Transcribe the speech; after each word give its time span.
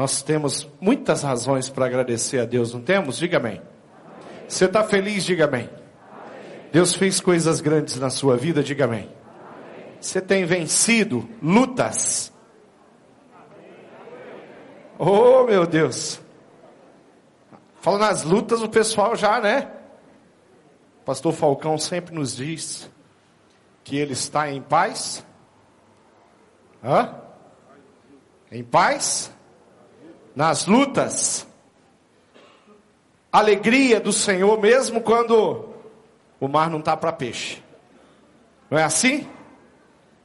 Nós 0.00 0.22
temos 0.22 0.66
muitas 0.80 1.22
razões 1.22 1.68
para 1.68 1.84
agradecer 1.84 2.38
a 2.38 2.46
Deus, 2.46 2.72
não 2.72 2.80
temos? 2.80 3.18
Diga 3.18 3.36
amém. 3.36 3.60
Você 4.48 4.64
está 4.64 4.82
feliz? 4.82 5.24
Diga 5.24 5.44
amém. 5.44 5.68
Deus 6.72 6.94
fez 6.94 7.20
coisas 7.20 7.60
grandes 7.60 7.96
na 7.98 8.08
sua 8.08 8.34
vida? 8.34 8.62
Diga 8.62 8.86
amém. 8.86 9.10
Você 10.00 10.18
tem 10.22 10.46
vencido 10.46 11.28
lutas? 11.42 12.32
Oh, 14.98 15.44
meu 15.44 15.66
Deus. 15.66 16.18
Fala 17.82 17.98
nas 17.98 18.22
lutas, 18.24 18.62
o 18.62 18.70
pessoal 18.70 19.14
já, 19.14 19.38
né? 19.38 19.70
Pastor 21.04 21.34
Falcão 21.34 21.76
sempre 21.76 22.14
nos 22.14 22.36
diz 22.36 22.90
que 23.84 23.98
ele 23.98 24.14
está 24.14 24.50
em 24.50 24.62
paz. 24.62 25.22
Hã? 26.82 27.16
Em 28.50 28.64
paz? 28.64 29.30
Nas 30.34 30.66
lutas. 30.66 31.46
Alegria 33.32 34.00
do 34.00 34.12
Senhor, 34.12 34.60
mesmo 34.60 35.00
quando 35.00 35.68
o 36.40 36.48
mar 36.48 36.68
não 36.70 36.78
está 36.80 36.96
para 36.96 37.12
peixe. 37.12 37.62
Não 38.70 38.78
é 38.78 38.82
assim? 38.82 39.28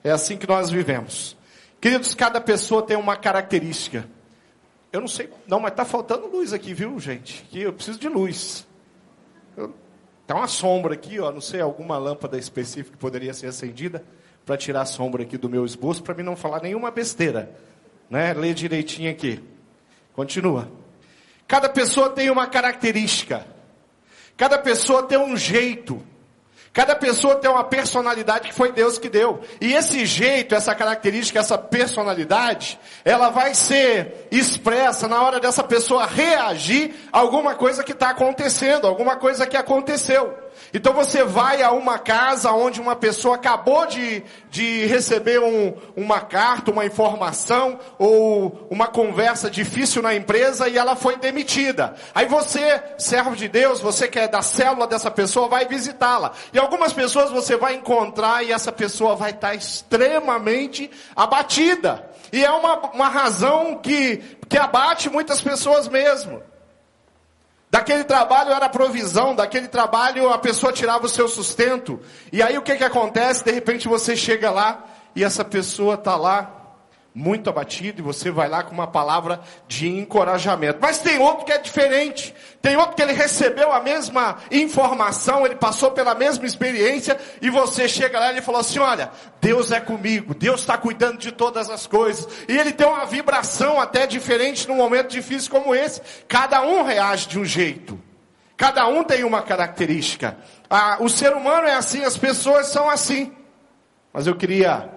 É 0.04 0.12
assim 0.12 0.38
que 0.38 0.48
nós 0.48 0.70
vivemos. 0.70 1.36
Queridos, 1.82 2.16
cada 2.16 2.40
pessoa 2.40 2.82
tem 2.82 2.98
uma 2.98 3.16
característica. 3.16 4.08
Eu 4.92 5.02
não 5.02 5.08
sei, 5.08 5.30
não, 5.46 5.60
mas 5.60 5.72
está 5.72 5.84
faltando 5.84 6.28
luz 6.28 6.54
aqui, 6.54 6.74
viu, 6.74 7.00
gente? 7.00 7.44
Que 7.50 7.62
eu 7.62 7.74
preciso 7.74 8.00
de 8.00 8.08
luz. 8.08 8.66
Tem 10.26 10.36
uma 10.36 10.48
sombra 10.48 10.94
aqui, 10.94 11.20
ó, 11.20 11.32
não 11.32 11.42
sei, 11.42 11.62
alguma 11.62 11.98
lâmpada 11.98 12.38
específica 12.38 12.92
que 12.92 12.98
poderia 12.98 13.34
ser 13.34 13.48
acendida 13.48 14.04
para 14.46 14.58
tirar 14.58 14.82
a 14.82 14.86
sombra 14.86 15.24
aqui 15.24 15.38
do 15.38 15.50
meu 15.50 15.66
esboço, 15.66 16.02
para 16.02 16.16
mim 16.16 16.24
não 16.24 16.36
falar 16.36 16.62
nenhuma 16.62 16.92
besteira. 16.92 17.52
Né? 18.10 18.34
Lê 18.34 18.54
direitinho 18.54 19.12
aqui. 19.12 19.44
Continua. 20.16 20.72
Cada 21.48 21.68
pessoa 21.70 22.10
tem 22.10 22.30
uma 22.30 22.48
característica. 22.48 23.46
Cada 24.38 24.58
pessoa 24.58 25.04
tem 25.04 25.18
um 25.18 25.36
jeito. 25.36 26.02
Cada 26.74 26.96
pessoa 26.96 27.36
tem 27.36 27.50
uma 27.50 27.64
personalidade 27.64 28.50
que 28.50 28.54
foi 28.54 28.72
Deus 28.72 28.98
que 28.98 29.08
deu. 29.08 29.42
E 29.62 29.74
esse 29.74 30.06
jeito, 30.06 30.54
essa 30.54 30.76
característica, 30.76 31.40
essa 31.40 31.58
personalidade, 31.58 32.78
ela 33.06 33.30
vai 33.30 33.54
ser 33.54 34.28
expressa 34.30 35.08
na 35.08 35.22
hora 35.22 35.40
dessa 35.40 35.64
pessoa 35.64 36.06
reagir 36.06 36.94
a 37.14 37.20
alguma 37.20 37.56
coisa 37.56 37.84
que 37.84 37.94
está 37.94 38.10
acontecendo, 38.10 38.88
alguma 38.88 39.16
coisa 39.16 39.48
que 39.48 39.56
aconteceu. 39.56 40.45
Então 40.74 40.94
você 40.94 41.24
vai 41.24 41.62
a 41.62 41.72
uma 41.72 41.98
casa 41.98 42.52
onde 42.52 42.82
uma 42.82 42.96
pessoa 42.96 43.36
acabou 43.36 43.86
de, 43.86 44.24
de 44.50 44.86
receber 44.86 45.40
um, 45.40 45.74
uma 45.96 46.22
carta, 46.22 46.72
uma 46.72 46.86
informação 46.86 47.80
ou 47.98 48.68
uma 48.70 48.88
conversa 48.88 49.50
difícil 49.50 50.02
na 50.02 50.16
empresa 50.16 50.68
e 50.68 50.78
ela 50.78 50.96
foi 50.96 51.18
demitida. 51.18 51.96
Aí 52.14 52.26
você, 52.26 52.82
servo 52.98 53.36
de 53.36 53.48
Deus, 53.48 53.82
você 53.82 54.08
que 54.08 54.20
é 54.20 54.28
da 54.28 54.42
célula 54.42 54.88
dessa 54.88 55.12
pessoa, 55.12 55.48
vai 55.48 55.66
visitá-la. 55.66 56.32
E 56.54 56.60
algumas 56.60 56.94
pessoas 56.94 57.32
você 57.32 57.56
vai 57.56 57.76
encontrar 57.76 58.44
e 58.44 58.52
essa 58.52 58.72
pessoa 58.72 59.16
vai 59.16 59.32
estar 59.32 59.56
extremamente 59.56 60.90
abatida. 61.16 62.10
E 62.32 62.44
é 62.44 62.52
uma, 62.52 62.92
uma 62.92 63.08
razão 63.08 63.76
que, 63.76 64.18
que 64.50 64.58
abate 64.58 65.10
muitas 65.10 65.42
pessoas 65.42 65.88
mesmo. 65.88 66.42
Daquele 67.76 68.06
trabalho 68.06 68.54
era 68.54 68.70
provisão, 68.70 69.36
daquele 69.36 69.68
trabalho 69.68 70.30
a 70.30 70.38
pessoa 70.38 70.72
tirava 70.72 71.08
o 71.08 71.10
seu 71.10 71.28
sustento. 71.28 72.00
E 72.32 72.42
aí 72.42 72.58
o 72.58 72.62
que 72.62 72.78
que 72.78 72.86
acontece? 72.86 73.44
De 73.44 73.52
repente 73.52 73.86
você 73.90 74.16
chega 74.16 74.50
lá 74.50 74.86
e 75.14 75.22
essa 75.22 75.44
pessoa 75.44 75.96
está 75.96 76.16
lá 76.16 76.55
muito 77.16 77.50
abatido 77.50 78.02
e 78.02 78.04
você 78.04 78.30
vai 78.30 78.50
lá 78.50 78.62
com 78.62 78.74
uma 78.74 78.88
palavra 78.88 79.40
de 79.70 79.88
encorajamento. 79.88 80.80
Mas 80.82 81.00
tem 81.00 81.18
outro 81.18 81.46
que 81.46 81.52
é 81.54 81.58
diferente. 81.58 82.36
Tem 82.62 82.76
outro 82.76 82.94
que 82.94 83.02
ele 83.02 83.14
recebeu 83.14 83.72
a 83.72 83.80
mesma 83.80 84.38
informação, 84.52 85.46
ele 85.46 85.56
passou 85.56 85.92
pela 85.92 86.14
mesma 86.14 86.46
experiência 86.46 87.18
e 87.42 87.50
você 87.50 87.88
chega 87.88 88.20
lá 88.20 88.28
e 88.28 88.32
ele 88.32 88.42
falou 88.42 88.60
assim: 88.60 88.80
olha, 88.80 89.10
Deus 89.40 89.72
é 89.72 89.80
comigo, 89.80 90.36
Deus 90.36 90.60
está 90.60 90.78
cuidando 90.78 91.18
de 91.18 91.32
todas 91.32 91.70
as 91.70 91.88
coisas. 91.88 92.28
E 92.50 92.58
ele 92.58 92.74
tem 92.74 92.86
uma 92.86 93.06
vibração 93.06 93.80
até 93.80 94.06
diferente 94.06 94.68
num 94.68 94.76
momento 94.76 95.12
difícil 95.12 95.50
como 95.50 95.74
esse. 95.74 96.02
Cada 96.28 96.62
um 96.64 96.84
reage 96.84 97.30
de 97.30 97.40
um 97.40 97.46
jeito. 97.46 97.98
Cada 98.58 98.88
um 98.88 99.04
tem 99.04 99.24
uma 99.24 99.42
característica. 99.42 100.38
Ah, 100.70 100.98
o 101.00 101.08
ser 101.08 101.34
humano 101.34 101.68
é 101.68 101.76
assim, 101.76 102.04
as 102.04 102.18
pessoas 102.18 102.68
são 102.68 102.90
assim. 102.90 103.32
Mas 104.12 104.28
eu 104.28 104.36
queria 104.36 104.90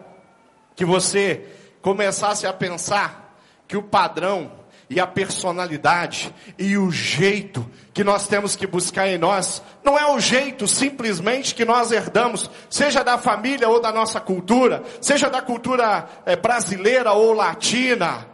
que 0.75 0.85
você 0.85 1.58
começasse 1.83 2.47
a 2.47 2.53
pensar 2.53 3.37
que 3.67 3.77
o 3.77 3.83
padrão 3.83 4.59
e 4.91 4.99
a 4.99 5.07
personalidade 5.07 6.35
e 6.59 6.79
o 6.79 6.91
jeito 6.91 7.69
que 7.93 8.03
nós 8.03 8.27
temos 8.27 8.57
que 8.57 8.67
buscar 8.67 9.07
em 9.09 9.19
nós, 9.19 9.63
não 9.85 9.99
é 9.99 10.11
o 10.11 10.19
jeito 10.19 10.67
simplesmente 10.67 11.55
que 11.55 11.65
nós 11.65 11.93
herdamos, 11.93 12.51
seja 12.71 13.03
da 13.03 13.19
família 13.19 13.69
ou 13.69 13.81
da 13.81 13.93
nossa 13.93 14.21
cultura, 14.21 14.83
seja 15.01 15.29
da 15.29 15.43
cultura 15.43 16.09
é, 16.25 16.37
brasileira 16.37 17.13
ou 17.13 17.35
latina, 17.35 18.27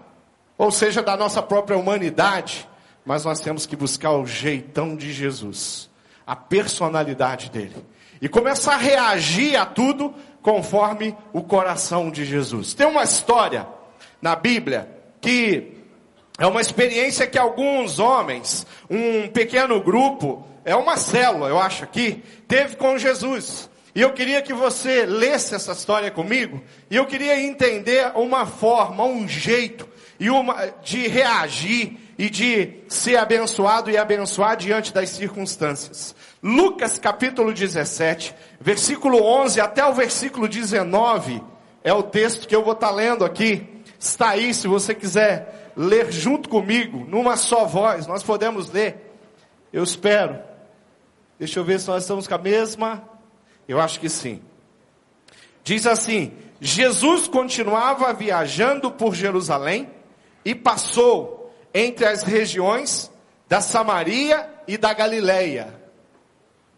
ou 0.57 0.71
seja 0.71 1.03
da 1.03 1.17
nossa 1.17 1.43
própria 1.43 1.77
humanidade, 1.77 2.69
mas 3.05 3.25
nós 3.25 3.41
temos 3.41 3.67
que 3.67 3.75
buscar 3.75 4.13
o 4.13 4.27
jeitão 4.27 4.95
de 4.97 5.13
Jesus, 5.13 5.91
a 6.27 6.37
personalidade 6.37 7.51
dele, 7.51 7.85
e 8.21 8.29
começar 8.29 8.75
a 8.75 8.79
reagir 8.79 9.57
a 9.57 9.67
tudo 9.67 10.15
conforme 10.45 11.17
o 11.33 11.43
coração 11.43 12.11
de 12.11 12.23
Jesus. 12.23 12.75
Tem 12.75 12.87
uma 12.87 13.03
história 13.03 13.67
na 14.21 14.37
Bíblia 14.37 14.87
que 15.19 15.73
é 16.39 16.47
uma 16.47 16.61
experiência 16.61 17.27
que 17.27 17.39
alguns 17.39 17.99
homens, 17.99 18.67
um 18.91 19.27
pequeno 19.29 19.81
grupo, 19.81 20.47
é 20.63 20.77
uma 20.77 20.99
célula, 20.99 21.49
eu 21.49 21.59
acho 21.59 21.85
aqui, 21.85 22.23
teve 22.47 22.77
com 22.77 22.99
Jesus. 22.99 23.71
E 23.95 24.03
eu 24.03 24.13
queria 24.13 24.43
que 24.43 24.53
você 24.53 25.07
lesse 25.07 25.55
essa 25.55 25.73
história 25.73 26.11
comigo, 26.11 26.63
e 26.91 26.97
eu 26.97 27.07
queria 27.07 27.41
entender 27.41 28.13
uma 28.15 28.45
forma, 28.45 29.03
um 29.03 29.27
jeito 29.27 29.89
e 30.21 30.29
uma 30.29 30.67
de 30.83 31.09
reagir 31.09 31.97
e 32.19 32.31
de 32.31 32.83
ser 32.89 33.17
abençoado 33.17 33.91
e 33.91 33.97
abençoar 33.97 34.57
diante 34.57 34.93
das 34.93 35.11
circunstâncias. 35.11 36.15
Lucas 36.43 36.99
capítulo 36.99 37.53
17, 37.53 38.35
versículo 38.61 39.23
11 39.23 39.61
até 39.61 39.85
o 39.85 39.93
versículo 39.93 40.49
19 40.49 41.43
é 41.85 41.93
o 41.93 42.03
texto 42.03 42.49
que 42.49 42.57
eu 42.57 42.65
vou 42.65 42.73
estar 42.73 42.91
lendo 42.91 43.25
aqui. 43.25 43.69
Está 44.01 44.31
aí, 44.31 44.55
se 44.55 44.67
você 44.67 44.95
quiser 44.95 45.73
ler 45.77 46.11
junto 46.11 46.49
comigo, 46.49 47.05
numa 47.07 47.37
só 47.37 47.67
voz, 47.67 48.07
nós 48.07 48.23
podemos 48.23 48.71
ler. 48.71 49.15
Eu 49.71 49.85
espero. 49.85 50.39
Deixa 51.39 51.61
eu 51.61 51.65
ver 51.65 51.79
se 51.79 51.89
nós 51.89 52.03
estamos 52.03 52.27
com 52.27 52.35
a 52.35 52.39
mesma. 52.39 53.07
Eu 53.69 53.81
acho 53.81 54.01
que 54.01 54.09
sim. 54.09 54.41
Diz 55.63 55.87
assim: 55.87 56.33
Jesus 56.59 57.29
continuava 57.29 58.13
viajando 58.15 58.91
por 58.91 59.15
Jerusalém 59.15 59.91
e 60.45 60.55
passou 60.55 61.44
entre 61.75 62.07
as 62.07 62.23
regiões 62.23 63.11
da 63.49 63.61
Samaria 63.61 64.49
e 64.67 64.79
da 64.79 64.95
Galileia. 64.95 65.75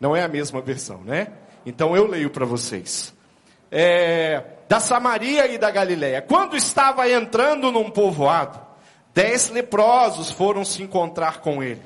Não 0.01 0.17
é 0.17 0.23
a 0.23 0.29
mesma 0.29 0.61
versão, 0.63 1.03
né? 1.05 1.29
Então 1.65 1.95
eu 1.95 2.07
leio 2.07 2.31
para 2.31 2.47
vocês. 2.47 3.15
É, 3.71 4.43
da 4.69 4.81
Samaria 4.81 5.47
e 5.47 5.59
da 5.59 5.71
Galileia. 5.71 6.23
Quando 6.23 6.57
estava 6.57 7.09
entrando 7.11 7.71
num 7.71 7.91
povoado, 7.91 8.59
dez 9.13 9.51
leprosos 9.51 10.31
foram 10.31 10.65
se 10.65 10.83
encontrar 10.83 11.41
com 11.41 11.63
ele. 11.63 11.83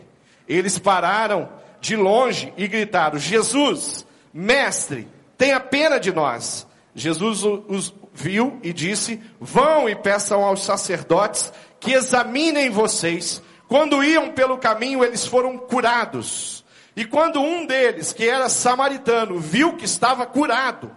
Eles 0.48 0.78
pararam 0.78 1.48
de 1.80 1.96
longe 1.96 2.52
e 2.56 2.68
gritaram: 2.68 3.18
Jesus, 3.18 4.06
mestre, 4.32 5.08
tenha 5.36 5.58
pena 5.58 5.98
de 5.98 6.12
nós. 6.12 6.66
Jesus 6.94 7.44
os 7.44 7.94
viu 8.12 8.58
e 8.62 8.72
disse: 8.72 9.20
Vão 9.40 9.88
e 9.88 9.94
peçam 9.94 10.44
aos 10.44 10.64
sacerdotes 10.64 11.52
que 11.80 11.92
examinem 11.92 12.70
vocês. 12.70 13.42
Quando 13.66 14.04
iam 14.04 14.30
pelo 14.32 14.58
caminho, 14.58 15.02
eles 15.02 15.26
foram 15.26 15.56
curados. 15.56 16.64
E 16.94 17.04
quando 17.04 17.40
um 17.40 17.64
deles, 17.64 18.12
que 18.12 18.28
era 18.28 18.48
samaritano, 18.48 19.38
viu 19.40 19.76
que 19.76 19.84
estava 19.84 20.26
curado, 20.26 20.94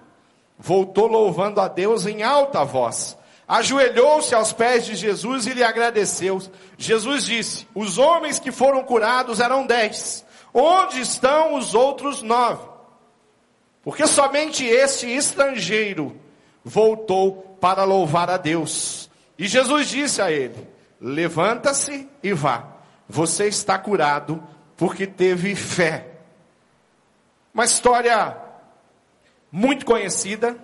voltou 0.60 1.08
louvando 1.08 1.62
a 1.62 1.68
Deus 1.68 2.06
em 2.06 2.24
alta 2.24 2.64
voz. 2.66 3.18
Ajoelhou-se 3.48 4.34
aos 4.34 4.52
pés 4.52 4.86
de 4.86 4.96
Jesus 4.96 5.48
e 5.48 5.54
lhe 5.54 5.64
agradeceu. 5.64 6.42
Jesus 6.78 7.26
disse: 7.26 7.68
Os 7.76 7.98
homens 7.98 8.40
que 8.40 8.52
foram 8.52 8.84
curados 8.84 9.40
eram 9.40 9.66
dez. 9.66 10.26
Onde 10.54 11.00
estão 11.00 11.56
os 11.56 11.74
outros 11.74 12.22
nove? 12.22 12.68
Porque 13.84 14.08
somente 14.08 14.66
este 14.66 15.08
estrangeiro 15.08 16.16
voltou 16.64 17.58
para 17.60 17.84
louvar 17.84 18.30
a 18.30 18.38
Deus. 18.38 19.10
E 19.38 19.48
Jesus 19.48 19.90
disse 19.90 20.22
a 20.22 20.32
ele: 20.32 20.73
Levanta-se 21.04 22.08
e 22.24 22.32
vá. 22.32 22.66
Você 23.10 23.48
está 23.48 23.78
curado 23.78 24.42
porque 24.78 25.06
teve 25.06 25.54
fé. 25.54 26.08
Uma 27.54 27.66
história 27.66 28.38
muito 29.52 29.86
conhecida 29.86 30.58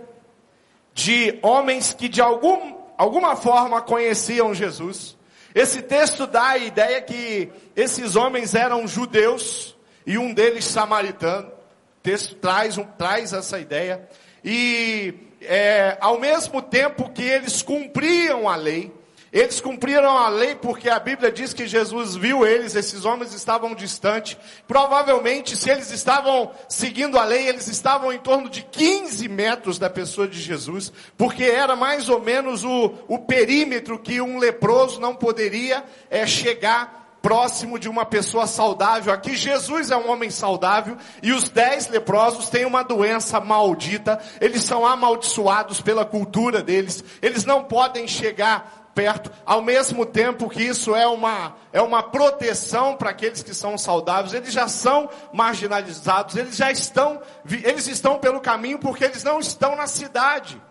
de 0.94 1.38
homens 1.44 1.92
que 1.92 2.08
de 2.08 2.22
algum, 2.22 2.74
alguma 2.98 3.36
forma 3.36 3.82
conheciam 3.82 4.54
Jesus. 4.54 5.18
Esse 5.54 5.82
texto 5.82 6.26
dá 6.26 6.52
a 6.52 6.58
ideia 6.58 7.02
que 7.02 7.52
esses 7.76 8.16
homens 8.16 8.56
eram 8.56 8.88
judeus 8.88 9.76
e 10.06 10.18
um 10.18 10.34
deles 10.34 10.64
samaritano. 10.64 11.50
O 11.50 12.02
texto 12.02 12.36
traz, 12.36 12.78
um, 12.78 12.86
traz 12.86 13.34
essa 13.34 13.60
ideia. 13.60 14.08
E 14.42 15.14
é, 15.42 15.98
ao 16.00 16.18
mesmo 16.18 16.62
tempo 16.62 17.10
que 17.10 17.24
eles 17.24 17.62
cumpriam 17.62 18.48
a 18.48 18.56
lei, 18.56 18.98
eles 19.32 19.62
cumpriram 19.62 20.18
a 20.18 20.30
lei 20.30 20.56
porque 20.56 20.90
a 20.90 21.00
Bíblia 21.00 21.32
diz 21.32 21.54
que 21.54 21.68
Jesus 21.68 22.16
viu 22.16 22.46
eles, 22.46 22.76
esses 22.76 23.06
homens 23.06 23.34
estavam 23.34 23.76
distantes. 23.76 24.38
Provavelmente, 24.68 25.56
se 25.56 25.70
eles 25.70 25.92
estavam 25.92 26.52
seguindo 26.68 27.18
a 27.18 27.24
lei, 27.24 27.48
eles 27.48 27.68
estavam 27.68 28.12
em 28.12 28.20
torno 28.20 28.50
de 28.50 28.64
15 28.64 29.28
metros 29.28 29.78
da 29.78 29.90
pessoa 29.90 30.28
de 30.28 30.40
Jesus, 30.40 30.92
porque 31.18 31.44
era 31.44 31.76
mais 31.76 32.10
ou 32.10 32.20
menos 32.20 32.64
o, 32.64 32.94
o 33.08 33.20
perímetro 33.20 34.00
que 34.00 34.20
um 34.20 34.40
leproso 34.40 35.00
não 35.00 35.16
poderia 35.16 35.84
é, 36.10 36.26
chegar 36.26 37.00
próximo 37.22 37.78
de 37.78 37.90
uma 37.90 38.06
pessoa 38.06 38.48
saudável. 38.48 39.14
Aqui 39.14 39.36
Jesus 39.36 39.92
é 39.92 39.98
um 39.98 40.10
homem 40.10 40.30
saudável 40.30 40.98
e 41.22 41.32
os 41.32 41.50
dez 41.50 41.88
leprosos 41.88 42.50
têm 42.50 42.66
uma 42.66 42.84
doença 42.84 43.40
maldita. 43.40 44.20
Eles 44.40 44.64
são 44.64 44.86
amaldiçoados 44.86 45.82
pela 45.82 46.06
cultura 46.06 46.62
deles. 46.62 47.04
Eles 47.22 47.46
não 47.46 47.64
podem 47.64 48.08
chegar 48.08 48.79
perto, 49.00 49.32
ao 49.46 49.62
mesmo 49.62 50.06
tempo 50.06 50.50
que 50.50 50.62
isso 50.62 50.94
é 50.94 51.08
uma, 51.08 51.56
é 51.72 51.82
uma 51.82 52.04
proteção 52.04 52.98
para 52.98 53.12
aqueles 53.12 53.42
que 53.42 53.54
são 53.54 53.78
saudáveis, 53.78 54.34
eles 54.34 54.52
já 54.52 54.68
são 54.68 55.10
marginalizados, 55.32 56.36
eles 56.36 56.58
já 56.58 56.70
estão, 56.70 57.22
eles 57.64 57.88
estão 57.88 58.20
pelo 58.20 58.42
caminho 58.42 58.78
porque 58.78 59.06
eles 59.06 59.24
não 59.24 59.40
estão 59.40 59.74
na 59.74 59.88
cidade, 59.88 60.62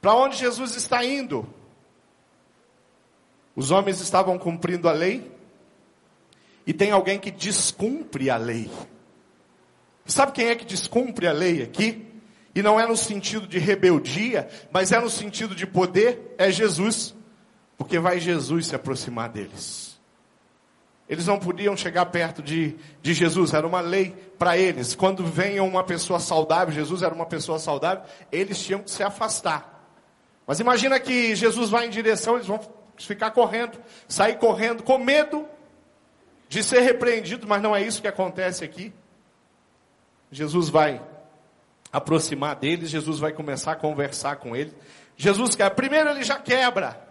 para 0.00 0.14
onde 0.14 0.36
Jesus 0.36 0.76
está 0.76 1.04
indo. 1.04 1.52
Os 3.56 3.72
homens 3.72 4.00
estavam 4.00 4.38
cumprindo 4.38 4.88
a 4.88 4.92
lei, 4.92 5.32
e 6.64 6.72
tem 6.72 6.92
alguém 6.92 7.18
que 7.18 7.32
descumpre 7.32 8.30
a 8.30 8.36
lei. 8.36 8.70
Sabe 10.06 10.30
quem 10.30 10.46
é 10.46 10.54
que 10.54 10.64
descumpre 10.64 11.26
a 11.26 11.32
lei 11.32 11.60
aqui? 11.60 12.06
E 12.54 12.62
não 12.62 12.78
é 12.78 12.86
no 12.86 12.96
sentido 12.96 13.48
de 13.48 13.58
rebeldia, 13.58 14.48
mas 14.70 14.92
é 14.92 15.00
no 15.00 15.10
sentido 15.10 15.56
de 15.56 15.66
poder, 15.66 16.36
é 16.38 16.52
Jesus. 16.52 17.16
Porque 17.76 17.98
vai 17.98 18.20
Jesus 18.20 18.66
se 18.66 18.74
aproximar 18.74 19.28
deles. 19.28 19.94
Eles 21.08 21.26
não 21.26 21.38
podiam 21.38 21.76
chegar 21.76 22.06
perto 22.06 22.42
de, 22.42 22.76
de 23.02 23.12
Jesus, 23.12 23.52
era 23.52 23.66
uma 23.66 23.80
lei 23.80 24.10
para 24.38 24.56
eles. 24.56 24.94
Quando 24.94 25.24
venha 25.24 25.62
uma 25.62 25.84
pessoa 25.84 26.18
saudável, 26.18 26.72
Jesus 26.72 27.02
era 27.02 27.14
uma 27.14 27.26
pessoa 27.26 27.58
saudável, 27.58 28.04
eles 28.32 28.62
tinham 28.62 28.82
que 28.82 28.90
se 28.90 29.02
afastar. 29.02 29.86
Mas 30.46 30.60
imagina 30.60 30.98
que 30.98 31.36
Jesus 31.36 31.70
vai 31.70 31.86
em 31.86 31.90
direção, 31.90 32.36
eles 32.36 32.46
vão 32.46 32.60
ficar 32.96 33.32
correndo, 33.32 33.78
sair 34.08 34.38
correndo, 34.38 34.82
com 34.82 34.96
medo 34.96 35.46
de 36.48 36.62
ser 36.62 36.80
repreendido, 36.80 37.46
mas 37.46 37.60
não 37.60 37.76
é 37.76 37.82
isso 37.82 38.00
que 38.00 38.08
acontece 38.08 38.64
aqui. 38.64 38.92
Jesus 40.30 40.70
vai 40.70 41.02
aproximar 41.92 42.56
deles, 42.56 42.90
Jesus 42.90 43.18
vai 43.18 43.32
começar 43.32 43.72
a 43.72 43.76
conversar 43.76 44.36
com 44.36 44.56
eles. 44.56 44.72
Jesus 45.16 45.54
quer, 45.54 45.70
primeiro 45.70 46.10
ele 46.10 46.24
já 46.24 46.38
quebra 46.38 47.03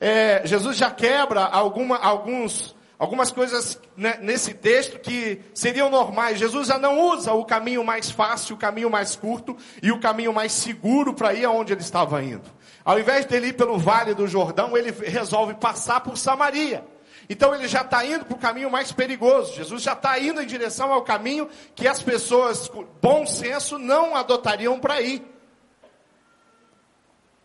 é, 0.00 0.42
Jesus 0.46 0.76
já 0.76 0.90
quebra 0.90 1.44
alguma, 1.44 1.96
alguns, 1.96 2.76
algumas 2.98 3.30
coisas 3.30 3.80
né, 3.96 4.18
nesse 4.20 4.52
texto 4.52 4.98
que 4.98 5.40
seriam 5.54 5.90
normais. 5.90 6.38
Jesus 6.38 6.68
já 6.68 6.78
não 6.78 7.00
usa 7.00 7.32
o 7.32 7.44
caminho 7.44 7.82
mais 7.82 8.10
fácil, 8.10 8.56
o 8.56 8.58
caminho 8.58 8.90
mais 8.90 9.16
curto 9.16 9.56
e 9.82 9.90
o 9.90 10.00
caminho 10.00 10.32
mais 10.32 10.52
seguro 10.52 11.14
para 11.14 11.32
ir 11.32 11.44
aonde 11.44 11.72
ele 11.72 11.80
estava 11.80 12.22
indo. 12.22 12.50
Ao 12.84 12.98
invés 12.98 13.24
dele 13.24 13.48
ir 13.48 13.52
pelo 13.54 13.78
vale 13.78 14.14
do 14.14 14.28
Jordão, 14.28 14.76
ele 14.76 14.90
resolve 14.90 15.54
passar 15.54 16.00
por 16.00 16.16
Samaria. 16.18 16.84
Então 17.28 17.52
ele 17.54 17.66
já 17.66 17.80
está 17.80 18.04
indo 18.04 18.24
para 18.24 18.36
o 18.36 18.38
caminho 18.38 18.70
mais 18.70 18.92
perigoso. 18.92 19.54
Jesus 19.54 19.82
já 19.82 19.94
está 19.94 20.16
indo 20.18 20.40
em 20.40 20.46
direção 20.46 20.92
ao 20.92 21.02
caminho 21.02 21.48
que 21.74 21.88
as 21.88 22.02
pessoas 22.02 22.68
com 22.68 22.86
bom 23.02 23.26
senso 23.26 23.78
não 23.78 24.14
adotariam 24.14 24.78
para 24.78 25.00
ir. 25.00 25.22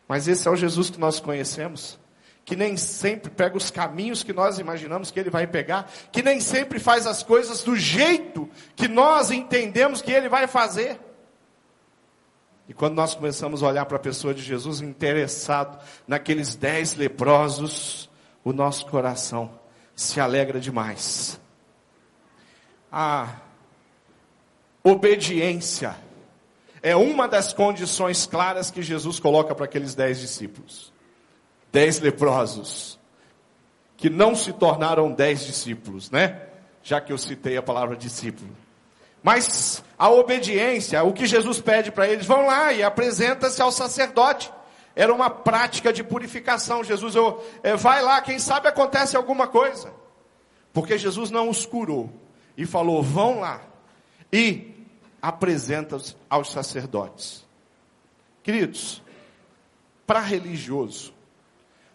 Mas 0.08 0.28
esse 0.28 0.48
é 0.48 0.52
o 0.52 0.56
Jesus 0.56 0.90
que 0.90 1.00
nós 1.00 1.20
conhecemos 1.20 2.01
que 2.44 2.56
nem 2.56 2.76
sempre 2.76 3.30
pega 3.30 3.56
os 3.56 3.70
caminhos 3.70 4.24
que 4.24 4.34
nós 4.34 4.60
imaginamos 4.60 5.12
que 5.12 5.20
ele 5.20 5.30
vai 5.30 5.46
pegar, 5.46 5.92
que 6.12 6.22
nem 6.22 6.40
sempre 6.40 6.80
faz 6.80 7.06
as 7.06 7.24
coisas 7.24 7.64
do 7.64 7.76
jeito 7.76 8.50
que 8.76 8.88
nós 8.88 9.32
entendemos 9.32 10.02
que 10.02 10.12
ele 10.12 10.28
vai 10.28 10.48
fazer. 10.48 11.00
E 12.68 12.74
quando 12.74 12.96
nós 12.96 13.14
começamos 13.14 13.62
a 13.62 13.68
olhar 13.68 13.86
para 13.86 13.98
a 13.98 14.00
pessoa 14.00 14.34
de 14.34 14.42
Jesus 14.42 14.82
interessado 14.82 15.80
naqueles 16.08 16.56
dez 16.56 16.96
leprosos, 16.96 18.10
o 18.44 18.54
nosso 18.54 18.86
coração 18.88 19.60
se 19.96 20.20
alegra 20.20 20.60
demais. 20.60 21.40
A 22.92 23.36
obediência 24.84 25.96
é 26.82 26.96
uma 26.96 27.28
das 27.28 27.54
condições 27.54 28.26
claras 28.26 28.72
que 28.72 28.82
Jesus 28.82 29.20
coloca 29.20 29.54
para 29.54 29.66
aqueles 29.66 29.94
dez 29.94 30.20
discípulos 30.20 30.92
dez 31.72 32.00
leprosos, 32.00 33.00
que 33.98 34.10
não 34.10 34.36
se 34.36 34.52
tornaram 34.52 35.12
dez 35.12 35.46
discípulos, 35.46 36.10
né? 36.12 36.42
Já 36.84 37.00
que 37.00 37.14
eu 37.14 37.18
citei 37.18 37.58
a 37.58 37.62
palavra 37.62 37.96
discípulo. 37.96 38.50
Mas 39.24 39.84
a 39.98 40.10
obediência, 40.10 41.04
o 41.04 41.14
que 41.14 41.28
Jesus 41.28 41.62
pede 41.62 41.92
para 41.92 42.08
eles, 42.08 42.26
vão 42.26 42.48
lá 42.48 42.74
e 42.74 42.82
apresenta-se 42.82 43.62
ao 43.62 43.72
sacerdote. 43.72 44.52
Era 44.96 45.14
uma 45.14 45.30
prática 45.30 45.94
de 45.94 46.04
purificação. 46.04 46.84
Jesus, 46.84 47.16
eu, 47.16 47.44
é, 47.62 47.76
vai 47.76 48.02
lá, 48.02 48.20
quem 48.22 48.40
sabe 48.40 48.68
acontece 48.68 49.16
alguma 49.16 49.48
coisa. 49.48 49.94
Porque 50.74 50.98
Jesus 50.98 51.30
não 51.30 51.50
os 51.50 51.66
curou 51.66 52.10
e 52.58 52.66
falou: 52.66 53.04
vão 53.04 53.40
lá 53.40 53.62
e 54.34 54.88
apresenta-os 55.22 56.18
aos 56.30 56.52
sacerdotes. 56.52 57.46
Queridos, 58.42 59.04
para 60.08 60.20
religioso, 60.20 61.14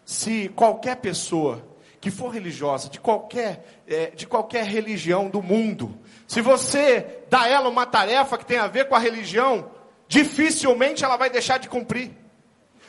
se 0.07 0.47
qualquer 0.55 0.95
pessoa 0.95 1.67
que 1.99 2.09
for 2.09 2.29
religiosa, 2.29 2.87
de 2.89 2.97
qualquer, 2.97 3.81
é, 3.85 4.11
de 4.11 4.25
qualquer 4.25 4.63
religião 4.63 5.29
do 5.29 5.43
mundo, 5.43 5.99
se 6.25 6.39
você 6.39 7.25
dá 7.29 7.41
a 7.41 7.49
ela 7.49 7.67
uma 7.67 7.85
tarefa 7.85 8.37
que 8.37 8.45
tem 8.45 8.57
a 8.57 8.67
ver 8.67 8.87
com 8.87 8.95
a 8.95 8.99
religião, 8.99 9.69
dificilmente 10.07 11.03
ela 11.03 11.17
vai 11.17 11.29
deixar 11.29 11.59
de 11.59 11.67
cumprir. 11.67 12.11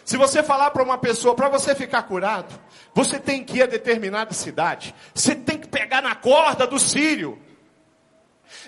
Se 0.05 0.17
você 0.17 0.45
falar 0.45 0.71
para 0.71 0.81
uma 0.81 0.97
pessoa, 0.97 1.35
para 1.35 1.49
você 1.49 1.75
ficar 1.75 2.05
curado, 2.05 2.57
você 2.95 3.19
tem 3.19 3.43
que 3.43 3.57
ir 3.57 3.65
a 3.65 3.67
determinada 3.67 4.33
cidade, 4.33 4.95
você 5.13 5.35
tem 5.35 5.59
que 5.59 5.67
pegar 5.67 6.01
na 6.01 6.15
corda 6.15 6.69
do 6.69 6.79
sírio. 6.79 7.37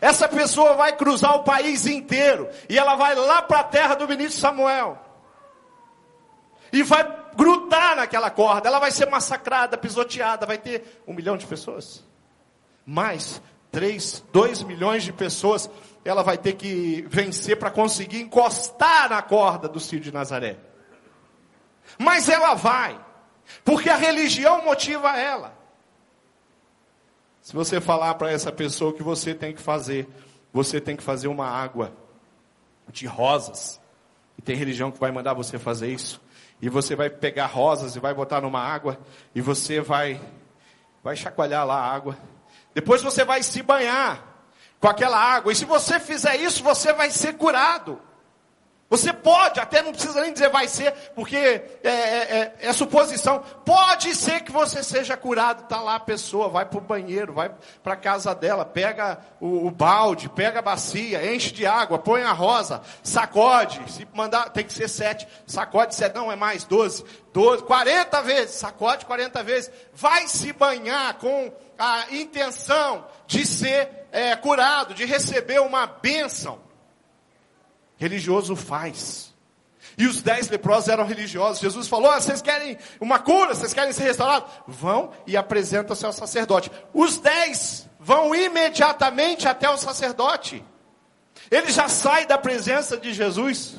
Essa 0.00 0.26
pessoa 0.28 0.74
vai 0.74 0.96
cruzar 0.96 1.36
o 1.36 1.44
país 1.44 1.86
inteiro 1.86 2.48
e 2.68 2.76
ela 2.76 2.96
vai 2.96 3.14
lá 3.14 3.42
para 3.42 3.60
a 3.60 3.64
terra 3.64 3.94
do 3.94 4.08
ministro 4.08 4.40
Samuel 4.40 4.98
e 6.72 6.82
vai 6.82 7.19
grudar 7.36 7.96
naquela 7.96 8.30
corda, 8.30 8.68
ela 8.68 8.78
vai 8.78 8.90
ser 8.90 9.08
massacrada, 9.08 9.76
pisoteada, 9.78 10.46
vai 10.46 10.58
ter 10.58 11.02
um 11.06 11.14
milhão 11.14 11.36
de 11.36 11.46
pessoas. 11.46 12.04
Mais 12.84 13.40
três, 13.70 14.24
dois 14.32 14.62
milhões 14.62 15.02
de 15.02 15.12
pessoas, 15.12 15.70
ela 16.04 16.22
vai 16.22 16.36
ter 16.36 16.54
que 16.54 17.04
vencer 17.08 17.58
para 17.58 17.70
conseguir 17.70 18.20
encostar 18.20 19.08
na 19.08 19.22
corda 19.22 19.68
do 19.68 19.78
Ciro 19.78 20.02
de 20.02 20.12
Nazaré. 20.12 20.58
Mas 21.98 22.28
ela 22.28 22.54
vai, 22.54 22.98
porque 23.64 23.88
a 23.88 23.96
religião 23.96 24.64
motiva 24.64 25.16
ela. 25.18 25.58
Se 27.40 27.52
você 27.52 27.80
falar 27.80 28.14
para 28.14 28.30
essa 28.30 28.52
pessoa 28.52 28.92
que 28.92 29.02
você 29.02 29.34
tem 29.34 29.54
que 29.54 29.60
fazer, 29.60 30.08
você 30.52 30.80
tem 30.80 30.96
que 30.96 31.02
fazer 31.02 31.28
uma 31.28 31.46
água 31.46 31.92
de 32.88 33.06
rosas, 33.06 33.80
e 34.36 34.42
tem 34.42 34.56
religião 34.56 34.90
que 34.90 34.98
vai 34.98 35.12
mandar 35.12 35.34
você 35.34 35.58
fazer 35.58 35.92
isso, 35.92 36.20
e 36.60 36.68
você 36.68 36.94
vai 36.94 37.08
pegar 37.08 37.46
rosas 37.46 37.96
e 37.96 38.00
vai 38.00 38.12
botar 38.12 38.40
numa 38.40 38.60
água 38.60 38.98
e 39.34 39.40
você 39.40 39.80
vai 39.80 40.20
vai 41.02 41.16
chacoalhar 41.16 41.66
lá 41.66 41.76
a 41.76 41.94
água. 41.94 42.16
Depois 42.74 43.02
você 43.02 43.24
vai 43.24 43.42
se 43.42 43.62
banhar 43.62 44.22
com 44.78 44.88
aquela 44.88 45.18
água. 45.18 45.52
E 45.52 45.56
se 45.56 45.64
você 45.64 45.98
fizer 45.98 46.36
isso, 46.36 46.62
você 46.62 46.92
vai 46.92 47.10
ser 47.10 47.34
curado. 47.34 48.00
Você 48.90 49.12
pode, 49.12 49.60
até 49.60 49.82
não 49.82 49.92
precisa 49.92 50.20
nem 50.20 50.32
dizer 50.32 50.50
vai 50.50 50.66
ser, 50.66 50.92
porque 51.14 51.36
é, 51.36 51.62
é, 51.84 51.90
é, 51.90 52.54
é 52.58 52.72
suposição. 52.72 53.38
Pode 53.64 54.16
ser 54.16 54.40
que 54.40 54.50
você 54.50 54.82
seja 54.82 55.16
curado. 55.16 55.62
Está 55.62 55.80
lá 55.80 55.94
a 55.94 56.00
pessoa, 56.00 56.48
vai 56.48 56.64
para 56.66 56.78
o 56.78 56.82
banheiro, 56.82 57.32
vai 57.32 57.52
para 57.84 57.92
a 57.92 57.96
casa 57.96 58.34
dela, 58.34 58.64
pega 58.64 59.20
o, 59.40 59.68
o, 59.68 59.70
balde, 59.70 60.28
pega 60.28 60.58
a 60.58 60.62
bacia, 60.62 61.32
enche 61.32 61.52
de 61.52 61.64
água, 61.64 62.00
põe 62.00 62.24
a 62.24 62.32
rosa, 62.32 62.82
sacode. 63.00 63.80
Se 63.92 64.08
mandar, 64.12 64.50
tem 64.50 64.64
que 64.64 64.72
ser 64.72 64.88
sete, 64.88 65.28
sacode 65.46 65.94
sete, 65.94 66.16
não 66.16 66.32
é 66.32 66.34
mais, 66.34 66.64
doze, 66.64 67.04
doze, 67.32 67.62
quarenta 67.62 68.20
vezes, 68.22 68.56
sacode 68.56 69.06
quarenta 69.06 69.40
vezes. 69.40 69.70
Vai 69.94 70.26
se 70.26 70.52
banhar 70.52 71.14
com 71.14 71.52
a 71.78 72.06
intenção 72.10 73.06
de 73.28 73.46
ser 73.46 73.88
é, 74.10 74.34
curado, 74.34 74.94
de 74.94 75.04
receber 75.04 75.60
uma 75.60 75.86
bênção 75.86 76.58
religioso 78.00 78.56
faz. 78.56 79.32
E 79.98 80.06
os 80.06 80.22
dez 80.22 80.48
leprosos 80.48 80.88
eram 80.88 81.04
religiosos. 81.04 81.60
Jesus 81.60 81.86
falou: 81.86 82.10
ah, 82.10 82.18
vocês 82.18 82.40
querem 82.40 82.78
uma 82.98 83.18
cura, 83.18 83.54
vocês 83.54 83.74
querem 83.74 83.92
ser 83.92 84.04
restaurados? 84.04 84.50
Vão 84.66 85.12
e 85.26 85.36
apresentam-se 85.36 86.06
ao 86.06 86.12
sacerdote. 86.12 86.70
Os 86.94 87.18
dez 87.18 87.86
vão 87.98 88.34
imediatamente 88.34 89.46
até 89.46 89.68
o 89.68 89.76
sacerdote. 89.76 90.64
Ele 91.50 91.70
já 91.70 91.88
sai 91.88 92.26
da 92.26 92.38
presença 92.38 92.96
de 92.96 93.12
Jesus. 93.12 93.76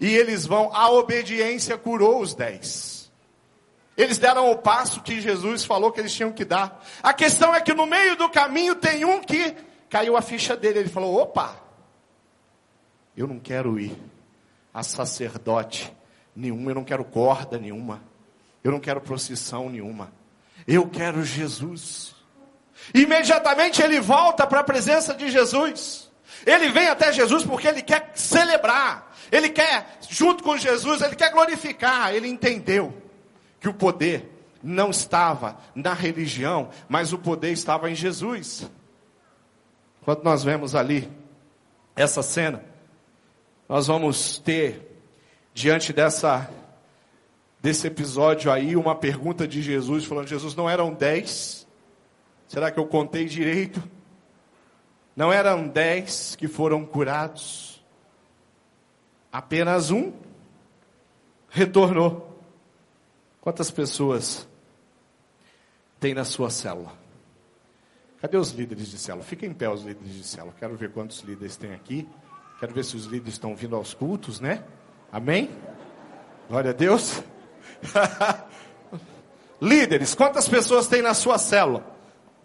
E 0.00 0.14
eles 0.14 0.46
vão, 0.46 0.70
a 0.72 0.90
obediência 0.90 1.76
curou 1.76 2.20
os 2.20 2.34
dez. 2.34 3.10
Eles 3.96 4.16
deram 4.16 4.52
o 4.52 4.58
passo 4.58 5.02
que 5.02 5.20
Jesus 5.20 5.64
falou 5.64 5.90
que 5.90 5.98
eles 5.98 6.12
tinham 6.12 6.30
que 6.30 6.44
dar. 6.44 6.84
A 7.02 7.12
questão 7.12 7.52
é 7.52 7.60
que 7.60 7.74
no 7.74 7.84
meio 7.84 8.14
do 8.14 8.28
caminho 8.28 8.76
tem 8.76 9.04
um 9.04 9.20
que 9.20 9.56
caiu 9.88 10.16
a 10.16 10.22
ficha 10.22 10.56
dele. 10.56 10.80
Ele 10.80 10.88
falou: 10.88 11.16
opa, 11.16 11.67
eu 13.18 13.26
não 13.26 13.40
quero 13.40 13.80
ir 13.80 13.98
a 14.72 14.84
sacerdote 14.84 15.92
nenhum, 16.36 16.68
eu 16.68 16.74
não 16.76 16.84
quero 16.84 17.04
corda 17.04 17.58
nenhuma, 17.58 18.00
eu 18.62 18.70
não 18.70 18.78
quero 18.78 19.00
procissão 19.00 19.68
nenhuma, 19.68 20.12
eu 20.68 20.88
quero 20.88 21.24
Jesus. 21.24 22.14
Imediatamente 22.94 23.82
ele 23.82 24.00
volta 24.00 24.46
para 24.46 24.60
a 24.60 24.64
presença 24.64 25.14
de 25.14 25.30
Jesus. 25.30 26.08
Ele 26.46 26.70
vem 26.70 26.86
até 26.86 27.12
Jesus 27.12 27.44
porque 27.44 27.66
ele 27.66 27.82
quer 27.82 28.12
celebrar, 28.14 29.12
ele 29.32 29.48
quer, 29.48 29.98
junto 30.08 30.44
com 30.44 30.56
Jesus, 30.56 31.02
ele 31.02 31.16
quer 31.16 31.32
glorificar. 31.32 32.14
Ele 32.14 32.28
entendeu 32.28 33.02
que 33.58 33.68
o 33.68 33.74
poder 33.74 34.32
não 34.62 34.90
estava 34.90 35.58
na 35.74 35.92
religião, 35.92 36.70
mas 36.88 37.12
o 37.12 37.18
poder 37.18 37.50
estava 37.50 37.90
em 37.90 37.96
Jesus. 37.96 38.70
Quando 40.04 40.22
nós 40.22 40.44
vemos 40.44 40.76
ali 40.76 41.10
essa 41.96 42.22
cena, 42.22 42.62
nós 43.68 43.86
vamos 43.86 44.38
ter, 44.38 44.98
diante 45.52 45.92
dessa, 45.92 46.50
desse 47.60 47.86
episódio 47.86 48.50
aí, 48.50 48.74
uma 48.74 48.94
pergunta 48.94 49.46
de 49.46 49.60
Jesus, 49.60 50.06
falando: 50.06 50.26
Jesus, 50.26 50.54
não 50.56 50.70
eram 50.70 50.94
dez? 50.94 51.66
Será 52.46 52.70
que 52.70 52.80
eu 52.80 52.86
contei 52.86 53.26
direito? 53.26 53.82
Não 55.14 55.30
eram 55.30 55.68
dez 55.68 56.34
que 56.34 56.48
foram 56.48 56.86
curados? 56.86 57.84
Apenas 59.30 59.90
um 59.90 60.12
retornou. 61.50 62.40
Quantas 63.40 63.70
pessoas 63.70 64.48
tem 66.00 66.14
na 66.14 66.24
sua 66.24 66.48
célula? 66.48 66.92
Cadê 68.20 68.36
os 68.36 68.50
líderes 68.50 68.88
de 68.88 68.98
célula? 68.98 69.24
Fiquem 69.24 69.50
em 69.50 69.54
pé 69.54 69.68
os 69.68 69.82
líderes 69.82 70.14
de 70.14 70.24
célula. 70.24 70.54
Quero 70.58 70.74
ver 70.76 70.90
quantos 70.90 71.20
líderes 71.20 71.56
tem 71.56 71.74
aqui. 71.74 72.08
Quero 72.58 72.74
ver 72.74 72.84
se 72.84 72.96
os 72.96 73.04
líderes 73.04 73.34
estão 73.34 73.54
vindo 73.54 73.76
aos 73.76 73.94
cultos, 73.94 74.40
né? 74.40 74.64
Amém? 75.12 75.48
Glória 76.48 76.70
a 76.70 76.74
Deus. 76.74 77.22
líderes, 79.62 80.12
quantas 80.12 80.48
pessoas 80.48 80.88
tem 80.88 81.00
na 81.00 81.14
sua 81.14 81.38
célula? 81.38 81.86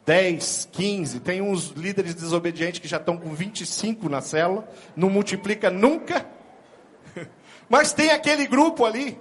10, 0.05 0.70
15. 0.72 1.20
Tem 1.20 1.41
uns 1.41 1.70
líderes 1.70 2.13
desobedientes 2.13 2.79
que 2.79 2.88
já 2.88 2.98
estão 2.98 3.17
com 3.17 3.34
25 3.34 4.08
na 4.08 4.22
célula. 4.22 4.67
Não 4.96 5.10
multiplica 5.10 5.72
nunca. 5.72 6.27
Mas 7.67 7.91
tem 7.91 8.12
aquele 8.12 8.46
grupo 8.46 8.86
ali. 8.86 9.20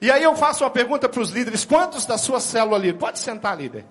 E 0.00 0.10
aí 0.10 0.22
eu 0.22 0.34
faço 0.34 0.64
uma 0.64 0.70
pergunta 0.70 1.10
para 1.10 1.20
os 1.20 1.28
líderes: 1.30 1.66
quantos 1.66 2.06
da 2.06 2.16
sua 2.16 2.40
célula 2.40 2.78
ali? 2.78 2.94
Pode 2.94 3.18
sentar, 3.18 3.58
líder. 3.58 3.84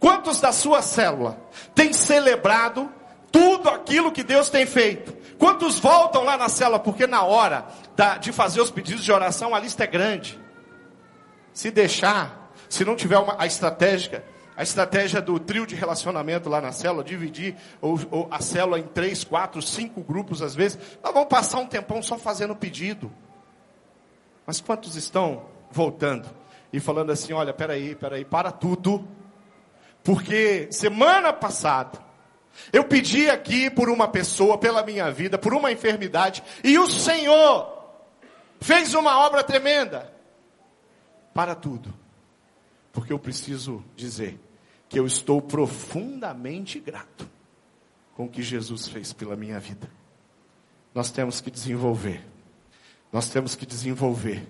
Quantos 0.00 0.40
da 0.40 0.50
sua 0.50 0.82
célula 0.82 1.38
tem 1.76 1.92
celebrado 1.92 2.90
tudo 3.30 3.68
aquilo 3.68 4.12
que 4.12 4.22
Deus 4.22 4.48
tem 4.50 4.64
feito. 4.64 5.23
Quantos 5.38 5.78
voltam 5.78 6.24
lá 6.24 6.36
na 6.36 6.48
cela? 6.48 6.78
Porque 6.78 7.06
na 7.06 7.22
hora 7.22 7.66
da, 7.96 8.16
de 8.18 8.32
fazer 8.32 8.60
os 8.60 8.70
pedidos 8.70 9.04
de 9.04 9.12
oração, 9.12 9.54
a 9.54 9.58
lista 9.58 9.84
é 9.84 9.86
grande. 9.86 10.38
Se 11.52 11.70
deixar, 11.70 12.52
se 12.68 12.84
não 12.84 12.96
tiver 12.96 13.18
uma, 13.18 13.36
a 13.38 13.46
estratégia, 13.46 14.24
a 14.56 14.62
estratégia 14.62 15.20
do 15.20 15.38
trio 15.38 15.66
de 15.66 15.74
relacionamento 15.74 16.48
lá 16.48 16.60
na 16.60 16.72
célula, 16.72 17.02
dividir 17.02 17.56
ou, 17.80 17.98
ou 18.10 18.28
a 18.30 18.40
célula 18.40 18.78
em 18.78 18.84
três, 18.84 19.24
quatro, 19.24 19.60
cinco 19.60 20.00
grupos 20.02 20.42
às 20.42 20.54
vezes, 20.54 20.78
nós 21.02 21.12
vamos 21.12 21.28
passar 21.28 21.58
um 21.58 21.66
tempão 21.66 22.02
só 22.02 22.16
fazendo 22.16 22.54
pedido. 22.54 23.10
Mas 24.46 24.60
quantos 24.60 24.94
estão 24.94 25.46
voltando 25.70 26.28
e 26.72 26.78
falando 26.78 27.10
assim, 27.10 27.32
olha, 27.32 27.52
peraí, 27.52 27.94
peraí, 27.94 28.24
para 28.24 28.50
tudo. 28.50 29.06
Porque 30.02 30.68
semana 30.70 31.32
passada, 31.32 31.98
eu 32.72 32.84
pedi 32.84 33.28
aqui 33.28 33.70
por 33.70 33.88
uma 33.88 34.08
pessoa, 34.08 34.58
pela 34.58 34.84
minha 34.84 35.10
vida, 35.10 35.38
por 35.38 35.54
uma 35.54 35.72
enfermidade, 35.72 36.42
e 36.62 36.78
o 36.78 36.88
Senhor 36.88 37.72
fez 38.60 38.94
uma 38.94 39.18
obra 39.18 39.42
tremenda. 39.42 40.12
Para 41.32 41.54
tudo. 41.54 41.92
Porque 42.92 43.12
eu 43.12 43.18
preciso 43.18 43.84
dizer 43.96 44.38
que 44.88 44.98
eu 44.98 45.06
estou 45.06 45.42
profundamente 45.42 46.78
grato 46.78 47.28
com 48.14 48.26
o 48.26 48.28
que 48.28 48.42
Jesus 48.42 48.88
fez 48.88 49.12
pela 49.12 49.34
minha 49.34 49.58
vida. 49.58 49.90
Nós 50.94 51.10
temos 51.10 51.40
que 51.40 51.50
desenvolver. 51.50 52.24
Nós 53.12 53.28
temos 53.28 53.56
que 53.56 53.66
desenvolver 53.66 54.46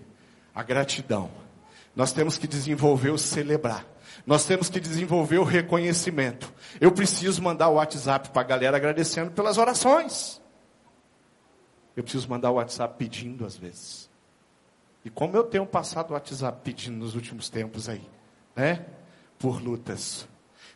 a 0.55 0.63
gratidão. 0.63 1.31
Nós 1.97 2.13
temos 2.13 2.37
que 2.37 2.47
desenvolver 2.47 3.11
o 3.11 3.19
celebrar. 3.19 3.87
Nós 4.27 4.45
temos 4.45 4.69
que 4.69 4.81
desenvolver 4.81 5.39
o 5.39 5.45
reconhecimento. 5.45 6.53
Eu 6.81 6.93
preciso 6.93 7.43
mandar 7.43 7.69
o 7.69 7.75
WhatsApp 7.75 8.31
para 8.31 8.43
a 8.43 8.45
galera 8.45 8.77
agradecendo 8.77 9.31
pelas 9.31 9.59
orações. 9.59 10.41
Eu 11.97 12.03
preciso 12.03 12.29
mandar 12.29 12.51
o 12.51 12.55
WhatsApp 12.55 12.97
pedindo 12.99 13.45
às 13.45 13.57
vezes. 13.57 14.11
E 15.05 15.11
como 15.11 15.37
eu 15.37 15.45
tenho 15.45 15.67
passado 15.67 16.11
o 16.11 16.13
WhatsApp 16.15 16.61
pedindo 16.65 16.97
nos 16.97 17.15
últimos 17.15 17.49
tempos 17.51 17.89
aí, 17.89 18.09
né? 18.57 18.87
Por 19.39 19.63
lutas, 19.63 20.27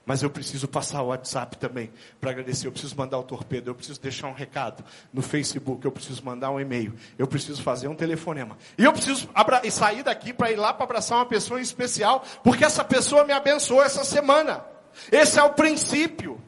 mas 0.09 0.23
eu 0.23 0.31
preciso 0.31 0.67
passar 0.67 1.03
o 1.03 1.09
WhatsApp 1.09 1.59
também 1.59 1.93
para 2.19 2.31
agradecer. 2.31 2.67
Eu 2.67 2.73
preciso 2.73 2.97
mandar 2.97 3.19
o 3.19 3.23
torpedo, 3.23 3.69
eu 3.69 3.75
preciso 3.75 4.01
deixar 4.01 4.27
um 4.29 4.33
recado 4.33 4.83
no 5.13 5.21
Facebook, 5.21 5.85
eu 5.85 5.93
preciso 5.93 6.25
mandar 6.25 6.51
um 6.51 6.59
e-mail, 6.59 6.95
eu 7.19 7.27
preciso 7.27 7.63
fazer 7.63 7.89
um 7.89 7.95
telefonema. 7.95 8.57
E 8.79 8.85
eu 8.85 8.93
preciso 8.95 9.29
sair 9.71 10.03
daqui 10.03 10.33
para 10.33 10.51
ir 10.51 10.57
lá 10.57 10.73
para 10.73 10.85
abraçar 10.85 11.19
uma 11.19 11.27
pessoa 11.27 11.61
em 11.61 11.63
especial, 11.63 12.25
porque 12.43 12.65
essa 12.65 12.83
pessoa 12.83 13.23
me 13.23 13.35
abençoou 13.35 13.83
essa 13.83 14.03
semana. 14.03 14.65
Esse 15.13 15.39
é 15.39 15.43
o 15.43 15.53
princípio. 15.53 16.41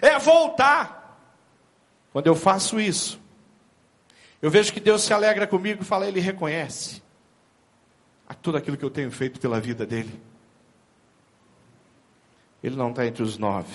É 0.00 0.18
voltar. 0.18 1.20
Quando 2.14 2.28
eu 2.28 2.34
faço 2.34 2.80
isso, 2.80 3.20
eu 4.40 4.50
vejo 4.50 4.72
que 4.72 4.80
Deus 4.80 5.02
se 5.02 5.12
alegra 5.12 5.46
comigo 5.46 5.82
e 5.82 5.84
fala, 5.84 6.08
Ele 6.08 6.18
reconhece 6.18 7.02
tudo 8.40 8.56
aquilo 8.56 8.78
que 8.78 8.84
eu 8.86 8.90
tenho 8.90 9.10
feito 9.10 9.38
pela 9.38 9.60
vida 9.60 9.84
dele 9.84 10.29
ele 12.62 12.76
não 12.76 12.90
está 12.90 13.06
entre 13.06 13.22
os 13.22 13.38
nove. 13.38 13.74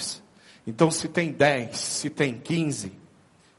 Então, 0.68 0.89
se 0.89 1.08
tem 1.08 1.32
dez, 1.32 1.77
se 1.77 2.10
tem 2.10 2.38
quinze, 2.38 2.92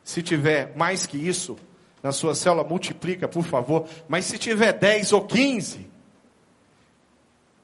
se 0.03 0.23
tiver 0.23 0.77
mais 0.77 1.07
que 1.07 1.17
isso, 1.17 1.57
na 2.03 2.13
sua 2.13 2.35
célula, 2.35 2.63
multiplica, 2.63 3.27
por 3.27 3.45
favor. 3.45 3.89
Mas 4.09 4.27
se 4.27 4.39
tiver 4.39 4.73
dez 4.73 5.13
ou 5.13 5.25
quinze, 5.27 5.87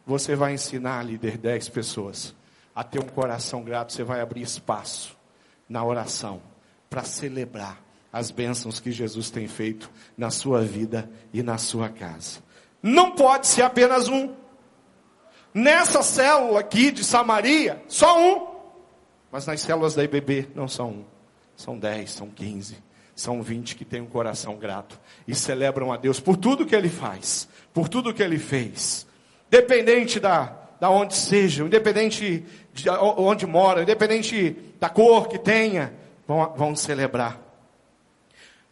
você 0.06 0.34
vai 0.34 0.54
ensinar 0.54 1.04
líder 1.04 1.38
dez 1.38 1.68
pessoas 1.68 2.34
a 2.74 2.82
ter 2.82 2.98
um 2.98 3.06
coração 3.06 3.62
grato. 3.62 3.92
Você 3.92 4.02
vai 4.02 4.20
abrir 4.20 4.42
espaço 4.42 5.16
na 5.68 5.84
oração 5.84 6.42
para 6.90 7.04
celebrar 7.04 7.80
as 8.12 8.30
bênçãos 8.30 8.78
que 8.78 8.90
Jesus 8.90 9.30
tem 9.30 9.48
feito 9.48 9.90
na 10.16 10.30
sua 10.30 10.62
vida 10.62 11.08
e 11.32 11.42
na 11.42 11.56
sua 11.56 11.88
casa. 11.88 12.40
Não 12.82 13.12
pode 13.12 13.46
ser 13.46 13.62
apenas 13.62 14.08
um. 14.08 14.34
Nessa 15.54 16.02
célula 16.02 16.60
aqui 16.60 16.90
de 16.90 17.04
Samaria, 17.04 17.82
só 17.88 18.18
um. 18.18 18.46
Mas 19.30 19.46
nas 19.46 19.60
células 19.60 19.94
da 19.94 20.04
IBB 20.04 20.48
não 20.54 20.66
são 20.66 20.90
um. 20.90 21.04
São 21.56 21.78
dez, 21.78 22.10
são 22.10 22.28
quinze, 22.28 22.76
são 23.14 23.42
vinte 23.42 23.76
que 23.76 23.84
têm 23.84 24.00
um 24.00 24.06
coração 24.06 24.56
grato 24.56 24.98
e 25.28 25.34
celebram 25.34 25.92
a 25.92 25.96
Deus 25.96 26.18
por 26.18 26.36
tudo 26.36 26.66
que 26.66 26.74
Ele 26.74 26.88
faz, 26.88 27.48
por 27.72 27.88
tudo 27.88 28.12
que 28.14 28.22
Ele 28.22 28.38
fez. 28.38 29.06
Dependente 29.50 30.18
da, 30.18 30.56
da 30.80 30.90
onde 30.90 31.14
seja, 31.14 31.62
independente 31.62 32.44
de 32.72 32.88
onde 32.90 33.46
mora, 33.46 33.82
independente 33.82 34.56
da 34.80 34.88
cor 34.88 35.28
que 35.28 35.38
tenha, 35.38 35.92
vão, 36.26 36.54
vão 36.56 36.76
celebrar. 36.76 37.38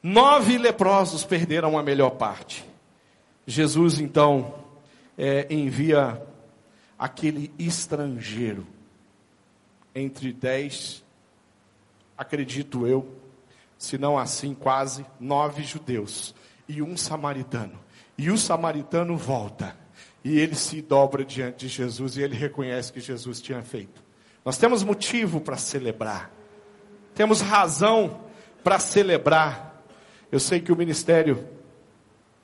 Nove 0.02 0.56
leprosos 0.56 1.24
perderam 1.24 1.78
a 1.78 1.82
melhor 1.82 2.10
parte. 2.10 2.64
Jesus 3.46 4.00
então 4.00 4.54
é, 5.18 5.46
envia 5.50 6.20
aquele 7.00 7.50
estrangeiro 7.58 8.66
entre 9.94 10.34
dez, 10.34 11.02
acredito 12.16 12.86
eu, 12.86 13.16
se 13.78 13.96
não 13.96 14.18
assim, 14.18 14.54
quase 14.54 15.06
nove 15.18 15.62
judeus 15.62 16.34
e 16.68 16.82
um 16.82 16.98
samaritano. 16.98 17.80
E 18.18 18.30
o 18.30 18.36
samaritano 18.36 19.16
volta 19.16 19.74
e 20.22 20.38
ele 20.38 20.54
se 20.54 20.82
dobra 20.82 21.24
diante 21.24 21.66
de 21.66 21.68
Jesus 21.68 22.18
e 22.18 22.22
ele 22.22 22.36
reconhece 22.36 22.92
que 22.92 23.00
Jesus 23.00 23.40
tinha 23.40 23.62
feito. 23.62 24.04
Nós 24.44 24.58
temos 24.58 24.82
motivo 24.82 25.40
para 25.40 25.56
celebrar, 25.56 26.30
temos 27.14 27.40
razão 27.40 28.20
para 28.62 28.78
celebrar. 28.78 29.82
Eu 30.30 30.38
sei 30.38 30.60
que 30.60 30.70
o 30.70 30.76
ministério 30.76 31.48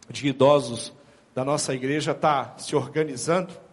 de 0.08 0.28
idosos 0.28 0.94
da 1.34 1.44
nossa 1.44 1.74
igreja 1.74 2.12
está 2.12 2.56
se 2.56 2.74
organizando 2.74 3.65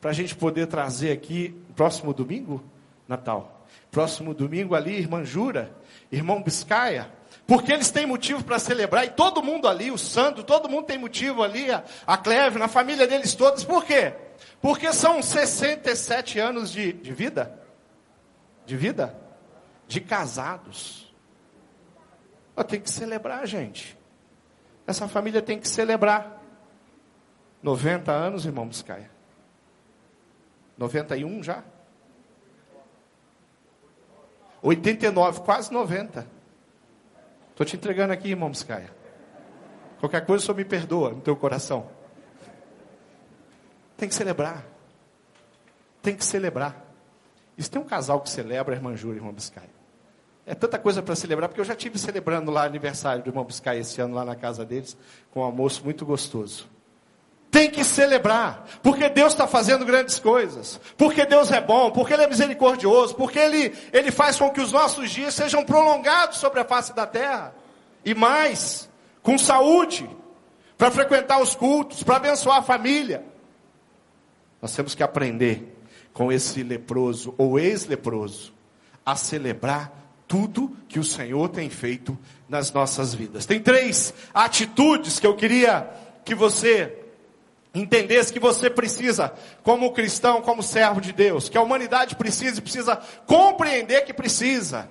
para 0.00 0.10
a 0.10 0.14
gente 0.14 0.34
poder 0.34 0.66
trazer 0.66 1.12
aqui, 1.12 1.54
próximo 1.76 2.14
domingo, 2.14 2.62
Natal. 3.06 3.66
Próximo 3.90 4.32
domingo 4.32 4.74
ali, 4.74 4.94
irmã 4.94 5.24
Jura, 5.24 5.74
irmão 6.10 6.42
Biscaia, 6.42 7.10
porque 7.46 7.72
eles 7.72 7.90
têm 7.90 8.06
motivo 8.06 8.44
para 8.44 8.58
celebrar, 8.58 9.04
e 9.04 9.10
todo 9.10 9.42
mundo 9.42 9.66
ali, 9.68 9.90
o 9.90 9.98
santo, 9.98 10.42
todo 10.42 10.68
mundo 10.68 10.86
tem 10.86 10.96
motivo 10.96 11.42
ali, 11.42 11.70
a, 11.70 11.84
a 12.06 12.16
Cleve, 12.16 12.58
na 12.58 12.68
família 12.68 13.06
deles 13.06 13.34
todos, 13.34 13.64
por 13.64 13.84
quê? 13.84 14.14
Porque 14.60 14.92
são 14.92 15.20
67 15.22 16.38
anos 16.38 16.70
de, 16.70 16.92
de 16.92 17.12
vida, 17.12 17.60
de 18.64 18.76
vida, 18.76 19.18
de 19.86 20.00
casados. 20.00 21.12
Tem 22.68 22.78
que 22.78 22.90
celebrar, 22.90 23.46
gente. 23.46 23.98
Essa 24.86 25.08
família 25.08 25.40
tem 25.40 25.58
que 25.58 25.66
celebrar. 25.66 26.40
90 27.62 28.12
anos, 28.12 28.44
irmão 28.44 28.66
Biscaia. 28.66 29.10
91 30.80 31.42
já? 31.42 31.62
89, 34.62 35.40
quase 35.40 35.70
90. 35.70 36.26
Estou 37.50 37.66
te 37.66 37.76
entregando 37.76 38.14
aqui, 38.14 38.30
irmão 38.30 38.48
Biscaia. 38.48 38.90
Qualquer 40.00 40.24
coisa 40.24 40.42
só 40.42 40.54
me 40.54 40.64
perdoa 40.64 41.10
no 41.10 41.20
teu 41.20 41.36
coração. 41.36 41.86
Tem 43.98 44.08
que 44.08 44.14
celebrar. 44.14 44.64
Tem 46.00 46.16
que 46.16 46.24
celebrar. 46.24 46.82
Isso 47.58 47.70
tem 47.70 47.80
um 47.80 47.84
casal 47.84 48.22
que 48.22 48.30
celebra 48.30 48.74
irmã 48.74 48.96
Júlia 48.96 49.16
e 49.16 49.18
irmão 49.18 49.34
Biscaia. 49.34 49.68
É 50.46 50.54
tanta 50.54 50.78
coisa 50.78 51.02
para 51.02 51.14
celebrar, 51.14 51.50
porque 51.50 51.60
eu 51.60 51.64
já 51.64 51.76
tive 51.76 51.98
celebrando 51.98 52.50
lá 52.50 52.64
aniversário 52.64 53.22
do 53.22 53.28
irmão 53.28 53.44
Biscaia 53.44 53.80
esse 53.80 54.00
ano 54.00 54.14
lá 54.14 54.24
na 54.24 54.34
casa 54.34 54.64
deles, 54.64 54.96
com 55.30 55.40
um 55.40 55.42
almoço 55.42 55.84
muito 55.84 56.06
gostoso. 56.06 56.66
Tem 57.50 57.68
que 57.68 57.82
celebrar, 57.82 58.64
porque 58.80 59.08
Deus 59.08 59.32
está 59.32 59.46
fazendo 59.46 59.84
grandes 59.84 60.20
coisas, 60.20 60.80
porque 60.96 61.26
Deus 61.26 61.50
é 61.50 61.60
bom, 61.60 61.90
porque 61.90 62.12
Ele 62.12 62.22
é 62.22 62.28
misericordioso, 62.28 63.14
porque 63.16 63.38
Ele, 63.40 63.74
Ele 63.92 64.12
faz 64.12 64.38
com 64.38 64.50
que 64.50 64.60
os 64.60 64.70
nossos 64.70 65.10
dias 65.10 65.34
sejam 65.34 65.64
prolongados 65.64 66.38
sobre 66.38 66.60
a 66.60 66.64
face 66.64 66.94
da 66.94 67.06
terra, 67.06 67.52
e 68.04 68.14
mais, 68.14 68.88
com 69.20 69.36
saúde, 69.36 70.08
para 70.78 70.92
frequentar 70.92 71.42
os 71.42 71.54
cultos, 71.54 72.04
para 72.04 72.16
abençoar 72.16 72.58
a 72.58 72.62
família. 72.62 73.24
Nós 74.62 74.74
temos 74.74 74.94
que 74.94 75.02
aprender 75.02 75.76
com 76.12 76.30
esse 76.30 76.62
leproso 76.62 77.34
ou 77.36 77.58
ex-leproso 77.58 78.52
a 79.04 79.16
celebrar 79.16 79.92
tudo 80.28 80.76
que 80.88 81.00
o 81.00 81.04
Senhor 81.04 81.48
tem 81.48 81.68
feito 81.68 82.16
nas 82.48 82.72
nossas 82.72 83.12
vidas. 83.12 83.44
Tem 83.44 83.58
três 83.58 84.14
atitudes 84.32 85.18
que 85.18 85.26
eu 85.26 85.34
queria 85.34 85.90
que 86.24 86.34
você 86.34 86.99
entendesse 87.74 88.32
que 88.32 88.40
você 88.40 88.68
precisa, 88.68 89.32
como 89.62 89.92
cristão, 89.92 90.42
como 90.42 90.62
servo 90.62 91.00
de 91.00 91.12
Deus, 91.12 91.48
que 91.48 91.56
a 91.56 91.62
humanidade 91.62 92.16
precisa 92.16 92.58
e 92.58 92.62
precisa 92.62 92.96
compreender 93.26 94.04
que 94.04 94.12
precisa. 94.12 94.88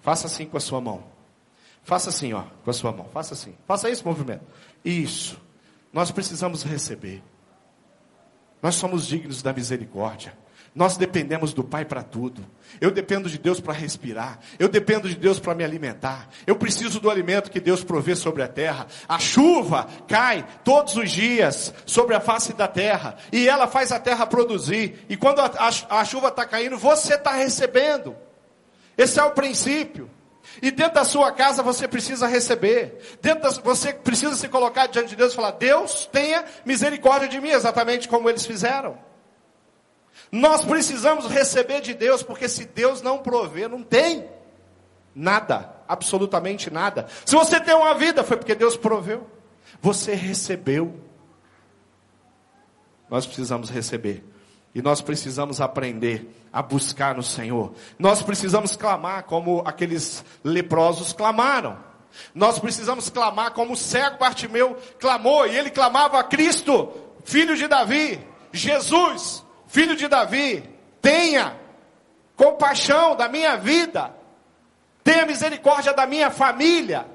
Faça 0.00 0.26
assim 0.26 0.46
com 0.46 0.56
a 0.56 0.60
sua 0.60 0.80
mão. 0.80 1.04
Faça 1.82 2.10
assim, 2.10 2.32
ó, 2.32 2.44
com 2.64 2.70
a 2.70 2.72
sua 2.72 2.92
mão. 2.92 3.08
Faça 3.12 3.34
assim. 3.34 3.54
Faça 3.66 3.88
esse 3.88 4.04
movimento. 4.04 4.44
Isso. 4.84 5.40
Nós 5.92 6.10
precisamos 6.10 6.62
receber. 6.62 7.22
Nós 8.62 8.74
somos 8.74 9.06
dignos 9.06 9.42
da 9.42 9.52
misericórdia. 9.52 10.36
Nós 10.76 10.98
dependemos 10.98 11.54
do 11.54 11.64
Pai 11.64 11.86
para 11.86 12.02
tudo. 12.02 12.44
Eu 12.78 12.90
dependo 12.90 13.30
de 13.30 13.38
Deus 13.38 13.58
para 13.58 13.72
respirar. 13.72 14.38
Eu 14.58 14.68
dependo 14.68 15.08
de 15.08 15.16
Deus 15.16 15.40
para 15.40 15.54
me 15.54 15.64
alimentar. 15.64 16.28
Eu 16.46 16.54
preciso 16.54 17.00
do 17.00 17.08
alimento 17.08 17.50
que 17.50 17.58
Deus 17.58 17.82
provê 17.82 18.14
sobre 18.14 18.42
a 18.42 18.48
terra. 18.48 18.86
A 19.08 19.18
chuva 19.18 19.88
cai 20.06 20.46
todos 20.62 20.94
os 20.94 21.10
dias 21.10 21.72
sobre 21.86 22.14
a 22.14 22.20
face 22.20 22.52
da 22.52 22.68
terra. 22.68 23.16
E 23.32 23.48
ela 23.48 23.66
faz 23.66 23.90
a 23.90 23.98
terra 23.98 24.26
produzir. 24.26 25.02
E 25.08 25.16
quando 25.16 25.40
a, 25.40 25.46
a, 25.46 26.00
a 26.00 26.04
chuva 26.04 26.28
está 26.28 26.44
caindo, 26.44 26.76
você 26.76 27.14
está 27.14 27.32
recebendo. 27.32 28.14
Esse 28.98 29.18
é 29.18 29.24
o 29.24 29.30
princípio. 29.30 30.10
E 30.60 30.70
dentro 30.70 30.96
da 30.96 31.04
sua 31.04 31.32
casa 31.32 31.62
você 31.62 31.88
precisa 31.88 32.26
receber. 32.26 33.18
Dentro 33.22 33.44
da, 33.44 33.62
você 33.62 33.94
precisa 33.94 34.36
se 34.36 34.46
colocar 34.46 34.88
diante 34.88 35.08
de 35.08 35.16
Deus 35.16 35.32
e 35.32 35.36
falar: 35.36 35.52
Deus 35.52 36.04
tenha 36.12 36.44
misericórdia 36.66 37.30
de 37.30 37.40
mim, 37.40 37.48
exatamente 37.48 38.06
como 38.08 38.28
eles 38.28 38.44
fizeram. 38.44 39.05
Nós 40.30 40.64
precisamos 40.64 41.26
receber 41.26 41.80
de 41.80 41.94
Deus, 41.94 42.22
porque 42.22 42.48
se 42.48 42.64
Deus 42.64 43.00
não 43.02 43.18
prover, 43.18 43.68
não 43.68 43.82
tem 43.82 44.28
nada, 45.14 45.74
absolutamente 45.88 46.70
nada. 46.70 47.06
Se 47.24 47.34
você 47.34 47.58
tem 47.60 47.74
uma 47.74 47.94
vida, 47.94 48.22
foi 48.22 48.36
porque 48.36 48.54
Deus 48.54 48.76
proveu. 48.76 49.26
Você 49.80 50.14
recebeu. 50.14 51.00
Nós 53.08 53.24
precisamos 53.24 53.70
receber. 53.70 54.24
E 54.74 54.82
nós 54.82 55.00
precisamos 55.00 55.58
aprender 55.58 56.28
a 56.52 56.60
buscar 56.60 57.14
no 57.14 57.22
Senhor. 57.22 57.72
Nós 57.98 58.20
precisamos 58.22 58.76
clamar 58.76 59.22
como 59.22 59.62
aqueles 59.64 60.22
leprosos 60.44 61.14
clamaram. 61.14 61.78
Nós 62.34 62.58
precisamos 62.58 63.08
clamar 63.08 63.52
como 63.52 63.72
o 63.72 63.76
cego 63.76 64.18
Bartimeu 64.18 64.76
clamou. 64.98 65.46
E 65.46 65.56
ele 65.56 65.70
clamava 65.70 66.18
a 66.18 66.24
Cristo, 66.24 66.92
filho 67.24 67.56
de 67.56 67.66
Davi, 67.66 68.20
Jesus, 68.52 69.45
filho 69.66 69.96
de 69.96 70.08
Davi, 70.08 70.68
tenha 71.00 71.56
compaixão 72.36 73.16
da 73.16 73.28
minha 73.28 73.56
vida, 73.56 74.14
tenha 75.02 75.26
misericórdia 75.26 75.92
da 75.92 76.06
minha 76.06 76.30
família. 76.30 77.06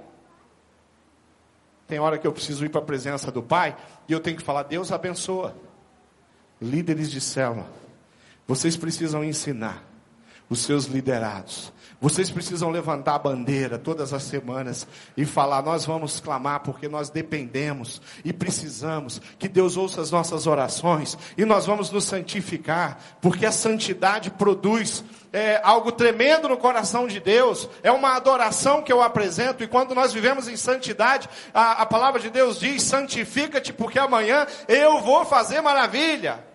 Tem 1.88 2.00
hora 2.00 2.18
que 2.18 2.26
eu 2.26 2.32
preciso 2.32 2.66
ir 2.66 2.70
para 2.70 2.82
a 2.82 2.86
presença 2.86 3.32
do 3.32 3.44
Pai 3.44 3.76
e 4.08 4.14
eu 4.14 4.20
tenho 4.20 4.38
que 4.38 4.44
falar: 4.44 4.64
Deus 4.64 4.92
abençoa. 4.92 5.56
Líderes 6.62 7.10
de 7.10 7.20
célula, 7.20 7.68
vocês 8.48 8.78
precisam 8.78 9.24
ensinar 9.24 9.84
os 10.48 10.60
seus 10.60 10.86
liderados 10.86 11.74
vocês 12.02 12.32
precisam 12.32 12.72
levantar 12.72 13.14
a 13.14 13.20
bandeira 13.20 13.78
todas 13.78 14.12
as 14.12 14.24
semanas 14.24 14.88
e 15.16 15.24
falar: 15.24 15.62
nós 15.62 15.86
vamos 15.86 16.20
clamar 16.20 16.62
porque 16.62 16.88
nós 16.88 17.12
dependemos 17.12 18.02
e 18.26 18.34
precisamos 18.34 19.22
que 19.38 19.48
Deus 19.48 19.78
ouça 19.78 20.02
as 20.02 20.10
nossas 20.10 20.48
orações 20.48 21.16
e 21.38 21.46
nós 21.46 21.68
vamos 21.68 21.92
nos 21.92 22.06
santificar, 22.06 22.98
porque 23.22 23.46
a 23.46 23.52
santidade 23.52 24.32
produz 24.32 25.04
é, 25.32 25.62
algo 25.64 25.92
tremendo 25.92 26.50
no 26.50 26.58
coração 26.58 27.08
de 27.08 27.20
Deus, 27.20 27.70
é 27.84 27.92
uma 27.92 28.16
adoração 28.16 28.82
que 28.82 28.92
eu 28.92 29.02
apresento, 29.02 29.64
e 29.64 29.68
quando 29.68 29.96
nós 29.96 30.12
vivemos 30.12 30.48
em 30.48 30.58
santidade, 30.58 31.30
a, 31.54 31.84
a 31.84 31.86
palavra 31.86 32.20
de 32.20 32.32
Deus 32.32 32.60
diz: 32.60 32.82
santifica-te, 32.82 33.72
porque 33.72 34.00
amanhã 34.00 34.48
eu 34.68 35.00
vou 35.02 35.24
fazer 35.24 35.62
maravilha. 35.62 36.51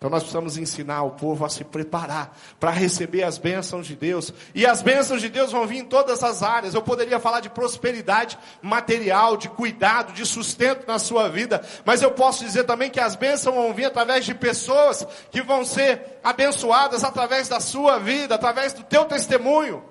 Então 0.00 0.08
nós 0.08 0.22
precisamos 0.22 0.56
ensinar 0.56 1.02
o 1.02 1.10
povo 1.10 1.44
a 1.44 1.48
se 1.50 1.62
preparar 1.62 2.34
para 2.58 2.70
receber 2.70 3.22
as 3.22 3.36
bênçãos 3.36 3.86
de 3.86 3.94
Deus. 3.94 4.32
E 4.54 4.64
as 4.64 4.80
bênçãos 4.80 5.20
de 5.20 5.28
Deus 5.28 5.52
vão 5.52 5.66
vir 5.66 5.80
em 5.80 5.84
todas 5.84 6.24
as 6.24 6.42
áreas. 6.42 6.72
Eu 6.72 6.80
poderia 6.80 7.20
falar 7.20 7.40
de 7.40 7.50
prosperidade 7.50 8.38
material, 8.62 9.36
de 9.36 9.50
cuidado, 9.50 10.14
de 10.14 10.24
sustento 10.24 10.88
na 10.88 10.98
sua 10.98 11.28
vida. 11.28 11.62
Mas 11.84 12.00
eu 12.00 12.12
posso 12.12 12.42
dizer 12.42 12.64
também 12.64 12.88
que 12.88 12.98
as 12.98 13.14
bênçãos 13.14 13.54
vão 13.54 13.74
vir 13.74 13.84
através 13.84 14.24
de 14.24 14.34
pessoas 14.34 15.06
que 15.30 15.42
vão 15.42 15.66
ser 15.66 16.18
abençoadas 16.24 17.04
através 17.04 17.46
da 17.46 17.60
sua 17.60 17.98
vida, 17.98 18.36
através 18.36 18.72
do 18.72 18.82
teu 18.82 19.04
testemunho. 19.04 19.84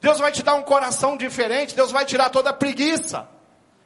Deus 0.00 0.20
vai 0.20 0.30
te 0.30 0.44
dar 0.44 0.54
um 0.54 0.62
coração 0.62 1.16
diferente. 1.16 1.74
Deus 1.74 1.90
vai 1.90 2.04
tirar 2.04 2.30
toda 2.30 2.50
a 2.50 2.52
preguiça. 2.52 3.26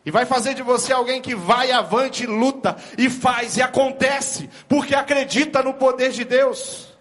E 0.04 0.10
vai 0.10 0.26
fazer 0.26 0.54
de 0.54 0.62
você 0.62 0.92
alguém 0.92 1.22
que 1.22 1.34
vai 1.34 1.70
avante, 1.70 2.26
luta 2.26 2.76
e 2.98 3.08
faz 3.08 3.56
e 3.56 3.62
acontece, 3.62 4.50
porque 4.68 4.94
acredita 4.94 5.62
no 5.62 5.74
poder 5.74 6.10
de 6.10 6.24
Deus. 6.24 6.92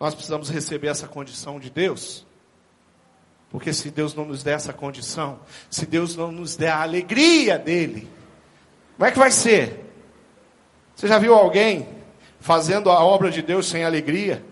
Nós 0.00 0.14
precisamos 0.14 0.48
receber 0.48 0.88
essa 0.88 1.06
condição 1.06 1.60
de 1.60 1.70
Deus. 1.70 2.26
Porque 3.50 3.72
se 3.72 3.90
Deus 3.90 4.14
não 4.14 4.24
nos 4.24 4.42
der 4.42 4.54
essa 4.54 4.72
condição, 4.72 5.40
se 5.70 5.86
Deus 5.86 6.16
não 6.16 6.30
nos 6.30 6.56
der 6.56 6.70
a 6.70 6.82
alegria 6.82 7.58
dele, 7.58 8.08
como 8.96 9.06
é 9.06 9.12
que 9.12 9.18
vai 9.18 9.30
ser? 9.30 9.86
Você 10.94 11.06
já 11.06 11.18
viu 11.18 11.34
alguém 11.34 11.88
fazendo 12.40 12.90
a 12.90 13.02
obra 13.02 13.30
de 13.30 13.40
Deus 13.40 13.68
sem 13.68 13.84
alegria? 13.84 14.44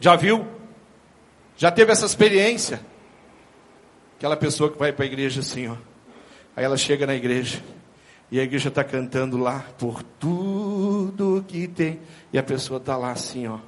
Já 0.00 0.16
viu? 0.16 0.46
Já 1.56 1.70
teve 1.70 1.92
essa 1.92 2.06
experiência? 2.06 2.80
Aquela 4.16 4.36
pessoa 4.36 4.72
que 4.72 4.78
vai 4.78 4.92
para 4.92 5.04
a 5.04 5.06
igreja 5.06 5.40
assim, 5.40 5.68
ó. 5.68 5.76
Aí 6.56 6.64
ela 6.64 6.76
chega 6.76 7.06
na 7.06 7.14
igreja. 7.14 7.62
E 8.30 8.40
a 8.40 8.42
igreja 8.42 8.68
está 8.68 8.82
cantando 8.82 9.36
lá 9.36 9.64
por 9.78 10.02
tudo 10.02 11.44
que 11.46 11.68
tem. 11.68 12.00
E 12.32 12.38
a 12.38 12.42
pessoa 12.42 12.78
está 12.78 12.96
lá 12.96 13.12
assim, 13.12 13.46
ó. 13.46 13.58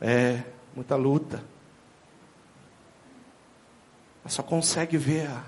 É, 0.00 0.42
muita 0.74 0.96
luta. 0.96 1.42
Ela 4.22 4.30
só 4.30 4.42
consegue 4.42 4.96
ver 4.96 5.28
a, 5.28 5.44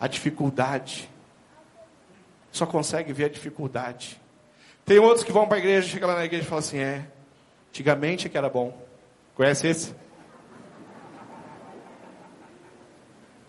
a 0.00 0.06
dificuldade. 0.06 1.10
Só 2.50 2.66
consegue 2.66 3.12
ver 3.12 3.24
a 3.24 3.28
dificuldade. 3.28 4.20
Tem 4.84 4.98
outros 4.98 5.24
que 5.24 5.32
vão 5.32 5.46
para 5.46 5.56
a 5.56 5.60
igreja, 5.60 5.88
chega 5.88 6.06
lá 6.06 6.16
na 6.16 6.24
igreja 6.24 6.44
e 6.44 6.48
fala 6.48 6.60
assim: 6.60 6.78
é, 6.78 7.06
antigamente 7.68 8.28
que 8.28 8.36
era 8.36 8.48
bom. 8.48 8.76
Conhece 9.34 9.66
esse? 9.66 9.94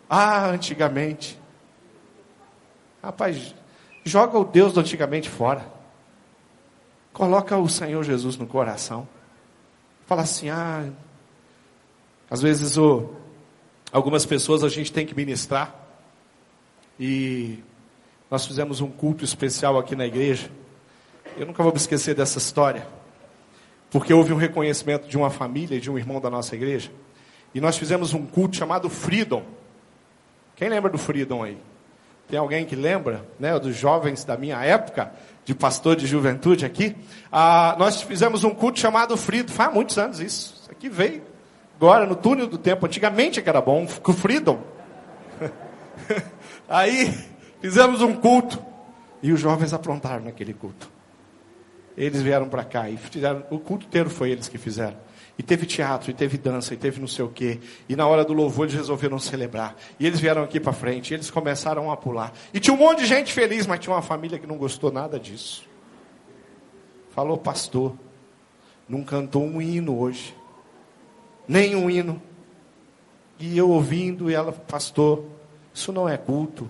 Ah, 0.10 0.48
antigamente. 0.48 1.42
Rapaz, 3.04 3.54
joga 4.06 4.40
o 4.40 4.46
Deus 4.46 4.72
do 4.72 4.80
antigamente 4.80 5.30
fora. 5.30 5.68
Coloca 7.12 7.58
o 7.58 7.68
Senhor 7.68 8.02
Jesus 8.02 8.38
no 8.38 8.48
coração. 8.48 9.06
Fala 10.06 10.22
assim, 10.22 10.50
ah, 10.50 10.90
às 12.30 12.42
vezes 12.42 12.78
o, 12.78 13.10
algumas 13.92 14.26
pessoas 14.26 14.64
a 14.64 14.70
gente 14.70 14.90
tem 14.90 15.06
que 15.06 15.14
ministrar. 15.14 15.76
E 16.98 17.60
nós 18.32 18.46
fizemos 18.46 18.80
um 18.80 18.90
culto 18.90 19.26
especial 19.26 19.78
aqui 19.78 19.98
na 19.98 20.06
igreja. 20.06 20.50
Eu 21.36 21.46
nunca 21.46 21.62
vou 21.62 21.74
me 21.74 21.78
esquecer 21.78 22.16
dessa 22.16 22.38
história. 22.38 22.88
Porque 23.92 24.14
houve 24.14 24.32
um 24.32 24.38
reconhecimento 24.38 25.10
de 25.10 25.18
uma 25.18 25.30
família, 25.30 25.78
de 25.78 25.92
um 25.92 25.98
irmão 25.98 26.22
da 26.22 26.30
nossa 26.30 26.56
igreja. 26.56 26.90
E 27.54 27.60
nós 27.60 27.78
fizemos 27.78 28.14
um 28.14 28.26
culto 28.26 28.56
chamado 28.56 28.90
Freedom. 28.90 29.44
Quem 30.56 30.70
lembra 30.70 30.90
do 30.90 30.98
Freedom 30.98 31.44
aí? 31.44 31.58
Tem 32.34 32.40
alguém 32.40 32.66
que 32.66 32.76
lembra, 32.76 33.24
né, 33.40 33.60
dos 33.60 33.76
jovens 33.76 34.24
da 34.24 34.36
minha 34.36 34.58
época, 34.66 35.12
de 35.46 35.54
pastor 35.54 35.96
de 35.96 36.08
juventude 36.08 36.66
aqui? 36.66 36.96
Ah, 37.32 37.76
nós 37.78 38.02
fizemos 38.02 38.44
um 38.44 38.50
culto 38.50 38.80
chamado 38.80 39.16
Freedom, 39.16 39.54
faz 39.54 39.72
muitos 39.72 40.00
anos 40.00 40.20
isso. 40.20 40.56
Isso 40.60 40.72
aqui 40.72 40.90
veio 40.90 41.22
agora 41.76 42.08
no 42.08 42.16
túnel 42.16 42.48
do 42.48 42.58
tempo. 42.58 42.88
Antigamente 42.88 43.40
que 43.40 43.48
era 43.48 43.62
bom, 43.62 43.86
com 44.02 44.14
Freedom. 44.14 44.60
Aí 46.68 47.14
fizemos 47.62 48.02
um 48.02 48.16
culto 48.16 48.60
e 49.22 49.32
os 49.32 49.40
jovens 49.40 49.72
aprontaram 49.72 50.24
naquele 50.24 50.56
culto. 50.56 50.90
Eles 51.96 52.20
vieram 52.24 52.50
para 52.50 52.64
cá 52.64 52.90
e 52.90 52.98
fizeram, 52.98 53.44
o 53.52 53.60
culto 53.60 53.86
inteiro 53.86 54.10
foi 54.10 54.32
eles 54.32 54.48
que 54.48 54.58
fizeram. 54.58 54.98
E 55.38 55.42
teve 55.42 55.66
teatro, 55.66 56.12
e 56.12 56.14
teve 56.14 56.38
dança, 56.38 56.74
e 56.74 56.78
teve 56.78 57.02
não 57.02 57.08
sei 57.08 57.26
o 57.26 57.30
quê. 57.30 57.60
E 57.90 57.96
na 57.96 58.06
hora 58.06 58.24
do 58.24 58.34
louvor 58.34 58.66
eles 58.66 58.76
resolveram 58.76 59.18
celebrar. 59.18 59.76
E 60.00 60.06
eles 60.06 60.20
vieram 60.20 60.44
aqui 60.44 60.60
para 60.60 60.74
frente, 60.74 61.12
e 61.12 61.14
eles 61.16 61.32
começaram 61.32 61.92
a 61.92 61.98
pular. 61.98 62.34
E 62.54 62.60
tinha 62.60 62.74
um 62.74 62.78
monte 62.78 63.00
de 63.00 63.08
gente 63.08 63.34
feliz, 63.34 63.66
mas 63.66 63.80
tinha 63.80 63.96
uma 63.96 64.02
família 64.02 64.38
que 64.38 64.46
não 64.46 64.58
gostou 64.58 64.92
nada 64.92 65.20
disso. 65.20 65.68
Falou, 67.10 67.38
pastor, 67.38 67.96
não 68.88 69.04
cantou 69.04 69.44
um 69.44 69.62
hino 69.62 70.00
hoje. 70.00 70.36
Nem 71.48 71.76
um 71.76 71.90
hino. 71.90 72.22
E 73.40 73.58
eu 73.58 73.70
ouvindo, 73.70 74.30
e 74.30 74.36
ela, 74.36 74.52
pastor, 74.52 75.26
isso 75.74 75.92
não 75.92 76.08
é 76.08 76.16
culto. 76.16 76.70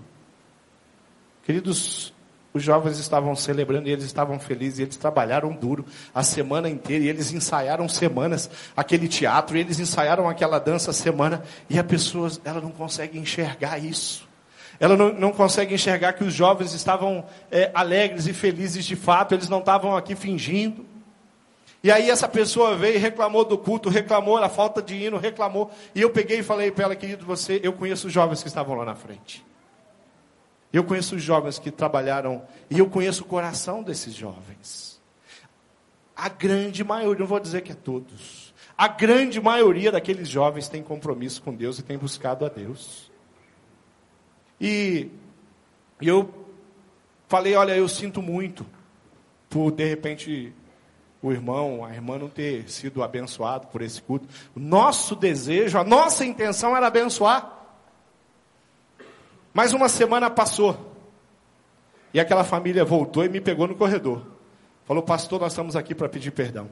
Queridos, 1.46 2.13
os 2.54 2.62
jovens 2.62 3.00
estavam 3.00 3.36
celebrando 3.36 3.90
e 3.90 3.92
eles 3.92 4.06
estavam 4.06 4.40
felizes, 4.40 4.80
e 4.80 4.82
eles 4.84 4.96
trabalharam 4.96 5.52
duro 5.52 5.86
a 6.14 6.22
semana 6.22 6.70
inteira, 6.70 7.04
e 7.04 7.10
eles 7.10 7.34
ensaiaram 7.34 7.90
semanas 7.90 8.50
aquele 8.78 9.08
teatro, 9.08 9.58
e 9.58 9.62
eles 9.62 9.80
ensaiaram 9.80 10.30
aquela 10.30 10.60
dança 10.60 10.94
semana, 10.94 11.44
e 11.70 11.80
a 11.80 11.84
pessoa, 11.84 12.32
ela 12.46 12.62
não 12.62 12.72
consegue 12.72 13.18
enxergar 13.18 13.80
isso. 13.80 14.28
Ela 14.80 14.96
não, 14.96 15.14
não 15.14 15.32
consegue 15.32 15.74
enxergar 15.74 16.14
que 16.14 16.24
os 16.24 16.34
jovens 16.34 16.74
estavam 16.74 17.26
é, 17.52 17.72
alegres 17.74 18.28
e 18.28 18.34
felizes 18.34 18.86
de 18.86 18.96
fato, 18.96 19.34
eles 19.34 19.50
não 19.50 19.60
estavam 19.60 19.96
aqui 19.96 20.16
fingindo. 20.16 20.86
E 21.84 21.92
aí 21.92 22.10
essa 22.10 22.30
pessoa 22.30 22.76
veio 22.76 22.96
e 22.96 22.98
reclamou 22.98 23.44
do 23.44 23.58
culto, 23.58 23.90
reclamou 23.90 24.40
da 24.40 24.48
falta 24.48 24.82
de 24.82 24.96
hino, 24.96 25.18
reclamou. 25.18 25.70
E 25.94 26.02
eu 26.02 26.10
peguei 26.10 26.40
e 26.40 26.44
falei 26.44 26.72
para 26.72 26.86
ela, 26.86 26.96
querido, 26.96 27.26
você, 27.26 27.60
eu 27.62 27.74
conheço 27.74 28.08
os 28.08 28.14
jovens 28.14 28.42
que 28.42 28.48
estavam 28.48 28.76
lá 28.76 28.86
na 28.86 28.96
frente. 28.96 29.44
Eu 30.74 30.84
conheço 30.84 31.16
os 31.16 31.22
jovens 31.22 31.60
que 31.60 31.70
trabalharam 31.70 32.42
e 32.68 32.80
eu 32.80 32.90
conheço 32.90 33.24
o 33.24 33.28
coração 33.28 33.84
desses 33.84 34.16
jovens. 34.16 35.00
A 36.16 36.28
grande 36.28 36.84
maioria, 36.84 37.20
não 37.20 37.28
vou 37.28 37.40
dizer 37.40 37.62
que 37.62 37.72
é 37.72 37.76
todos, 37.76 38.54
a 38.76 38.88
grande 38.88 39.40
maioria 39.40 39.92
daqueles 39.92 40.28
jovens 40.28 40.68
tem 40.68 40.82
compromisso 40.82 41.42
com 41.44 41.54
Deus 41.54 41.78
e 41.78 41.84
tem 41.84 41.98
buscado 41.98 42.44
a 42.44 42.50
Deus. 42.50 43.12
E 44.60 45.12
eu 46.02 46.34
falei, 47.28 47.56
olha, 47.56 47.76
eu 47.76 47.88
sinto 47.88 48.22
muito 48.22 48.66
por 49.50 49.72
de 49.72 49.86
repente 49.86 50.54
o 51.22 51.32
irmão, 51.32 51.86
a 51.86 51.94
irmã 51.94 52.18
não 52.18 52.28
ter 52.28 52.70
sido 52.70 53.04
abençoado 53.04 53.68
por 53.68 53.82
esse 53.82 54.02
culto. 54.02 54.28
Nosso 54.56 55.16
desejo, 55.16 55.78
a 55.78 55.84
nossa 55.84 56.26
intenção 56.26 56.76
era 56.76 56.88
abençoar. 56.88 57.53
Mais 59.54 59.74
uma 59.74 59.88
semana 59.88 60.30
passou. 60.30 60.94
E 62.14 62.20
aquela 62.20 62.44
família 62.44 62.84
voltou 62.84 63.24
e 63.24 63.30
me 63.30 63.40
pegou 63.40 63.68
no 63.68 63.76
corredor. 63.76 64.26
Falou, 64.86 65.04
pastor, 65.04 65.40
nós 65.40 65.54
estamos 65.54 65.76
aqui 65.76 65.94
para 65.96 66.10
pedir 66.10 66.32
perdão. 66.32 66.70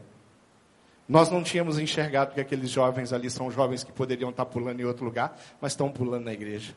Nós 1.07 1.29
não 1.29 1.43
tínhamos 1.43 1.77
enxergado 1.77 2.33
que 2.33 2.41
aqueles 2.41 2.69
jovens 2.69 3.11
ali 3.11 3.29
são 3.29 3.51
jovens 3.51 3.83
que 3.83 3.91
poderiam 3.91 4.29
estar 4.29 4.45
pulando 4.45 4.79
em 4.79 4.85
outro 4.85 5.03
lugar, 5.03 5.37
mas 5.59 5.73
estão 5.73 5.91
pulando 5.91 6.25
na 6.25 6.33
igreja. 6.33 6.73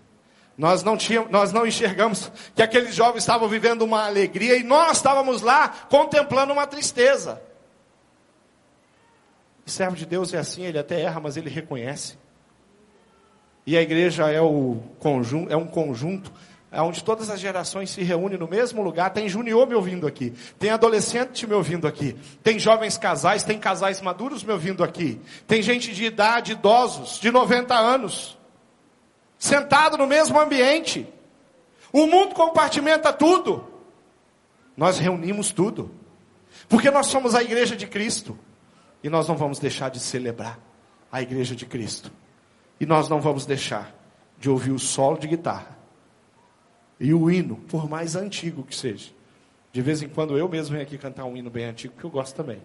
Nós 0.57 0.83
não, 0.83 0.97
tínhamos, 0.97 1.31
nós 1.31 1.53
não 1.53 1.67
enxergamos 1.67 2.31
que 2.55 2.63
aqueles 2.63 2.95
jovens 2.95 3.23
estavam 3.23 3.49
vivendo 3.49 3.83
uma 3.83 4.07
alegria 4.07 4.57
e 4.57 4.63
nós 4.63 4.99
estávamos 4.99 5.43
lá 5.43 5.69
contemplando 5.69 6.53
uma 6.53 6.67
tristeza. 6.67 7.43
O 9.67 9.71
servo 9.71 9.97
de 9.97 10.07
Deus 10.07 10.33
é 10.33 10.39
assim, 10.39 10.63
ele 10.65 10.79
até 10.79 11.01
erra, 11.01 11.21
mas 11.21 11.37
ele 11.37 11.51
reconhece. 11.51 12.17
E 13.67 13.77
a 13.77 13.83
igreja 13.83 14.31
é, 14.31 14.41
o 14.41 14.79
conjunto, 14.99 15.53
é 15.53 15.57
um 15.57 15.67
conjunto 15.67 16.33
onde 16.83 17.05
todas 17.05 17.31
as 17.31 17.39
gerações 17.39 17.91
se 17.91 18.03
reúnem 18.03 18.39
no 18.39 18.49
mesmo 18.49 18.83
lugar. 18.83 19.11
Tem 19.11 19.29
junior 19.29 19.67
me 19.67 19.75
ouvindo 19.75 20.07
aqui, 20.07 20.33
tem 20.59 20.71
adolescente 20.71 21.47
me 21.47 21.55
ouvindo 21.55 21.87
aqui, 21.87 22.17
tem 22.43 22.59
jovens 22.59 22.99
casais, 22.99 23.45
tem 23.45 23.59
casais 23.59 24.01
maduros 24.01 24.43
me 24.43 24.53
ouvindo 24.53 24.83
aqui, 24.83 25.21
tem 25.47 25.63
gente 25.63 25.93
de 25.95 26.05
idade, 26.05 26.53
idosos, 26.53 27.21
de 27.21 27.31
90 27.31 27.75
anos, 27.75 28.37
sentado 29.39 29.97
no 29.97 30.07
mesmo 30.07 30.39
ambiente. 30.39 31.07
O 31.93 32.07
mundo 32.07 32.35
compartimenta 32.35 33.13
tudo. 33.13 33.69
Nós 34.77 34.99
reunimos 34.99 35.53
tudo. 35.53 35.95
Porque 36.69 36.91
nós 36.91 37.07
somos 37.07 37.35
a 37.37 37.43
igreja 37.43 37.77
de 37.77 37.87
Cristo. 37.87 38.37
E 39.03 39.09
nós 39.09 39.29
não 39.29 39.37
vamos 39.37 39.61
deixar 39.61 39.91
de 39.91 40.01
celebrar 40.01 40.59
a 41.13 41.23
igreja 41.23 41.55
de 41.55 41.67
Cristo. 41.67 42.11
E 42.81 42.87
nós 42.87 43.09
não 43.09 43.21
vamos 43.21 43.47
deixar 43.47 43.95
de 44.39 44.51
ouvir 44.51 44.73
o 44.73 44.79
solo 44.79 45.19
de 45.19 45.27
guitarra 45.27 45.75
e 46.99 47.13
o 47.13 47.31
hino, 47.31 47.57
por 47.69 47.89
mais 47.89 48.17
antigo 48.17 48.63
que 48.63 48.75
seja. 48.75 49.11
De 49.73 49.83
vez 49.83 50.03
em 50.03 50.09
quando 50.09 50.39
eu 50.39 50.49
mesmo 50.49 50.73
venho 50.73 50.83
aqui 50.83 50.97
cantar 50.97 51.25
um 51.25 51.37
hino 51.37 51.51
bem 51.51 51.65
antigo, 51.65 51.95
que 51.99 52.05
eu 52.05 52.11
gosto 52.11 52.35
também. 52.35 52.63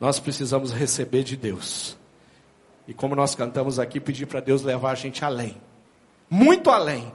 Nós 0.00 0.18
precisamos 0.18 0.72
receber 0.72 1.22
de 1.22 1.36
Deus. 1.36 1.96
E 2.88 2.94
como 2.94 3.14
nós 3.14 3.34
cantamos 3.34 3.78
aqui, 3.78 4.00
pedir 4.00 4.26
para 4.26 4.40
Deus 4.40 4.62
levar 4.62 4.92
a 4.92 4.94
gente 4.94 5.22
além. 5.24 5.60
Muito 6.28 6.70
além 6.70 7.12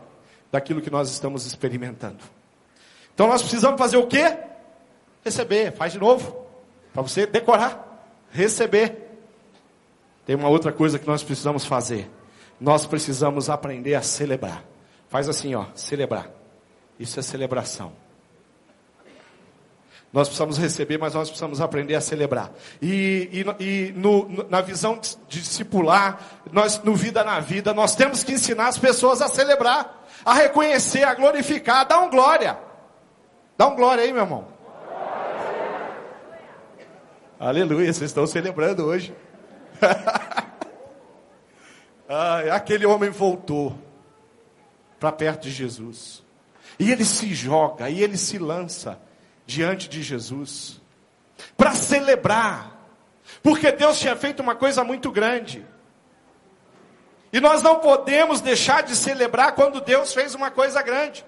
daquilo 0.52 0.82
que 0.82 0.91
nós 0.91 1.10
estamos 1.10 1.48
experimentando. 1.48 2.24
Então 3.13 3.28
nós 3.28 3.41
precisamos 3.41 3.80
fazer 3.80 3.98
o 3.98 4.06
quê? 4.06 4.38
Receber. 5.24 5.71
Faz 5.71 5.93
de 5.93 6.00
novo. 6.00 6.45
Para 6.96 7.02
você 7.02 7.26
decorar, 7.26 8.08
receber. 8.32 9.20
Tem 10.26 10.34
uma 10.34 10.48
outra 10.48 10.72
coisa 10.72 10.98
que 10.98 11.06
nós 11.06 11.22
precisamos 11.22 11.66
fazer. 11.66 12.10
Nós 12.60 12.86
precisamos 12.86 13.50
aprender 13.50 13.96
a 13.96 14.02
celebrar. 14.02 14.64
Faz 15.10 15.28
assim, 15.28 15.54
ó, 15.56 15.66
celebrar. 15.76 16.32
Isso 16.98 17.20
é 17.20 17.22
celebração. 17.22 17.92
Nós 20.14 20.30
precisamos 20.30 20.58
receber, 20.58 20.98
mas 20.98 21.14
nós 21.14 21.28
precisamos 21.28 21.60
aprender 21.60 21.96
a 21.96 22.02
celebrar. 22.02 22.50
E, 22.82 23.44
e, 23.60 23.64
e 23.64 23.92
no, 23.92 24.48
na 24.50 24.62
visão 24.62 24.98
discipular, 25.28 26.22
nós, 26.50 26.82
no 26.82 26.96
Vida 26.96 27.26
na 27.26 27.42
Vida, 27.42 27.74
nós 27.74 27.94
temos 27.94 28.24
que 28.24 28.32
ensinar 28.32 28.70
as 28.70 28.78
pessoas 28.78 29.22
a 29.22 29.28
celebrar, 29.28 30.08
a 30.24 30.34
reconhecer, 30.34 31.04
a 31.04 31.14
glorificar, 31.14 31.82
a 31.82 31.84
dar 31.84 32.00
um 32.00 32.10
glória. 32.10 32.58
Dá 33.58 33.68
um 33.68 33.76
glória 33.76 34.06
aí, 34.06 34.14
meu 34.14 34.24
irmão. 34.24 34.55
Aleluia, 37.38 37.91
vocês 37.91 38.12
estão 38.12 38.26
celebrando 38.26 38.86
hoje. 38.86 39.13
Ai, 42.08 42.50
aquele 42.50 42.86
homem 42.86 43.10
voltou 43.10 43.78
para 44.98 45.12
perto 45.12 45.43
de 45.43 45.52
Jesus. 45.52 46.24
E 46.80 46.91
ele 46.91 47.04
se 47.04 47.34
joga, 47.34 47.89
e 47.89 48.02
ele 48.02 48.17
se 48.17 48.38
lança 48.38 49.00
diante 49.45 49.89
de 49.89 50.02
Jesus 50.02 50.82
para 51.58 51.74
celebrar, 51.74 52.80
porque 53.43 53.71
Deus 53.71 54.00
tinha 54.00 54.15
feito 54.15 54.41
uma 54.41 54.56
coisa 54.56 54.84
muito 54.84 55.12
grande. 55.12 55.65
E 57.34 57.41
nós 57.41 57.62
não 57.62 57.80
podemos 57.80 58.39
deixar 58.39 58.82
de 58.82 58.95
celebrar 58.95 59.56
quando 59.56 59.82
Deus 59.82 60.13
fez 60.13 60.34
uma 60.36 60.50
coisa 60.50 60.82
grande. 60.82 61.26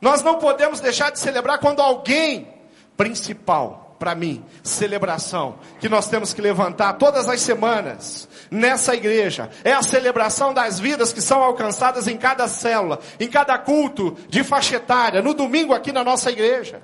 Nós 0.00 0.22
não 0.22 0.38
podemos 0.38 0.80
deixar 0.80 1.12
de 1.12 1.18
celebrar 1.18 1.58
quando 1.58 1.80
alguém 1.80 2.48
principal 2.96 3.83
para 4.04 4.14
mim, 4.14 4.44
celebração, 4.62 5.58
que 5.80 5.88
nós 5.88 6.08
temos 6.08 6.34
que 6.34 6.42
levantar 6.42 6.92
todas 6.98 7.26
as 7.26 7.40
semanas 7.40 8.28
nessa 8.50 8.94
igreja, 8.94 9.48
é 9.64 9.72
a 9.72 9.82
celebração 9.82 10.52
das 10.52 10.78
vidas 10.78 11.10
que 11.10 11.22
são 11.22 11.42
alcançadas 11.42 12.06
em 12.06 12.18
cada 12.18 12.46
célula, 12.46 13.00
em 13.18 13.30
cada 13.30 13.56
culto 13.56 14.14
de 14.28 14.44
faixa 14.44 14.76
etária, 14.76 15.22
no 15.22 15.32
domingo 15.32 15.72
aqui 15.72 15.90
na 15.90 16.04
nossa 16.04 16.30
igreja. 16.30 16.82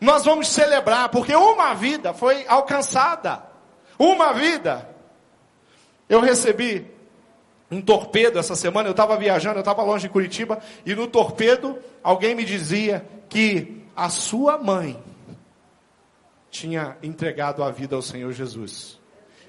Nós 0.00 0.24
vamos 0.24 0.48
celebrar, 0.48 1.10
porque 1.10 1.36
uma 1.36 1.74
vida 1.74 2.14
foi 2.14 2.46
alcançada. 2.48 3.42
Uma 3.98 4.32
vida. 4.32 4.88
Eu 6.08 6.20
recebi 6.20 6.90
um 7.70 7.82
torpedo 7.82 8.38
essa 8.38 8.56
semana, 8.56 8.88
eu 8.88 8.92
estava 8.92 9.18
viajando, 9.18 9.56
eu 9.56 9.60
estava 9.60 9.82
longe 9.82 10.08
de 10.08 10.12
Curitiba, 10.12 10.60
e 10.86 10.94
no 10.94 11.08
torpedo 11.08 11.78
alguém 12.02 12.34
me 12.34 12.42
dizia 12.42 13.04
que 13.28 13.84
a 13.94 14.08
sua 14.08 14.56
mãe 14.56 14.98
tinha 16.54 16.96
entregado 17.02 17.64
a 17.64 17.70
vida 17.70 17.96
ao 17.96 18.02
Senhor 18.02 18.32
Jesus. 18.32 19.00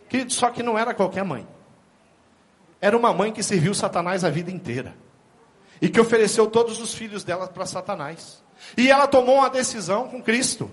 Querido, 0.09 0.33
só 0.33 0.49
que 0.49 0.63
não 0.63 0.77
era 0.77 0.91
qualquer 0.91 1.23
mãe. 1.23 1.47
Era 2.81 2.97
uma 2.97 3.13
mãe 3.13 3.31
que 3.31 3.43
serviu 3.43 3.75
Satanás 3.75 4.23
a 4.23 4.29
vida 4.29 4.49
inteira. 4.49 4.95
E 5.79 5.87
que 5.87 5.99
ofereceu 5.99 6.47
todos 6.47 6.81
os 6.81 6.95
filhos 6.95 7.23
dela 7.23 7.47
para 7.47 7.65
Satanás. 7.67 8.43
E 8.75 8.89
ela 8.89 9.07
tomou 9.07 9.35
uma 9.35 9.49
decisão 9.49 10.07
com 10.09 10.21
Cristo. 10.21 10.69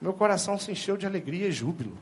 Meu 0.00 0.12
coração 0.12 0.56
se 0.58 0.70
encheu 0.70 0.96
de 0.96 1.06
alegria 1.06 1.48
e 1.48 1.52
júbilo. 1.52 1.98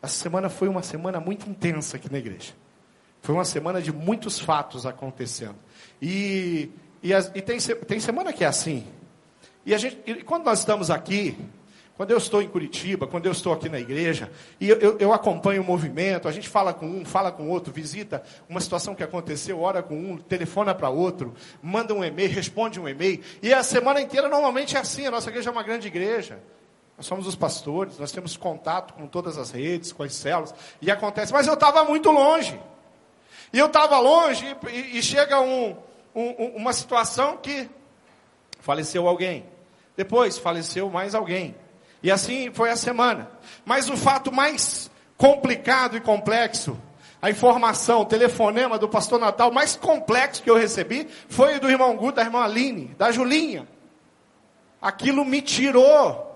Essa 0.00 0.22
semana 0.22 0.48
foi 0.48 0.68
uma 0.68 0.82
semana 0.82 1.18
muito 1.18 1.48
intensa 1.48 1.96
aqui 1.96 2.12
na 2.12 2.18
igreja. 2.18 2.52
Foi 3.20 3.34
uma 3.34 3.44
semana 3.44 3.82
de 3.82 3.92
muitos 3.92 4.38
fatos 4.38 4.86
acontecendo. 4.86 5.56
E, 6.00 6.70
e, 7.02 7.12
as, 7.12 7.32
e 7.34 7.42
tem, 7.42 7.58
tem 7.58 7.98
semana 7.98 8.32
que 8.32 8.44
é 8.44 8.46
assim. 8.46 8.86
E, 9.66 9.74
a 9.74 9.78
gente, 9.78 9.98
e 10.06 10.22
quando 10.22 10.44
nós 10.44 10.58
estamos 10.58 10.90
aqui, 10.90 11.36
quando 11.96 12.10
eu 12.10 12.18
estou 12.18 12.42
em 12.42 12.48
Curitiba, 12.48 13.06
quando 13.06 13.26
eu 13.26 13.32
estou 13.32 13.52
aqui 13.52 13.68
na 13.68 13.78
igreja, 13.78 14.30
e 14.60 14.68
eu, 14.68 14.76
eu, 14.78 14.98
eu, 14.98 15.12
acompanho 15.12 15.62
o 15.62 15.64
movimento, 15.64 16.26
a 16.26 16.32
gente 16.32 16.48
fala 16.48 16.74
com 16.74 16.86
um, 16.86 17.04
fala 17.04 17.30
com 17.30 17.48
outro, 17.48 17.72
visita 17.72 18.22
uma 18.48 18.60
situação 18.60 18.96
que 18.96 19.02
aconteceu, 19.02 19.60
ora 19.60 19.80
com 19.80 19.94
um, 19.94 20.16
telefona 20.16 20.74
para 20.74 20.90
outro, 20.90 21.34
manda 21.62 21.94
um 21.94 22.04
e-mail, 22.04 22.30
responde 22.30 22.80
um 22.80 22.88
e-mail, 22.88 23.22
e 23.40 23.54
a 23.54 23.62
semana 23.62 24.00
inteira 24.00 24.28
normalmente 24.28 24.76
é 24.76 24.80
assim, 24.80 25.06
a 25.06 25.10
nossa 25.10 25.30
igreja 25.30 25.50
é 25.50 25.52
uma 25.52 25.62
grande 25.62 25.86
igreja. 25.86 26.40
Nós 26.96 27.06
somos 27.06 27.26
os 27.26 27.36
pastores, 27.36 27.98
nós 27.98 28.12
temos 28.12 28.36
contato 28.36 28.94
com 28.94 29.06
todas 29.06 29.38
as 29.38 29.50
redes, 29.50 29.92
com 29.92 30.02
as 30.02 30.14
células, 30.14 30.54
e 30.82 30.90
acontece, 30.90 31.32
mas 31.32 31.46
eu 31.46 31.54
estava 31.54 31.84
muito 31.84 32.10
longe. 32.10 32.58
E 33.52 33.58
eu 33.58 33.66
estava 33.66 33.98
longe, 34.00 34.44
e, 34.68 34.98
e 34.98 35.02
chega 35.02 35.40
um, 35.40 35.76
um, 36.12 36.56
uma 36.56 36.72
situação 36.72 37.36
que 37.36 37.70
faleceu 38.58 39.06
alguém. 39.06 39.53
Depois 39.96 40.38
faleceu 40.38 40.90
mais 40.90 41.14
alguém. 41.14 41.54
E 42.02 42.10
assim 42.10 42.50
foi 42.52 42.70
a 42.70 42.76
semana. 42.76 43.30
Mas 43.64 43.88
o 43.88 43.96
fato 43.96 44.32
mais 44.32 44.90
complicado 45.16 45.96
e 45.96 46.00
complexo, 46.00 46.76
a 47.22 47.30
informação, 47.30 48.02
o 48.02 48.04
telefonema 48.04 48.78
do 48.78 48.88
pastor 48.88 49.18
Natal 49.18 49.50
mais 49.50 49.76
complexo 49.76 50.42
que 50.42 50.50
eu 50.50 50.56
recebi 50.56 51.08
foi 51.28 51.58
do 51.58 51.70
irmão 51.70 51.96
Guto, 51.96 52.16
da 52.16 52.22
irmã 52.22 52.42
Aline, 52.42 52.94
da 52.98 53.10
Julinha. 53.10 53.66
Aquilo 54.82 55.24
me 55.24 55.40
tirou. 55.40 56.32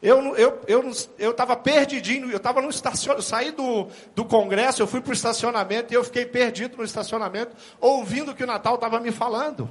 Eu 0.00 0.36
eu 0.36 0.60
eu 0.68 0.92
eu 1.18 1.30
estava 1.32 1.56
perdidinho, 1.56 2.30
eu 2.30 2.36
estava 2.36 2.60
no 2.60 2.70
estacionamento, 2.70 3.26
saí 3.26 3.50
do, 3.50 3.88
do 4.14 4.24
congresso, 4.24 4.82
eu 4.82 4.86
fui 4.86 5.00
para 5.00 5.10
o 5.10 5.14
estacionamento 5.14 5.92
e 5.92 5.96
eu 5.96 6.04
fiquei 6.04 6.26
perdido 6.26 6.76
no 6.76 6.84
estacionamento, 6.84 7.56
ouvindo 7.80 8.30
o 8.30 8.34
que 8.34 8.44
o 8.44 8.46
Natal 8.46 8.76
estava 8.76 9.00
me 9.00 9.10
falando. 9.10 9.68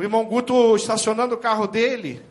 O 0.00 0.02
irmão 0.02 0.24
Guto 0.24 0.74
estacionando 0.76 1.34
o 1.34 1.38
carro 1.38 1.66
dele, 1.66 2.24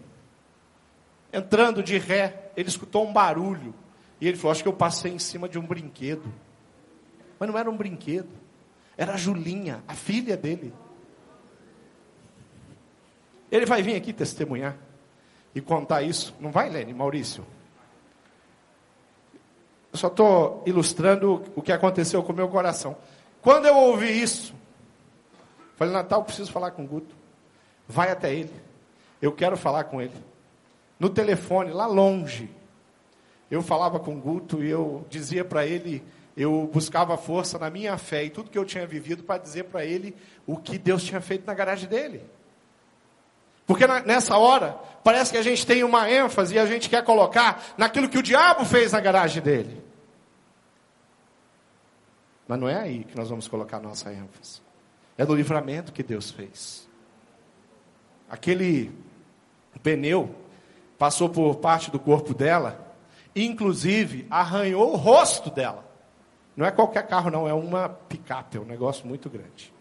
entrando 1.31 1.83
de 1.83 1.99
ré, 1.99 2.49
ele 2.57 2.67
escutou 2.67 3.07
um 3.07 3.13
barulho. 3.13 3.75
E 4.19 4.27
ele 4.27 4.35
falou: 4.35 4.53
Acho 4.53 4.63
que 4.63 4.67
eu 4.67 4.73
passei 4.73 5.13
em 5.13 5.19
cima 5.19 5.47
de 5.47 5.59
um 5.59 5.61
brinquedo. 5.61 6.33
Mas 7.37 7.47
não 7.47 7.55
era 7.55 7.69
um 7.69 7.77
brinquedo, 7.77 8.31
era 8.97 9.13
a 9.13 9.17
Julinha, 9.17 9.83
a 9.87 9.93
filha 9.93 10.35
dele. 10.35 10.73
Ele 13.51 13.67
vai 13.67 13.83
vir 13.83 13.95
aqui 13.95 14.13
testemunhar 14.13 14.75
e 15.53 15.61
contar 15.61 16.01
isso. 16.01 16.33
Não 16.39 16.49
vai, 16.49 16.71
Lene, 16.71 16.91
Maurício? 16.91 17.45
Eu 19.93 19.99
só 19.99 20.07
estou 20.07 20.63
ilustrando 20.65 21.43
o 21.55 21.61
que 21.61 21.71
aconteceu 21.71 22.23
com 22.23 22.33
o 22.33 22.35
meu 22.35 22.47
coração. 22.47 22.97
Quando 23.43 23.67
eu 23.67 23.77
ouvi 23.77 24.23
isso, 24.23 24.55
falei: 25.75 25.93
Natal, 25.93 26.23
preciso 26.23 26.51
falar 26.51 26.71
com 26.71 26.83
o 26.83 26.87
Guto. 26.87 27.18
Vai 27.89 28.11
até 28.11 28.33
ele. 28.33 28.53
Eu 29.19 29.33
quero 29.33 29.57
falar 29.57 29.85
com 29.85 29.99
ele 29.99 30.13
no 30.99 31.09
telefone, 31.09 31.71
lá 31.71 31.87
longe. 31.87 32.49
Eu 33.49 33.63
falava 33.63 33.99
com 33.99 34.15
o 34.15 34.19
Guto 34.19 34.63
e 34.63 34.69
eu 34.69 35.05
dizia 35.09 35.43
para 35.43 35.65
ele, 35.65 36.03
eu 36.37 36.69
buscava 36.71 37.17
força 37.17 37.57
na 37.57 37.69
minha 37.69 37.97
fé 37.97 38.25
e 38.25 38.29
tudo 38.29 38.51
que 38.51 38.57
eu 38.57 38.65
tinha 38.65 38.85
vivido 38.85 39.23
para 39.23 39.41
dizer 39.41 39.63
para 39.65 39.83
ele 39.83 40.15
o 40.45 40.57
que 40.57 40.77
Deus 40.77 41.03
tinha 41.03 41.21
feito 41.21 41.47
na 41.47 41.53
garagem 41.53 41.89
dele. 41.89 42.23
Porque 43.65 43.87
na, 43.87 44.01
nessa 44.01 44.37
hora, 44.37 44.73
parece 45.03 45.31
que 45.31 45.37
a 45.37 45.41
gente 45.41 45.65
tem 45.65 45.83
uma 45.83 46.09
ênfase 46.09 46.55
e 46.55 46.59
a 46.59 46.65
gente 46.65 46.89
quer 46.89 47.03
colocar 47.03 47.73
naquilo 47.77 48.09
que 48.09 48.17
o 48.17 48.23
diabo 48.23 48.65
fez 48.65 48.91
na 48.91 48.99
garagem 48.99 49.41
dele. 49.41 49.83
Mas 52.47 52.59
não 52.59 52.67
é 52.67 52.75
aí 52.75 53.03
que 53.03 53.15
nós 53.15 53.29
vamos 53.29 53.47
colocar 53.47 53.79
nossa 53.79 54.11
ênfase. 54.11 54.61
É 55.17 55.25
no 55.25 55.35
livramento 55.35 55.93
que 55.93 56.01
Deus 56.01 56.31
fez. 56.31 56.88
Aquele 58.29 58.91
pneu 59.81 60.35
passou 60.97 61.29
por 61.29 61.55
parte 61.55 61.89
do 61.89 61.99
corpo 61.99 62.33
dela, 62.33 62.93
inclusive 63.35 64.27
arranhou 64.29 64.93
o 64.93 64.95
rosto 64.95 65.49
dela. 65.49 65.85
Não 66.55 66.65
é 66.65 66.71
qualquer 66.71 67.07
carro, 67.07 67.31
não, 67.31 67.47
é 67.47 67.53
uma 67.53 67.89
picape, 67.89 68.57
é 68.57 68.59
um 68.59 68.65
negócio 68.65 69.07
muito 69.07 69.29
grande. 69.29 69.73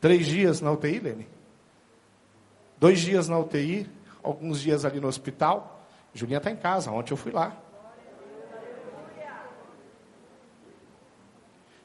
Três 0.00 0.26
dias 0.26 0.60
na 0.60 0.70
UTI, 0.70 1.00
Lene? 1.00 1.28
Dois 2.78 3.00
dias 3.00 3.28
na 3.28 3.38
UTI, 3.38 3.90
alguns 4.22 4.60
dias 4.60 4.84
ali 4.84 5.00
no 5.00 5.08
hospital. 5.08 5.84
Julinha 6.14 6.38
está 6.38 6.50
em 6.50 6.56
casa, 6.56 6.90
ontem 6.90 7.12
eu 7.12 7.16
fui 7.16 7.32
lá. 7.32 7.56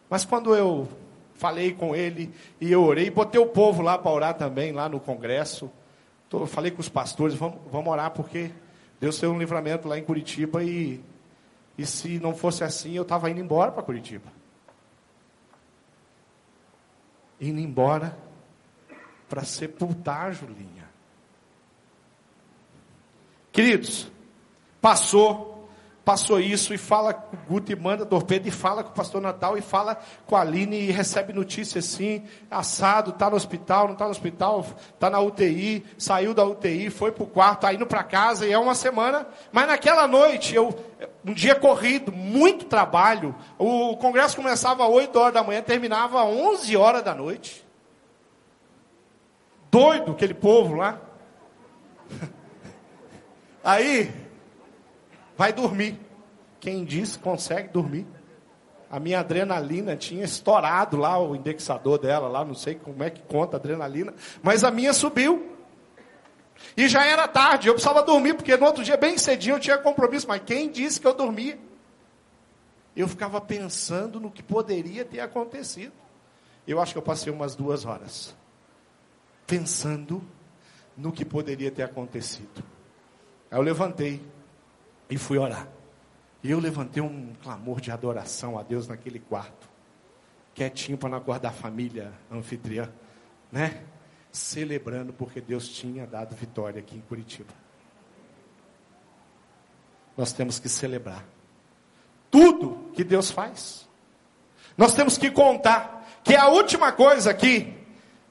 Mas 0.10 0.24
quando 0.24 0.56
eu 0.56 0.88
falei 1.36 1.74
com 1.74 1.96
ele 1.96 2.34
e 2.60 2.72
eu 2.72 2.84
orei, 2.84 3.10
botei 3.10 3.40
o 3.40 3.48
povo 3.48 3.82
lá 3.82 3.98
para 3.98 4.12
orar 4.12 4.34
também, 4.36 4.72
lá 4.72 4.90
no 4.90 5.00
congresso. 5.00 5.72
Tô, 6.30 6.46
falei 6.46 6.72
com 6.72 6.82
os 6.82 6.90
pastores, 6.90 7.36
vamos, 7.36 7.60
vamos 7.72 7.92
orar 7.92 8.12
porque 8.12 8.52
Deus 9.00 9.20
deu 9.20 9.32
um 9.32 9.40
livramento 9.40 9.88
lá 9.88 9.98
em 9.98 10.04
Curitiba 10.04 10.64
e, 10.64 11.02
e 11.78 11.86
se 11.86 12.20
não 12.20 12.34
fosse 12.34 12.64
assim, 12.64 12.94
eu 12.94 13.04
estava 13.04 13.30
indo 13.30 13.40
embora 13.40 13.72
para 13.72 13.84
Curitiba. 13.84 14.32
Indo 17.40 17.60
embora 17.60 18.18
para 19.28 19.44
sepultar 19.44 20.34
Julinha. 20.34 20.86
Queridos, 23.52 24.12
passou 24.82 25.55
passou 26.06 26.40
isso 26.40 26.72
e 26.72 26.78
fala 26.78 27.16
com 27.16 27.36
o 27.36 27.40
Guto 27.50 27.72
e 27.72 27.76
manda 27.76 28.06
torpedo 28.06 28.48
e 28.48 28.52
fala 28.52 28.84
com 28.84 28.92
o 28.92 28.94
pastor 28.94 29.20
Natal 29.20 29.58
e 29.58 29.62
fala 29.62 29.98
com 30.28 30.36
a 30.36 30.42
Aline 30.42 30.78
e 30.78 30.92
recebe 30.92 31.34
notícia 31.34 31.80
assim, 31.80 32.24
assado, 32.50 33.10
está 33.10 33.28
no 33.28 33.36
hospital, 33.36 33.86
não 33.86 33.94
está 33.94 34.06
no 34.06 34.12
hospital, 34.12 34.64
está 34.94 35.10
na 35.10 35.20
UTI, 35.20 35.84
saiu 35.98 36.36
da 36.36 36.46
UTI, 36.46 36.92
foi 36.92 37.12
para 37.12 37.24
o 37.24 37.28
quarto, 37.28 37.56
está 37.56 37.74
indo 37.74 37.88
para 37.88 38.04
casa 38.04 38.46
e 38.46 38.54
é 38.54 38.58
uma 38.58 38.76
semana. 38.76 39.26
Mas 39.52 39.66
naquela 39.66 40.08
noite, 40.08 40.54
eu, 40.54 40.78
um 41.26 41.34
dia 41.34 41.56
corrido, 41.56 42.12
muito 42.12 42.66
trabalho, 42.66 43.34
o 43.58 43.98
congresso 43.98 44.36
começava 44.36 44.86
às 44.86 44.92
8 44.92 45.20
horas 45.20 45.34
da 45.34 45.44
manhã, 45.44 45.64
terminava 45.64 46.22
às 46.22 46.28
11 46.28 46.78
horas 46.78 47.04
da 47.04 47.16
noite. 47.16 47.66
Doido 49.72 50.12
aquele 50.12 50.36
povo 50.36 50.76
lá. 50.76 51.02
Aí, 53.64 54.25
vai 55.38 55.54
dormir. 55.54 56.00
Quem 56.60 56.84
diz 56.84 57.16
consegue 57.16 57.70
dormir. 57.70 58.06
A 58.90 59.00
minha 59.00 59.20
adrenalina 59.20 59.96
tinha 59.96 60.24
estourado 60.24 60.96
lá 60.98 61.20
o 61.20 61.36
indexador 61.36 61.98
dela, 61.98 62.28
lá 62.28 62.46
não 62.46 62.54
sei 62.54 62.76
como 62.76 63.04
é 63.04 63.10
que 63.10 63.22
conta 63.24 63.58
a 63.58 63.60
adrenalina, 63.60 64.14
mas 64.42 64.64
a 64.64 64.72
minha 64.72 64.94
subiu. 64.94 65.54
E 66.78 66.88
já 66.88 67.06
era 67.06 67.28
tarde, 67.28 67.68
eu 67.68 67.74
precisava 67.74 68.02
dormir, 68.04 68.36
porque 68.36 68.56
no 68.56 68.66
outro 68.66 68.84
dia, 68.84 68.96
bem 68.96 69.18
cedinho, 69.18 69.56
eu 69.56 69.60
tinha 69.60 69.78
compromisso. 69.78 70.28
Mas 70.28 70.42
quem 70.46 70.72
disse 70.72 71.00
que 71.00 71.08
eu 71.08 71.14
dormia? 71.14 71.60
Eu 72.96 73.08
ficava 73.08 73.42
pensando 73.42 74.20
no 74.20 74.32
que 74.32 74.42
poderia 74.42 75.04
ter 75.04 75.20
acontecido. 75.20 75.92
Eu 76.68 76.80
acho 76.80 76.94
que 76.94 76.98
eu 76.98 77.04
passei 77.04 77.32
umas 77.32 77.56
duas 77.56 77.86
horas 77.86 78.34
pensando 79.46 80.24
no 80.98 81.12
que 81.12 81.26
poderia 81.26 81.70
ter 81.70 81.84
acontecido. 81.84 82.64
Aí 83.52 83.58
eu 83.58 83.62
levantei, 83.62 84.22
e 85.10 85.18
fui 85.18 85.38
orar. 85.38 85.68
E 86.44 86.52
eu 86.52 86.60
levantei 86.60 87.02
um 87.02 87.34
clamor 87.42 87.82
de 87.82 87.92
adoração 87.92 88.58
a 88.58 88.64
Deus 88.64 88.88
naquele 88.88 89.20
quarto, 89.20 89.68
quietinho 90.54 90.98
para 90.98 91.10
não 91.10 91.18
acordar 91.18 91.50
a 91.50 91.52
família 91.52 92.14
anfitriã, 92.32 92.92
né? 93.52 93.84
Celebrando 94.32 95.14
porque 95.14 95.42
Deus 95.42 95.68
tinha 95.68 96.06
dado 96.06 96.36
vitória 96.36 96.80
aqui 96.80 96.98
em 96.98 97.02
Curitiba. 97.02 97.54
Nós 100.18 100.34
temos 100.34 100.60
que 100.60 100.70
celebrar 100.70 101.26
tudo 102.30 102.92
que 102.94 103.04
Deus 103.04 103.32
faz. 103.32 103.88
Nós 104.78 104.94
temos 104.94 105.18
que 105.18 105.32
contar 105.32 106.06
que 106.24 106.36
a 106.36 106.48
última 106.50 106.92
coisa 106.92 107.32
aqui, 107.32 107.74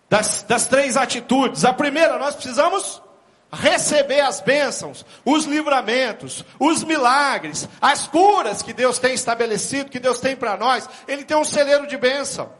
das, 0.08 0.42
das 0.42 0.66
três 0.66 0.96
atitudes, 0.96 1.64
a 1.64 1.72
primeira, 1.72 2.18
nós 2.18 2.34
precisamos 2.34 3.02
receber 3.54 4.20
as 4.20 4.40
bênçãos, 4.40 5.04
os 5.24 5.44
livramentos, 5.44 6.44
os 6.58 6.84
milagres, 6.84 7.68
as 7.80 8.06
curas 8.06 8.62
que 8.62 8.72
Deus 8.72 8.98
tem 8.98 9.14
estabelecido, 9.14 9.90
que 9.90 9.98
Deus 9.98 10.20
tem 10.20 10.36
para 10.36 10.56
nós, 10.56 10.88
Ele 11.06 11.24
tem 11.24 11.36
um 11.36 11.44
celeiro 11.44 11.86
de 11.86 11.96
bênção. 11.96 12.52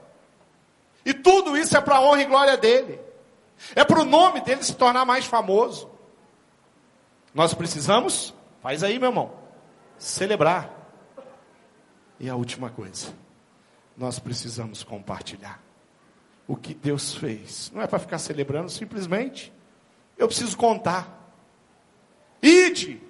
E 1.05 1.13
tudo 1.13 1.57
isso 1.57 1.77
é 1.77 1.81
para 1.81 1.97
a 1.97 2.01
honra 2.01 2.23
e 2.23 2.27
glória 2.27 2.57
dele. 2.57 3.01
É 3.75 3.85
para 3.85 4.01
o 4.01 4.05
nome 4.05 4.41
dele 4.41 4.63
se 4.63 4.75
tornar 4.75 5.05
mais 5.05 5.27
famoso. 5.27 5.91
Nós 7.35 7.53
precisamos, 7.53 8.35
faz 8.63 8.83
aí 8.83 8.99
meu 8.99 9.11
irmão, 9.11 9.33
celebrar. 9.99 10.71
E 12.19 12.29
a 12.29 12.37
última 12.37 12.71
coisa, 12.71 13.13
nós 13.97 14.19
precisamos 14.19 14.83
compartilhar 14.83 15.61
o 16.47 16.57
que 16.57 16.75
Deus 16.75 17.15
fez. 17.15 17.71
Não 17.75 17.83
é 17.83 17.87
para 17.87 17.99
ficar 17.99 18.19
celebrando 18.19 18.71
simplesmente. 18.71 19.53
Eu 20.17 20.27
preciso 20.27 20.57
contar. 20.57 21.33
Ide 22.43 23.01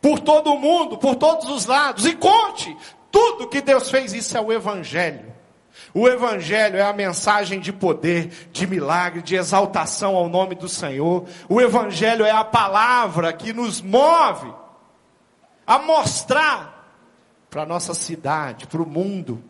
por 0.00 0.18
todo 0.18 0.52
o 0.52 0.58
mundo, 0.58 0.98
por 0.98 1.14
todos 1.16 1.48
os 1.48 1.66
lados, 1.66 2.04
e 2.06 2.14
conte 2.14 2.76
tudo 3.10 3.48
que 3.48 3.60
Deus 3.60 3.90
fez. 3.90 4.12
Isso 4.12 4.36
é 4.36 4.40
o 4.40 4.52
Evangelho. 4.52 5.32
O 5.94 6.08
Evangelho 6.08 6.76
é 6.76 6.82
a 6.82 6.92
mensagem 6.92 7.60
de 7.60 7.72
poder, 7.72 8.48
de 8.50 8.66
milagre, 8.66 9.22
de 9.22 9.36
exaltação 9.36 10.16
ao 10.16 10.28
nome 10.28 10.54
do 10.54 10.68
Senhor. 10.68 11.26
O 11.48 11.60
Evangelho 11.60 12.24
é 12.24 12.30
a 12.30 12.44
palavra 12.44 13.32
que 13.32 13.52
nos 13.52 13.80
move 13.80 14.52
a 15.66 15.78
mostrar 15.78 16.72
para 17.48 17.62
a 17.62 17.66
nossa 17.66 17.94
cidade, 17.94 18.66
para 18.66 18.82
o 18.82 18.86
mundo, 18.86 19.42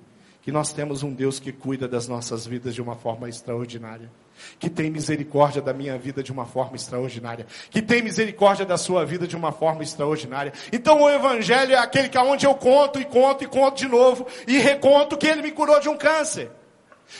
que 0.42 0.50
nós 0.50 0.72
temos 0.72 1.02
um 1.02 1.12
Deus 1.12 1.38
que 1.38 1.52
cuida 1.52 1.86
das 1.86 2.08
nossas 2.08 2.44
vidas 2.46 2.74
de 2.74 2.82
uma 2.82 2.96
forma 2.96 3.28
extraordinária, 3.28 4.10
que 4.58 4.70
tem 4.70 4.90
misericórdia 4.90 5.60
da 5.60 5.72
minha 5.72 5.98
vida 5.98 6.22
de 6.22 6.32
uma 6.32 6.46
forma 6.46 6.76
extraordinária, 6.76 7.46
que 7.70 7.82
tem 7.82 8.02
misericórdia 8.02 8.64
da 8.64 8.76
sua 8.76 9.04
vida 9.04 9.26
de 9.26 9.36
uma 9.36 9.52
forma 9.52 9.82
extraordinária. 9.82 10.52
Então 10.72 11.02
o 11.02 11.10
evangelho 11.10 11.74
é 11.74 11.78
aquele 11.78 12.08
que 12.08 12.18
aonde 12.18 12.46
eu 12.46 12.54
conto 12.54 13.00
e 13.00 13.04
conto 13.04 13.44
e 13.44 13.46
conto 13.46 13.76
de 13.76 13.88
novo 13.88 14.26
e 14.46 14.58
reconto 14.58 15.16
que 15.16 15.26
ele 15.26 15.42
me 15.42 15.50
curou 15.50 15.80
de 15.80 15.88
um 15.88 15.96
câncer. 15.96 16.50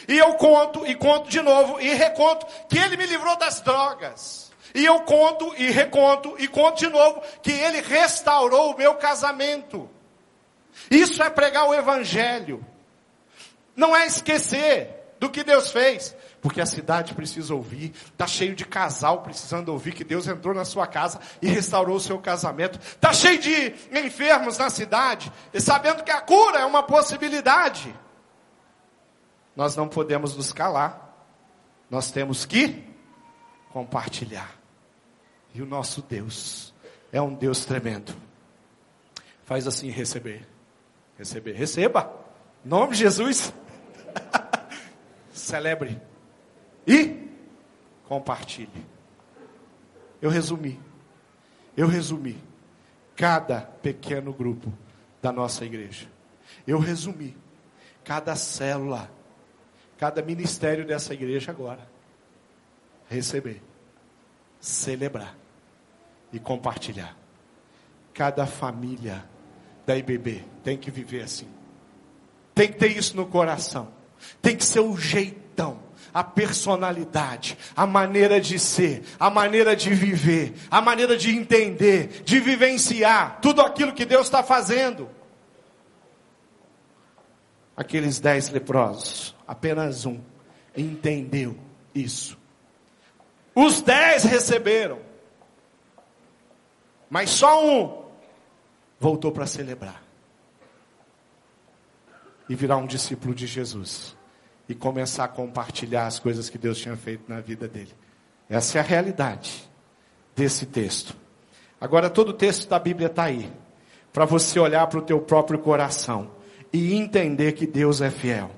E 0.09 0.19
eu 0.19 0.35
conto 0.35 0.87
e 0.87 0.95
conto 0.95 1.29
de 1.29 1.41
novo 1.41 1.81
e 1.81 1.93
reconto 1.95 2.47
que 2.69 2.79
ele 2.79 2.97
me 2.97 3.07
livrou 3.07 3.37
das 3.37 3.61
drogas. 3.61 4.51
E 4.75 4.85
eu 4.85 5.01
conto 5.01 5.55
e 5.59 5.71
reconto 5.71 6.35
e 6.39 6.49
conto 6.49 6.79
de 6.79 6.89
novo 6.89 7.23
que 7.43 7.53
ele 7.53 7.81
restaurou 7.83 8.73
o 8.73 8.79
meu 8.79 8.95
casamento. 8.95 9.89
Isso 10.91 11.23
é 11.23 11.29
pregar 11.29 11.69
o 11.69 11.75
evangelho. 11.75 12.65
Não 13.77 13.95
é 13.95 14.07
esquecer 14.07 14.89
do 15.19 15.31
que 15.31 15.45
Deus 15.45 15.71
fez, 15.71 16.17
porque 16.43 16.61
a 16.61 16.67
cidade 16.67 17.15
precisa 17.15 17.55
ouvir. 17.55 17.95
Está 18.07 18.27
cheio 18.27 18.55
de 18.57 18.65
casal 18.67 19.23
precisando 19.23 19.69
ouvir 19.69 19.95
que 19.95 20.03
Deus 20.03 20.27
entrou 20.27 20.53
na 20.53 20.65
sua 20.65 20.89
casa 20.89 21.21
e 21.41 21.47
restaurou 21.47 21.97
o 21.97 22.01
seu 22.01 22.19
casamento. 22.19 22.81
Está 22.81 23.13
cheio 23.13 23.39
de 23.39 23.73
enfermos 23.93 24.59
na 24.59 24.69
cidade, 24.69 25.33
e 25.55 25.61
sabendo 25.61 26.03
que 26.03 26.11
a 26.11 26.21
cura 26.21 26.59
é 26.59 26.65
uma 26.65 26.83
possibilidade. 26.83 27.95
Nós 29.55 29.77
não 29.77 29.87
podemos 29.87 30.37
nos 30.37 30.53
calar. 30.53 31.11
Nós 31.89 32.11
temos 32.11 32.45
que 32.45 32.85
compartilhar. 33.71 34.51
E 35.55 35.63
o 35.63 35.67
nosso 35.67 36.03
Deus 36.03 36.75
é 37.13 37.23
um 37.23 37.35
Deus 37.35 37.65
tremendo. 37.65 38.17
Faz 39.45 39.67
assim 39.67 39.91
receber. 39.91 40.49
Receber. 41.17 41.53
Receba. 41.53 42.13
Em 42.65 42.69
nome 42.69 42.93
de 42.93 43.01
Jesus. 43.01 43.53
Celebre. 45.33 46.12
E 46.87 47.29
compartilhe. 48.07 48.87
Eu 50.21 50.31
resumi. 50.31 50.81
Eu 51.77 51.87
resumi 51.87 52.43
cada 53.17 53.61
pequeno 53.61 54.33
grupo 54.33 54.73
da 55.21 55.33
nossa 55.33 55.65
igreja. 55.65 56.07
Eu 56.67 56.79
resumi 56.79 57.37
cada 58.05 58.35
célula, 58.37 59.11
cada 59.97 60.23
ministério 60.23 60.87
dessa 60.87 61.15
igreja 61.15 61.51
agora. 61.51 61.89
Receber, 63.09 63.63
celebrar 64.61 65.37
e 66.33 66.39
compartilhar. 66.39 67.17
Cada 68.13 68.47
família 68.47 69.25
da 69.87 69.97
IBB 69.97 70.45
tem 70.63 70.77
que 70.77 70.91
viver 70.91 71.23
assim. 71.23 71.49
Tem 72.55 72.71
que 72.71 72.79
ter 72.79 72.97
isso 72.97 73.17
no 73.17 73.27
coração. 73.27 73.89
Tem 74.41 74.57
que 74.57 74.65
ser 74.65 74.81
o 74.81 74.97
jeitão, 75.53 75.79
a 76.13 76.25
personalidade, 76.25 77.57
a 77.77 77.87
maneira 77.87 78.41
de 78.41 78.59
ser, 78.59 79.05
a 79.21 79.31
maneira 79.31 79.77
de 79.77 79.95
viver, 79.95 80.55
a 80.71 80.81
maneira 80.81 81.17
de 81.17 81.31
entender, 81.31 82.23
de 82.25 82.41
vivenciar 82.41 83.41
tudo 83.41 83.61
aquilo 83.61 83.93
que 83.93 84.05
Deus 84.05 84.27
está 84.27 84.43
fazendo. 84.43 85.09
Aqueles 87.77 88.19
dez 88.19 88.49
leprosos, 88.49 89.35
apenas 89.47 90.05
um 90.07 90.21
entendeu 90.77 91.57
isso. 91.95 92.39
Os 93.55 93.83
dez 93.83 94.25
receberam, 94.25 94.99
mas 97.09 97.31
só 97.31 97.65
um 97.65 98.03
voltou 98.99 99.33
para 99.33 99.47
celebrar 99.47 100.03
e 102.49 102.55
virar 102.55 102.77
um 102.77 102.87
discípulo 102.87 103.35
de 103.35 103.47
Jesus 103.47 104.17
e 104.73 104.75
começar 104.75 105.25
a 105.25 105.29
compartilhar 105.29 106.07
as 106.07 106.19
coisas 106.19 106.49
que 106.49 106.57
Deus 106.57 106.79
tinha 106.79 106.97
feito 106.97 107.25
na 107.29 107.41
vida 107.41 107.69
dele. 107.69 107.93
Essa 108.49 108.79
é 108.79 108.81
a 108.81 108.85
realidade 108.85 109.71
desse 110.35 110.67
texto. 110.67 111.15
Agora 111.79 112.09
todo 112.09 112.31
o 112.31 112.33
texto 112.33 112.69
da 112.69 112.79
Bíblia 112.79 113.09
está 113.09 113.25
aí 113.25 113.53
para 114.13 114.25
você 114.25 114.59
olhar 114.59 114.87
para 114.87 114.99
o 114.99 115.03
teu 115.03 115.21
próprio 115.21 115.59
coração 115.59 116.31
e 116.73 116.95
entender 116.95 117.53
que 117.53 117.67
Deus 117.67 118.01
é 118.01 118.11
fiel. 118.11 118.51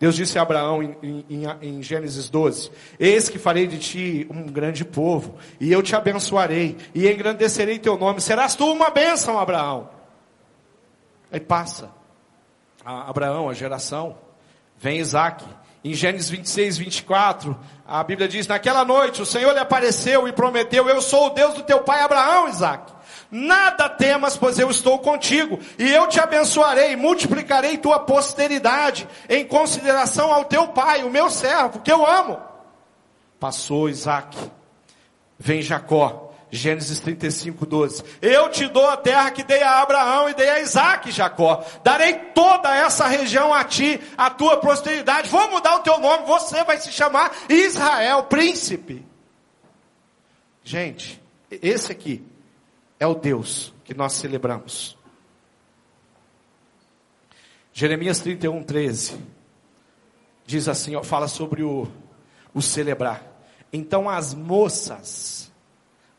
Deus 0.00 0.14
disse 0.14 0.38
a 0.38 0.42
Abraão 0.42 0.82
em, 0.82 1.24
em, 1.28 1.44
em, 1.60 1.82
Gênesis 1.82 2.30
12: 2.30 2.70
Eis 2.98 3.28
que 3.28 3.38
farei 3.38 3.66
de 3.66 3.78
ti 3.78 4.26
um 4.30 4.44
grande 4.44 4.84
povo, 4.84 5.34
e 5.60 5.70
eu 5.70 5.82
te 5.82 5.94
abençoarei, 5.94 6.76
e 6.94 7.10
engrandecerei 7.10 7.78
teu 7.78 7.98
nome. 7.98 8.20
Serás 8.20 8.54
tu 8.54 8.64
uma 8.72 8.90
bênção, 8.90 9.38
Abraão. 9.38 9.90
Aí 11.30 11.40
passa 11.40 11.90
a 12.84 13.10
Abraão, 13.10 13.50
a 13.50 13.54
geração, 13.54 14.16
vem 14.78 14.98
Isaac. 14.98 15.44
Em 15.84 15.94
Gênesis 15.94 16.28
26, 16.28 16.78
24, 16.78 17.58
a 17.86 18.02
Bíblia 18.02 18.28
diz: 18.28 18.46
Naquela 18.46 18.84
noite 18.84 19.22
o 19.22 19.26
Senhor 19.26 19.52
lhe 19.52 19.60
apareceu 19.60 20.26
e 20.26 20.32
prometeu: 20.32 20.88
Eu 20.88 21.00
sou 21.00 21.26
o 21.26 21.30
Deus 21.30 21.54
do 21.54 21.62
teu 21.62 21.80
pai 21.80 22.02
Abraão, 22.02 22.48
Isaac. 22.48 22.92
Nada 23.30 23.88
temas, 23.88 24.36
pois 24.36 24.58
eu 24.58 24.70
estou 24.70 24.98
contigo, 24.98 25.58
e 25.78 25.88
eu 25.90 26.06
te 26.06 26.18
abençoarei, 26.18 26.96
multiplicarei 26.96 27.76
tua 27.76 27.98
posteridade, 27.98 29.06
em 29.28 29.46
consideração 29.46 30.32
ao 30.32 30.46
teu 30.46 30.68
pai, 30.68 31.04
o 31.04 31.10
meu 31.10 31.28
servo, 31.28 31.80
que 31.80 31.92
eu 31.92 32.06
amo. 32.06 32.38
Passou 33.38 33.88
Isaac, 33.88 34.36
vem 35.38 35.60
Jacó, 35.60 36.27
Gênesis 36.50 36.98
35, 37.00 37.66
12. 37.66 38.04
Eu 38.22 38.50
te 38.50 38.66
dou 38.68 38.86
a 38.86 38.96
terra 38.96 39.30
que 39.30 39.42
dei 39.42 39.62
a 39.62 39.82
Abraão 39.82 40.30
e 40.30 40.34
dei 40.34 40.48
a 40.48 40.60
Isaac, 40.60 41.10
Jacó. 41.10 41.62
Darei 41.84 42.14
toda 42.34 42.74
essa 42.74 43.06
região 43.06 43.52
a 43.52 43.64
ti, 43.64 44.00
a 44.16 44.30
tua 44.30 44.56
posteridade. 44.56 45.28
Vou 45.28 45.50
mudar 45.50 45.76
o 45.76 45.82
teu 45.82 45.98
nome, 45.98 46.26
você 46.26 46.64
vai 46.64 46.80
se 46.80 46.90
chamar 46.90 47.32
Israel, 47.48 48.24
príncipe. 48.24 49.04
Gente, 50.64 51.20
esse 51.50 51.92
aqui 51.92 52.24
é 52.98 53.06
o 53.06 53.14
Deus 53.14 53.72
que 53.84 53.94
nós 53.94 54.14
celebramos. 54.14 54.96
Jeremias 57.72 58.20
31, 58.20 58.64
13. 58.64 59.18
Diz 60.44 60.68
assim, 60.68 60.96
ó, 60.96 61.02
fala 61.02 61.28
sobre 61.28 61.62
o, 61.62 61.86
o 62.52 62.60
celebrar. 62.60 63.22
Então 63.72 64.08
as 64.08 64.34
moças, 64.34 65.47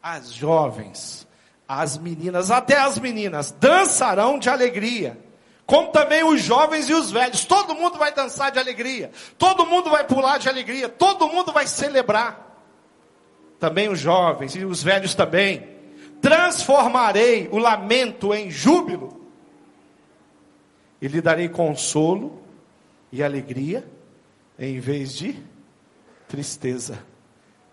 as 0.01 0.33
jovens, 0.33 1.27
as 1.67 1.97
meninas, 1.97 2.49
até 2.49 2.77
as 2.79 2.97
meninas, 2.97 3.51
dançarão 3.51 4.39
de 4.39 4.49
alegria. 4.49 5.17
Como 5.65 5.91
também 5.91 6.23
os 6.23 6.41
jovens 6.41 6.89
e 6.89 6.93
os 6.93 7.11
velhos. 7.11 7.45
Todo 7.45 7.75
mundo 7.75 7.99
vai 7.99 8.11
dançar 8.11 8.51
de 8.51 8.57
alegria. 8.57 9.11
Todo 9.37 9.67
mundo 9.67 9.91
vai 9.91 10.03
pular 10.03 10.39
de 10.39 10.49
alegria. 10.49 10.89
Todo 10.89 11.29
mundo 11.29 11.51
vai 11.51 11.67
celebrar. 11.67 12.47
Também 13.59 13.87
os 13.87 13.99
jovens 13.99 14.55
e 14.55 14.65
os 14.65 14.81
velhos 14.81 15.13
também. 15.13 15.67
Transformarei 16.21 17.49
o 17.51 17.59
lamento 17.59 18.33
em 18.33 18.49
júbilo. 18.49 19.23
E 20.99 21.07
lhe 21.07 21.21
darei 21.21 21.47
consolo 21.47 22.41
e 23.11 23.21
alegria 23.21 23.87
em 24.57 24.79
vez 24.79 25.15
de 25.15 25.37
tristeza. 26.27 26.97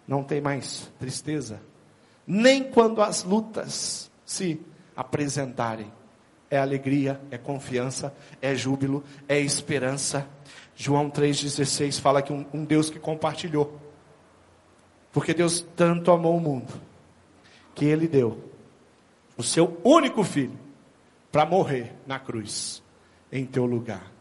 Não 0.06 0.22
tem 0.22 0.42
mais 0.42 0.92
tristeza 0.98 1.62
nem 2.26 2.64
quando 2.64 3.00
as 3.00 3.22
lutas 3.22 4.10
se 4.24 4.60
apresentarem. 4.96 5.92
É 6.50 6.58
alegria, 6.58 7.20
é 7.30 7.36
confiança, 7.36 8.14
é 8.40 8.54
júbilo, 8.54 9.04
é 9.28 9.38
esperança. 9.38 10.26
João 10.74 11.10
3,16 11.10 12.00
fala 12.00 12.22
que 12.22 12.32
um, 12.32 12.46
um 12.52 12.64
Deus 12.64 12.88
que 12.88 12.98
compartilhou. 12.98 13.80
Porque 15.12 15.34
Deus 15.34 15.66
tanto 15.74 16.10
amou 16.10 16.36
o 16.36 16.40
mundo, 16.40 16.72
que 17.74 17.84
ele 17.84 18.06
deu 18.06 18.52
o 19.36 19.42
seu 19.42 19.80
único 19.84 20.22
filho 20.22 20.58
para 21.30 21.44
morrer 21.44 21.94
na 22.06 22.18
cruz 22.18 22.82
em 23.30 23.44
teu 23.44 23.66
lugar. 23.66 24.15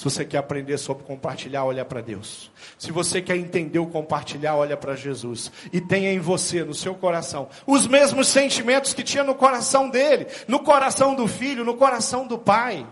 Se 0.00 0.04
você 0.04 0.24
quer 0.24 0.38
aprender 0.38 0.78
sobre 0.78 1.04
compartilhar, 1.04 1.62
olha 1.62 1.84
para 1.84 2.00
Deus. 2.00 2.50
Se 2.78 2.90
você 2.90 3.20
quer 3.20 3.36
entender 3.36 3.78
o 3.78 3.86
compartilhar, 3.86 4.56
olha 4.56 4.74
para 4.74 4.96
Jesus. 4.96 5.52
E 5.70 5.78
tenha 5.78 6.10
em 6.10 6.18
você, 6.18 6.64
no 6.64 6.72
seu 6.72 6.94
coração, 6.94 7.50
os 7.66 7.86
mesmos 7.86 8.28
sentimentos 8.28 8.94
que 8.94 9.02
tinha 9.02 9.22
no 9.22 9.34
coração 9.34 9.90
dele, 9.90 10.26
no 10.48 10.60
coração 10.60 11.14
do 11.14 11.28
filho, 11.28 11.66
no 11.66 11.76
coração 11.76 12.26
do 12.26 12.38
pai. 12.38 12.86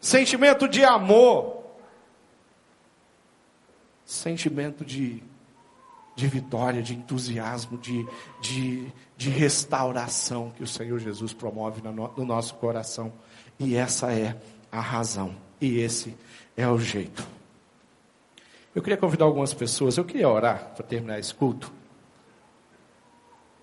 Sentimento 0.00 0.68
de 0.68 0.84
amor. 0.84 1.64
Sentimento 4.04 4.84
de, 4.84 5.24
de 6.14 6.28
vitória, 6.28 6.80
de 6.80 6.94
entusiasmo, 6.94 7.78
de, 7.78 8.06
de, 8.40 8.92
de 9.16 9.28
restauração 9.28 10.52
que 10.56 10.62
o 10.62 10.68
Senhor 10.68 11.00
Jesus 11.00 11.32
promove 11.32 11.82
no, 11.82 11.90
no 12.16 12.24
nosso 12.24 12.54
coração. 12.54 13.12
E 13.58 13.74
essa 13.74 14.12
é 14.12 14.36
a 14.70 14.80
razão. 14.80 15.47
E 15.60 15.80
esse 15.80 16.16
é 16.56 16.68
o 16.68 16.78
jeito. 16.78 17.26
Eu 18.74 18.82
queria 18.82 18.96
convidar 18.96 19.24
algumas 19.24 19.52
pessoas, 19.52 19.96
eu 19.96 20.04
queria 20.04 20.28
orar 20.28 20.72
para 20.74 20.86
terminar 20.86 21.18
esse 21.18 21.34
culto. 21.34 21.72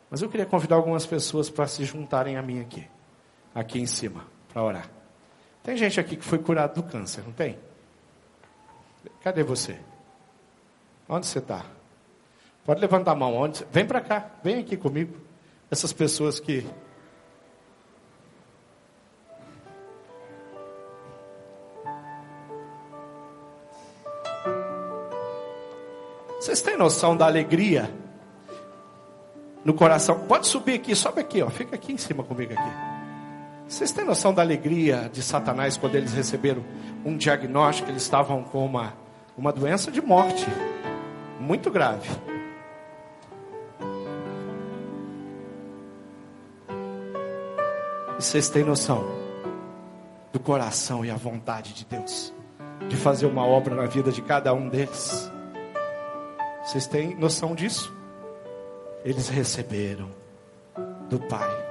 Mas 0.09 0.21
eu 0.21 0.29
queria 0.29 0.45
convidar 0.45 0.75
algumas 0.75 1.05
pessoas 1.05 1.49
para 1.49 1.67
se 1.67 1.83
juntarem 1.85 2.37
a 2.37 2.41
mim 2.41 2.59
aqui, 2.61 2.87
aqui 3.53 3.79
em 3.79 3.85
cima, 3.85 4.25
para 4.51 4.63
orar. 4.63 4.89
Tem 5.63 5.75
gente 5.75 5.99
aqui 5.99 6.15
que 6.15 6.23
foi 6.23 6.37
curado 6.37 6.81
do 6.81 6.83
câncer, 6.83 7.23
não 7.23 7.31
tem? 7.31 7.57
Cadê 9.21 9.43
você? 9.43 9.79
Onde 11.07 11.25
você 11.25 11.39
está? 11.39 11.65
Pode 12.63 12.81
levantar 12.81 13.11
a 13.11 13.15
mão. 13.15 13.33
Onde? 13.35 13.65
Vem 13.71 13.85
para 13.85 14.01
cá, 14.01 14.31
vem 14.43 14.59
aqui 14.59 14.75
comigo. 14.75 15.15
Essas 15.69 15.93
pessoas 15.93 16.39
que 16.39 16.65
Vocês 26.45 26.61
têm 26.61 26.77
noção 26.77 27.17
da 27.17 27.25
alegria 27.25 27.91
no 29.63 29.73
coração? 29.73 30.27
Pode 30.27 30.45
subir 30.45 30.75
aqui, 30.75 30.95
sobe 30.95 31.19
aqui, 31.19 31.41
ó. 31.41 31.49
Fica 31.49 31.73
aqui 31.73 31.91
em 31.91 31.97
cima 31.97 32.23
comigo 32.23 32.53
aqui. 32.53 32.71
Vocês 33.67 33.91
têm 33.91 34.05
noção 34.05 34.31
da 34.31 34.43
alegria 34.43 35.09
de 35.11 35.23
Satanás 35.23 35.75
quando 35.75 35.95
eles 35.95 36.13
receberam 36.13 36.63
um 37.03 37.17
diagnóstico? 37.17 37.89
Eles 37.89 38.03
estavam 38.03 38.43
com 38.43 38.63
uma, 38.63 38.93
uma 39.35 39.51
doença 39.51 39.89
de 39.89 39.99
morte 40.03 40.45
muito 41.39 41.71
grave. 41.71 42.07
E 48.19 48.21
vocês 48.21 48.49
têm 48.49 48.63
noção 48.63 49.03
do 50.31 50.39
coração 50.39 51.03
e 51.03 51.09
a 51.09 51.15
vontade 51.15 51.73
de 51.73 51.85
Deus 51.85 52.31
de 52.87 52.95
fazer 52.95 53.25
uma 53.25 53.47
obra 53.47 53.73
na 53.73 53.87
vida 53.87 54.11
de 54.11 54.21
cada 54.21 54.53
um 54.53 54.69
deles? 54.69 55.33
Vocês 56.65 56.87
têm 56.87 57.15
noção 57.15 57.53
disso? 57.53 57.95
Eles 59.03 59.29
receberam 59.29 60.09
do 61.07 61.19
Pai. 61.19 61.65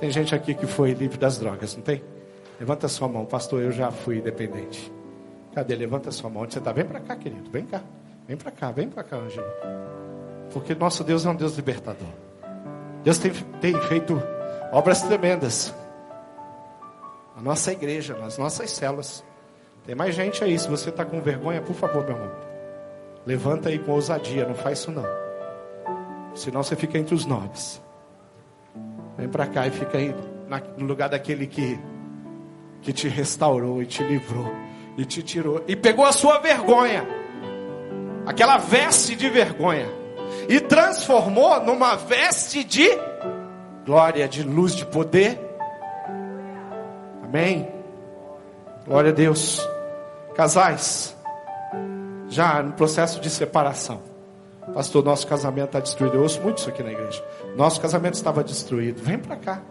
Tem 0.00 0.10
gente 0.10 0.34
aqui 0.34 0.54
que 0.54 0.66
foi 0.66 0.92
livre 0.92 1.18
das 1.18 1.36
drogas, 1.38 1.76
não 1.76 1.82
tem? 1.82 2.02
Levanta 2.58 2.88
sua 2.88 3.06
mão, 3.06 3.26
pastor. 3.26 3.60
Eu 3.60 3.70
já 3.70 3.90
fui 3.90 4.22
dependente. 4.22 4.90
Cadê? 5.54 5.74
Levanta 5.74 6.10
sua 6.10 6.30
mão. 6.30 6.44
Você 6.48 6.58
está? 6.58 6.72
Vem 6.72 6.86
para 6.86 6.98
cá, 6.98 7.14
querido. 7.14 7.50
Vem 7.50 7.66
cá. 7.66 7.82
Vem 8.26 8.38
para 8.38 8.50
cá. 8.50 8.70
Vem 8.70 8.88
para 8.88 9.04
cá, 9.04 9.16
Ângelo. 9.16 9.46
Porque 10.50 10.74
nosso 10.74 11.04
Deus 11.04 11.26
é 11.26 11.28
um 11.28 11.36
Deus 11.36 11.54
libertador. 11.54 12.08
Deus 13.02 13.18
tem, 13.18 13.32
tem 13.60 13.78
feito 13.82 14.20
obras 14.72 15.02
tremendas. 15.02 15.74
Na 17.36 17.42
nossa 17.42 17.70
igreja, 17.70 18.16
nas 18.16 18.38
nossas 18.38 18.70
células. 18.70 19.22
Tem 19.84 19.94
mais 19.94 20.14
gente 20.14 20.42
aí. 20.42 20.58
Se 20.58 20.68
você 20.68 20.88
está 20.88 21.04
com 21.04 21.20
vergonha, 21.20 21.60
por 21.60 21.74
favor, 21.74 22.02
meu 22.02 22.16
irmão. 22.16 22.53
Levanta 23.26 23.70
aí 23.70 23.78
com 23.78 23.92
ousadia, 23.92 24.46
não 24.46 24.54
faz 24.54 24.80
isso 24.80 24.90
não. 24.90 25.06
Senão 26.34 26.62
você 26.62 26.76
fica 26.76 26.98
entre 26.98 27.14
os 27.14 27.24
nobres. 27.24 27.82
Vem 29.16 29.28
para 29.28 29.46
cá 29.46 29.66
e 29.66 29.70
fica 29.70 29.96
aí 29.96 30.14
no 30.76 30.86
lugar 30.86 31.08
daquele 31.08 31.46
que, 31.46 31.78
que 32.82 32.92
te 32.92 33.08
restaurou 33.08 33.82
e 33.82 33.86
te 33.86 34.02
livrou 34.02 34.52
e 34.96 35.04
te 35.04 35.22
tirou 35.22 35.62
e 35.66 35.74
pegou 35.74 36.04
a 36.04 36.12
sua 36.12 36.38
vergonha, 36.38 37.06
aquela 38.26 38.58
veste 38.58 39.16
de 39.16 39.28
vergonha, 39.28 39.88
e 40.48 40.60
transformou 40.60 41.60
numa 41.64 41.96
veste 41.96 42.62
de 42.62 42.88
glória, 43.84 44.28
de 44.28 44.42
luz, 44.42 44.74
de 44.74 44.84
poder. 44.84 45.40
Amém. 47.22 47.68
Glória 48.86 49.10
a 49.10 49.14
Deus. 49.14 49.66
Casais 50.34 51.13
já 52.34 52.60
no 52.60 52.72
processo 52.72 53.20
de 53.20 53.30
separação. 53.30 54.02
Pastor, 54.74 55.04
nosso 55.04 55.26
casamento 55.26 55.66
está 55.66 55.80
destruído. 55.80 56.16
Eu 56.16 56.22
ouço 56.22 56.40
muito 56.42 56.58
isso 56.58 56.68
aqui 56.68 56.82
na 56.82 56.90
igreja. 56.90 57.22
Nosso 57.56 57.80
casamento 57.80 58.14
estava 58.14 58.42
destruído. 58.42 59.00
Vem 59.00 59.18
para 59.18 59.36
cá. 59.36 59.62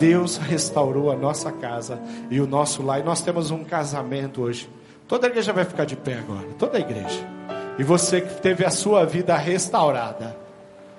Deus 0.00 0.36
restaurou 0.36 1.12
a 1.12 1.16
nossa 1.16 1.52
casa 1.52 2.00
e 2.28 2.40
o 2.40 2.46
nosso 2.46 2.82
lar. 2.82 2.98
E 2.98 3.04
nós 3.04 3.22
temos 3.22 3.52
um 3.52 3.62
casamento 3.62 4.42
hoje. 4.42 4.68
Toda 5.06 5.28
a 5.28 5.30
igreja 5.30 5.52
vai 5.52 5.64
ficar 5.64 5.84
de 5.84 5.94
pé 5.94 6.14
agora. 6.14 6.48
Toda 6.58 6.78
a 6.78 6.80
igreja. 6.80 7.24
E 7.78 7.84
você 7.84 8.20
que 8.20 8.34
teve 8.40 8.64
a 8.64 8.70
sua 8.70 9.04
vida 9.04 9.36
restaurada 9.36 10.36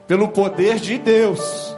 pelo 0.07 0.29
poder 0.29 0.77
de 0.77 0.97
Deus. 0.97 1.75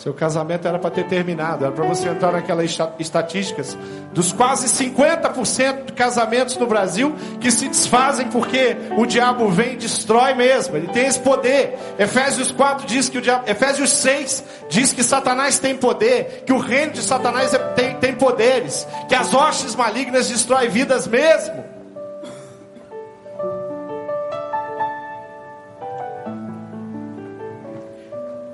Seu 0.00 0.14
casamento 0.14 0.66
era 0.66 0.78
para 0.78 0.90
ter 0.90 1.04
terminado, 1.04 1.62
era 1.62 1.74
para 1.74 1.84
você 1.84 2.08
entrar 2.08 2.32
naquelas 2.32 2.74
estatísticas 2.98 3.76
dos 4.14 4.32
quase 4.32 4.66
50% 4.66 5.84
de 5.84 5.92
casamentos 5.92 6.56
no 6.56 6.66
Brasil 6.66 7.14
que 7.38 7.50
se 7.50 7.68
desfazem 7.68 8.26
porque 8.28 8.78
o 8.96 9.04
diabo 9.04 9.50
vem 9.50 9.74
e 9.74 9.76
destrói 9.76 10.32
mesmo. 10.32 10.74
Ele 10.74 10.88
tem 10.88 11.06
esse 11.06 11.18
poder. 11.20 11.78
Efésios 11.98 12.50
4 12.50 12.86
diz 12.86 13.10
que 13.10 13.18
o 13.18 13.20
diabo, 13.20 13.44
Efésios 13.46 13.90
6 13.90 14.44
diz 14.70 14.94
que 14.94 15.02
Satanás 15.02 15.58
tem 15.58 15.76
poder, 15.76 16.44
que 16.46 16.52
o 16.54 16.58
reino 16.58 16.92
de 16.92 17.02
Satanás 17.02 17.52
é, 17.52 17.58
tem, 17.58 17.94
tem 17.96 18.14
poderes, 18.14 18.88
que 19.06 19.14
as 19.14 19.34
hostes 19.34 19.76
malignas 19.76 20.30
destroem 20.30 20.70
vidas 20.70 21.06
mesmo. 21.06 21.69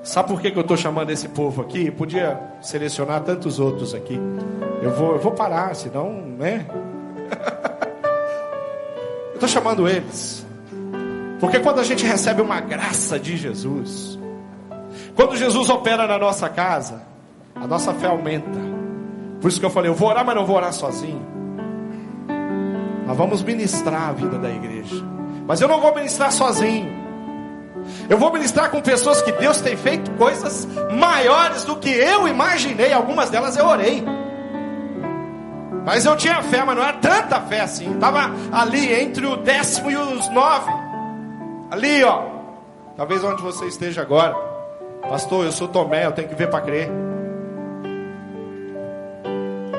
Sabe 0.07 0.29
por 0.29 0.39
que, 0.39 0.51
que 0.51 0.57
eu 0.57 0.61
estou 0.61 0.77
chamando 0.77 1.09
esse 1.09 1.27
povo 1.27 1.61
aqui? 1.61 1.87
Eu 1.87 1.91
podia 1.91 2.39
selecionar 2.61 3.23
tantos 3.23 3.59
outros 3.59 3.93
aqui. 3.93 4.17
Eu 4.81 4.91
vou, 4.91 5.11
eu 5.11 5.19
vou 5.19 5.33
parar, 5.33 5.75
senão, 5.75 6.13
né? 6.13 6.65
eu 9.31 9.33
estou 9.33 9.49
chamando 9.49 9.85
eles. 9.85 10.47
Porque 11.41 11.59
quando 11.59 11.79
a 11.79 11.83
gente 11.83 12.05
recebe 12.05 12.41
uma 12.41 12.61
graça 12.61 13.19
de 13.19 13.35
Jesus, 13.35 14.17
quando 15.13 15.35
Jesus 15.35 15.69
opera 15.69 16.07
na 16.07 16.17
nossa 16.17 16.47
casa, 16.47 17.01
a 17.53 17.67
nossa 17.67 17.93
fé 17.93 18.07
aumenta. 18.07 18.59
Por 19.41 19.49
isso 19.49 19.59
que 19.59 19.65
eu 19.65 19.69
falei, 19.69 19.91
eu 19.91 19.95
vou 19.95 20.07
orar, 20.07 20.25
mas 20.25 20.35
não 20.35 20.45
vou 20.45 20.55
orar 20.55 20.71
sozinho. 20.71 21.21
Nós 23.05 23.17
vamos 23.17 23.43
ministrar 23.43 24.07
a 24.07 24.13
vida 24.13 24.37
da 24.37 24.49
igreja. 24.49 25.03
Mas 25.45 25.59
eu 25.59 25.67
não 25.67 25.81
vou 25.81 25.93
ministrar 25.93 26.31
sozinho. 26.31 26.96
Eu 28.09 28.17
vou 28.17 28.31
ministrar 28.31 28.69
com 28.69 28.81
pessoas 28.81 29.21
que 29.21 29.31
Deus 29.31 29.59
tem 29.61 29.75
feito 29.75 30.11
coisas 30.11 30.67
maiores 30.91 31.63
do 31.63 31.75
que 31.75 31.89
eu 31.89 32.27
imaginei. 32.27 32.93
Algumas 32.93 33.29
delas 33.29 33.57
eu 33.57 33.65
orei. 33.65 34.03
Mas 35.85 36.05
eu 36.05 36.17
tinha 36.17 36.41
fé, 36.43 36.63
mas 36.65 36.75
não 36.75 36.83
era 36.83 36.97
tanta 36.97 37.39
fé 37.41 37.61
assim. 37.61 37.93
Estava 37.93 38.31
ali 38.51 38.93
entre 38.93 39.25
o 39.25 39.37
décimo 39.37 39.89
e 39.89 39.95
os 39.95 40.29
nove. 40.29 40.71
Ali, 41.71 42.03
ó. 42.03 42.23
Talvez 42.95 43.23
onde 43.23 43.41
você 43.41 43.67
esteja 43.67 44.01
agora. 44.01 44.35
Pastor, 45.01 45.45
eu 45.45 45.51
sou 45.51 45.67
Tomé, 45.67 46.05
eu 46.05 46.11
tenho 46.11 46.27
que 46.27 46.35
ver 46.35 46.49
para 46.49 46.61
crer. 46.61 46.89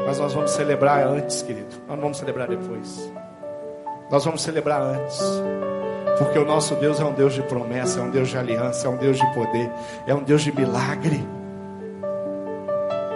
Mas 0.06 0.18
nós 0.18 0.32
vamos 0.32 0.52
celebrar 0.52 1.06
antes, 1.06 1.42
querido. 1.42 1.76
Nós 1.86 1.96
não 1.96 2.02
vamos 2.04 2.16
celebrar 2.16 2.48
depois. 2.48 3.12
Nós 4.11 4.24
vamos 4.24 4.40
celebrar 4.40 4.80
antes. 4.80 5.20
Porque 6.19 6.39
o 6.39 6.45
nosso 6.45 6.75
Deus 6.75 7.01
é 7.01 7.05
um 7.05 7.12
Deus 7.12 7.33
de 7.33 7.43
promessa, 7.43 8.01
é 8.01 8.03
um 8.03 8.11
Deus 8.11 8.29
de 8.29 8.37
aliança, 8.37 8.89
é 8.89 8.91
um 8.91 8.97
Deus 8.97 9.16
de 9.16 9.27
poder, 9.35 9.71
é 10.07 10.14
um 10.14 10.23
Deus 10.23 10.43
de 10.43 10.55
milagre. 10.55 11.25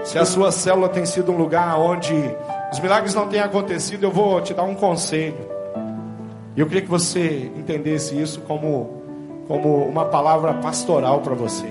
Se 0.05 0.19
a 0.19 0.25
sua 0.25 0.53
célula 0.53 0.89
tem 0.89 1.05
sido 1.05 1.33
um 1.33 1.37
lugar 1.37 1.79
onde 1.79 2.15
os 2.73 2.81
milagres 2.81 3.15
não 3.15 3.29
têm 3.29 3.41
acontecido, 3.41 4.05
eu 4.05 4.11
vou 4.11 4.41
te 4.41 4.55
dar 4.55 4.63
um 4.63 4.75
conselho. 4.75 5.37
E 6.57 6.61
eu 6.61 6.67
queria 6.67 6.83
que 6.83 6.89
você 6.89 7.51
entendesse 7.57 8.21
isso 8.21 8.41
como, 8.43 9.03
como 9.49 9.85
uma 9.85 10.05
palavra 10.05 10.55
pastoral 10.55 11.21
para 11.21 11.35
você. 11.35 11.67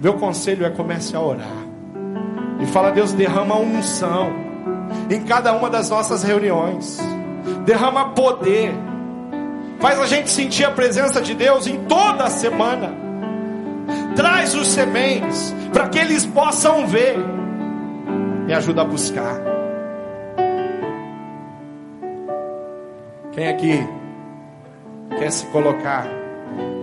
Meu 0.00 0.14
conselho 0.14 0.64
é 0.64 0.70
comece 0.70 1.16
a 1.16 1.20
orar. 1.20 1.66
E 2.60 2.66
fala, 2.66 2.90
Deus, 2.90 3.12
derrama 3.12 3.56
unção 3.56 4.32
em 5.10 5.22
cada 5.22 5.52
uma 5.52 5.70
das 5.70 5.90
nossas 5.90 6.22
reuniões. 6.22 6.98
Derrama 7.64 8.10
poder 8.10 8.74
faz 9.78 9.98
a 9.98 10.06
gente 10.06 10.30
sentir 10.30 10.64
a 10.64 10.70
presença 10.70 11.20
de 11.20 11.34
Deus 11.34 11.66
em 11.66 11.84
toda 11.84 12.24
a 12.24 12.30
semana. 12.30 12.92
Traz 14.16 14.54
os 14.54 14.68
sementes 14.68 15.54
para 15.72 15.88
que 15.88 15.98
eles 15.98 16.26
possam 16.26 16.86
ver. 16.86 17.16
Me 18.46 18.52
ajuda 18.54 18.82
a 18.82 18.84
buscar. 18.84 19.36
Quem 23.32 23.48
aqui 23.48 23.86
quer 25.18 25.30
se 25.30 25.46
colocar 25.46 26.06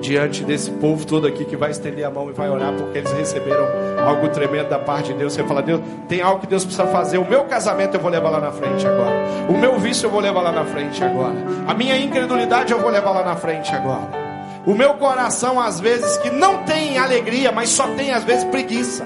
diante 0.06 0.44
desse 0.44 0.70
povo 0.72 1.06
todo 1.06 1.26
aqui 1.26 1.44
que 1.46 1.58
vai 1.58 1.72
estender 1.72 2.06
a 2.06 2.12
mão 2.12 2.30
e 2.30 2.34
vai 2.34 2.50
orar 2.50 2.74
porque 2.74 3.00
eles 3.00 3.12
receberam 3.12 3.66
algo 4.06 4.30
tremendo 4.30 4.70
da 4.70 4.78
parte 4.78 5.12
de 5.12 5.20
Deus. 5.20 5.34
Você 5.34 5.44
fala, 5.44 5.62
Deus, 5.62 5.82
tem 6.08 6.22
algo 6.22 6.42
que 6.42 6.48
Deus 6.48 6.64
precisa 6.64 6.86
fazer. 6.88 7.18
O 7.18 7.28
meu 7.28 7.46
casamento 7.46 7.96
eu 7.96 8.00
vou 8.00 8.12
levar 8.12 8.30
lá 8.30 8.40
na 8.40 8.52
frente 8.52 8.86
agora. 8.86 9.16
O 9.50 9.58
meu 9.58 9.80
vício 9.80 10.06
eu 10.06 10.12
vou 10.12 10.20
levar 10.20 10.42
lá 10.42 10.52
na 10.52 10.66
frente 10.66 11.04
agora. 11.04 11.36
A 11.68 11.74
minha 11.74 11.98
incredulidade 11.98 12.72
eu 12.72 12.80
vou 12.80 12.92
levar 12.92 13.12
lá 13.12 13.24
na 13.24 13.36
frente 13.36 13.74
agora. 13.74 14.26
O 14.66 14.74
meu 14.74 14.96
coração, 14.96 15.60
às 15.60 15.80
vezes, 15.80 16.18
que 16.18 16.30
não 16.30 16.64
tem 16.64 16.98
alegria, 16.98 17.52
mas 17.52 17.70
só 17.70 17.88
tem, 17.90 18.12
às 18.12 18.24
vezes, 18.24 18.44
preguiça. 18.46 19.06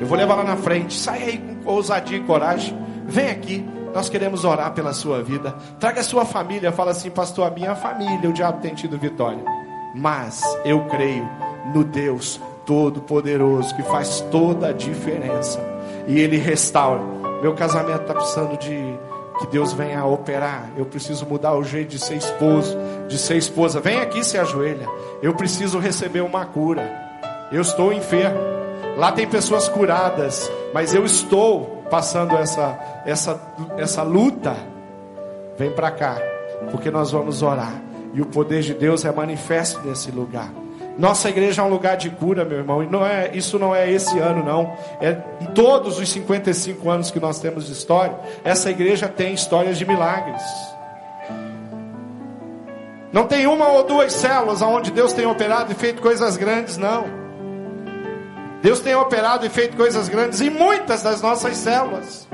Eu 0.00 0.06
vou 0.06 0.16
levar 0.16 0.34
lá 0.36 0.44
na 0.44 0.56
frente. 0.56 0.94
Sai 0.94 1.22
aí 1.22 1.38
com 1.38 1.70
ousadia 1.70 2.18
e 2.18 2.20
coragem. 2.20 2.76
Vem 3.06 3.30
aqui. 3.30 3.66
Nós 3.94 4.10
queremos 4.10 4.44
orar 4.44 4.72
pela 4.72 4.92
sua 4.92 5.22
vida. 5.22 5.54
Traga 5.80 6.00
a 6.00 6.04
sua 6.04 6.26
família. 6.26 6.70
Fala 6.72 6.90
assim, 6.90 7.10
pastor, 7.10 7.46
a 7.46 7.50
minha 7.50 7.74
família, 7.74 8.28
o 8.28 8.32
diabo 8.32 8.60
tem 8.60 8.74
tido 8.74 8.98
vitória 8.98 9.67
mas 9.94 10.42
eu 10.64 10.84
creio 10.86 11.28
no 11.74 11.84
Deus 11.84 12.40
Todo-Poderoso 12.64 13.74
que 13.74 13.82
faz 13.82 14.20
toda 14.30 14.68
a 14.68 14.72
diferença 14.72 15.58
e 16.06 16.18
Ele 16.18 16.36
restaura. 16.36 17.02
Meu 17.40 17.54
casamento 17.54 18.02
está 18.02 18.14
precisando 18.14 18.58
de 18.58 18.98
que 19.38 19.46
Deus 19.46 19.72
venha 19.72 20.04
operar. 20.04 20.68
Eu 20.76 20.84
preciso 20.84 21.24
mudar 21.26 21.54
o 21.54 21.62
jeito 21.62 21.90
de 21.90 21.98
ser 21.98 22.16
esposo, 22.16 22.76
de 23.08 23.16
ser 23.16 23.36
esposa. 23.36 23.80
Vem 23.80 24.00
aqui 24.00 24.24
se 24.24 24.36
ajoelha. 24.36 24.86
Eu 25.22 25.34
preciso 25.34 25.78
receber 25.78 26.20
uma 26.20 26.44
cura. 26.44 26.90
Eu 27.52 27.62
estou 27.62 27.92
enfermo. 27.92 28.38
Lá 28.96 29.12
tem 29.12 29.28
pessoas 29.28 29.68
curadas, 29.68 30.50
mas 30.74 30.92
eu 30.92 31.04
estou 31.04 31.84
passando 31.88 32.36
essa 32.36 32.78
essa 33.06 33.40
essa 33.76 34.02
luta. 34.02 34.56
Vem 35.56 35.70
para 35.70 35.90
cá, 35.90 36.20
porque 36.70 36.90
nós 36.90 37.12
vamos 37.12 37.42
orar. 37.42 37.87
E 38.14 38.20
o 38.20 38.26
poder 38.26 38.62
de 38.62 38.74
Deus 38.74 39.04
é 39.04 39.12
manifesto 39.12 39.80
nesse 39.86 40.10
lugar. 40.10 40.50
Nossa 40.98 41.28
igreja 41.28 41.62
é 41.62 41.64
um 41.64 41.68
lugar 41.68 41.96
de 41.96 42.10
cura, 42.10 42.44
meu 42.44 42.58
irmão. 42.58 42.82
E 42.82 42.86
não 42.86 43.06
é, 43.06 43.30
isso 43.32 43.56
não 43.56 43.72
é 43.74 43.88
esse 43.90 44.18
ano, 44.18 44.44
não. 44.44 44.76
É 45.00 45.16
em 45.40 45.46
todos 45.54 45.98
os 45.98 46.08
55 46.08 46.90
anos 46.90 47.10
que 47.12 47.20
nós 47.20 47.38
temos 47.38 47.66
de 47.66 47.72
história, 47.72 48.18
essa 48.42 48.68
igreja 48.68 49.06
tem 49.06 49.32
histórias 49.32 49.78
de 49.78 49.86
milagres. 49.86 50.42
Não 53.12 53.26
tem 53.26 53.46
uma 53.46 53.68
ou 53.68 53.84
duas 53.84 54.12
células 54.12 54.60
onde 54.60 54.90
Deus 54.90 55.12
tem 55.12 55.24
operado 55.24 55.70
e 55.70 55.74
feito 55.74 56.02
coisas 56.02 56.36
grandes, 56.36 56.76
não. 56.76 57.04
Deus 58.60 58.80
tem 58.80 58.94
operado 58.96 59.46
e 59.46 59.48
feito 59.48 59.76
coisas 59.76 60.08
grandes 60.08 60.40
em 60.40 60.50
muitas 60.50 61.02
das 61.02 61.22
nossas 61.22 61.56
células. 61.56 62.28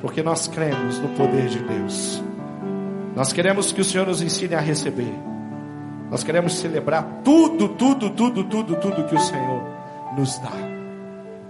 Porque 0.00 0.22
nós 0.22 0.46
cremos 0.46 0.98
no 1.00 1.08
poder 1.10 1.48
de 1.48 1.58
Deus. 1.58 2.22
Nós 3.14 3.32
queremos 3.32 3.72
que 3.72 3.80
o 3.80 3.84
Senhor 3.84 4.06
nos 4.06 4.22
ensine 4.22 4.54
a 4.54 4.60
receber. 4.60 5.12
Nós 6.10 6.22
queremos 6.22 6.54
celebrar 6.54 7.20
tudo, 7.24 7.68
tudo, 7.70 8.10
tudo, 8.10 8.44
tudo, 8.44 8.76
tudo 8.76 9.04
que 9.04 9.14
o 9.14 9.20
Senhor 9.20 9.62
nos 10.16 10.38
dá. 10.38 10.72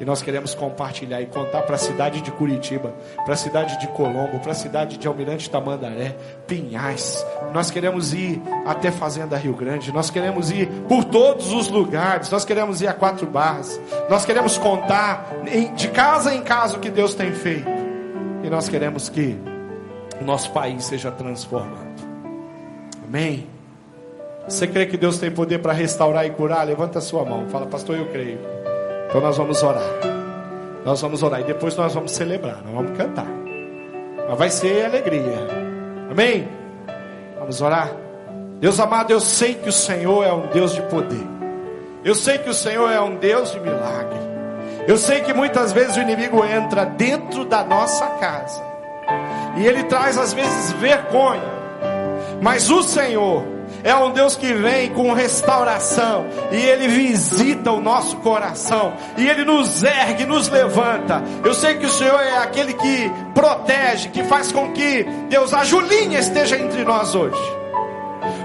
E 0.01 0.05
nós 0.05 0.21
queremos 0.21 0.53
compartilhar 0.55 1.21
e 1.21 1.27
contar 1.27 1.63
para 1.63 1.77
a 1.77 1.79
cidade 1.79 2.21
de 2.21 2.33
Curitiba, 2.33 2.93
para 3.25 3.35
a 3.35 3.37
cidade 3.37 3.79
de 3.79 3.87
Colombo, 3.89 4.41
para 4.41 4.51
a 4.51 4.55
cidade 4.55 4.99
de 4.99 5.07
Almirante 5.07 5.49
Tamandaré, 5.49 6.17
Pinhais. 6.47 7.25
Nós 7.53 7.71
queremos 7.71 8.13
ir 8.13 8.43
até 8.67 8.91
Fazenda 8.91 9.37
Rio 9.37 9.55
Grande. 9.55 9.93
Nós 9.93 10.11
queremos 10.11 10.51
ir 10.51 10.67
por 10.89 11.05
todos 11.05 11.53
os 11.53 11.69
lugares. 11.69 12.31
Nós 12.31 12.45
queremos 12.45 12.83
ir 12.83 12.89
a 12.89 12.93
quatro 12.93 13.29
barras. 13.29 13.81
Nós 14.11 14.25
queremos 14.25 14.59
contar 14.59 15.29
de 15.77 15.89
casa 15.89 16.35
em 16.35 16.43
casa 16.43 16.77
o 16.77 16.81
que 16.81 16.91
Deus 16.91 17.15
tem 17.15 17.31
feito. 17.33 17.69
E 18.43 18.51
nós 18.51 18.69
queremos 18.69 19.09
que 19.09 19.39
o 20.23 20.25
nosso 20.25 20.51
país 20.53 20.85
seja 20.85 21.11
transformado. 21.11 22.03
Amém. 23.07 23.47
Você 24.49 24.67
crê 24.67 24.87
que 24.87 24.97
Deus 24.97 25.19
tem 25.19 25.31
poder 25.31 25.59
para 25.59 25.73
restaurar 25.73 26.25
e 26.27 26.31
curar? 26.31 26.67
Levanta 26.67 26.99
a 26.99 27.03
sua 27.03 27.25
mão. 27.25 27.49
Fala, 27.49 27.67
pastor, 27.67 27.97
eu 27.97 28.07
creio. 28.07 28.39
Então 29.09 29.21
nós 29.21 29.37
vamos 29.37 29.63
orar. 29.63 29.83
Nós 30.85 31.01
vamos 31.01 31.23
orar 31.23 31.41
e 31.41 31.45
depois 31.45 31.77
nós 31.77 31.95
vamos 31.95 32.13
celebrar, 32.13 32.63
nós 32.65 32.75
vamos 32.75 32.97
cantar. 32.97 33.27
Mas 34.29 34.39
vai 34.39 34.51
ser 34.51 34.85
alegria. 34.85 35.47
Amém? 36.11 36.49
Vamos 37.39 37.61
orar. 37.61 37.93
Deus 38.59 38.79
amado, 38.81 39.13
eu 39.13 39.21
sei 39.21 39.55
que 39.55 39.69
o 39.69 39.73
Senhor 39.73 40.25
é 40.25 40.33
um 40.33 40.47
Deus 40.49 40.73
de 40.75 40.83
poder. 40.83 41.27
Eu 42.05 42.15
sei 42.15 42.39
que 42.39 42.51
o 42.51 42.55
Senhor 42.55 42.91
é 42.91 43.01
um 43.01 43.17
Deus 43.17 43.53
de 43.53 43.61
milagre. 43.61 44.19
Eu 44.89 44.97
sei 44.97 45.21
que 45.21 45.33
muitas 45.33 45.73
vezes 45.73 45.97
o 45.97 46.01
inimigo 46.01 46.45
entra 46.45 46.85
dentro 46.85 47.45
da 47.45 47.63
nossa 47.63 48.07
casa 48.19 48.72
e 49.57 49.67
ele 49.67 49.85
traz 49.85 50.19
às 50.19 50.33
vezes 50.33 50.73
vergonha. 50.73 51.63
Mas 52.41 52.71
o 52.71 52.83
Senhor 52.83 53.45
é 53.85 53.95
um 53.95 54.13
Deus 54.13 54.37
que 54.37 54.53
vem 54.53 54.91
com 54.91 55.13
restauração 55.13 56.27
e 56.51 56.57
ele 56.57 56.89
visita 56.89 57.71
o 57.71 57.81
nosso 57.81 58.17
coração 58.19 58.95
e 59.17 59.29
ele 59.29 59.45
nos 59.45 59.83
ergue, 59.83 60.25
nos 60.25 60.49
levanta. 60.49 61.23
Eu 61.45 61.55
sei 61.55 61.77
que 61.77 61.87
o 61.87 61.91
Senhor 61.91 62.21
é 62.21 62.39
aquele 62.39 62.75
que 62.75 63.11
protege, 63.35 64.09
que 64.09 64.25
faz 64.25 64.53
com 64.53 64.73
que 64.73 65.05
Deus, 65.29 65.53
a 65.55 65.65
Julinha 65.65 66.19
esteja 66.19 66.59
entre 66.59 66.85
nós 66.85 67.15
hoje 67.15 67.62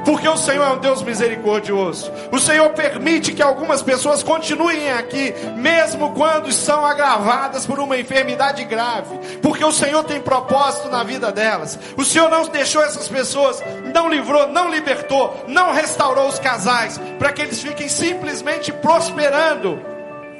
porque 0.07 0.25
o 0.25 0.37
Senhor 0.37 0.63
é 0.63 0.69
um 0.69 0.77
Deus 0.77 1.01
misericordioso. 1.03 2.09
O 2.31 2.39
Senhor 2.39 2.69
permite 2.69 3.33
que 3.33 3.41
algumas 3.41 3.81
pessoas 3.81 4.23
continuem 4.23 4.89
aqui, 4.93 5.33
mesmo 5.57 6.13
quando 6.13 6.49
são 6.49 6.85
agravadas 6.85 7.65
por 7.65 7.77
uma 7.77 7.97
enfermidade 7.97 8.63
grave, 8.63 9.19
porque 9.41 9.65
o 9.65 9.71
Senhor 9.73 10.05
tem 10.05 10.21
propósito 10.21 10.87
na 10.87 11.03
vida 11.03 11.29
delas. 11.29 11.77
O 11.97 12.05
Senhor 12.05 12.29
não 12.29 12.47
deixou 12.47 12.81
essas 12.81 13.09
pessoas, 13.09 13.61
não 13.93 14.07
livrou, 14.07 14.47
não 14.47 14.71
libertou, 14.71 15.43
não 15.45 15.73
restaurou 15.73 16.29
os 16.29 16.39
casais, 16.39 16.97
para 17.19 17.33
que 17.33 17.41
eles 17.41 17.61
fiquem 17.61 17.89
simplesmente 17.89 18.71
prosperando 18.71 19.77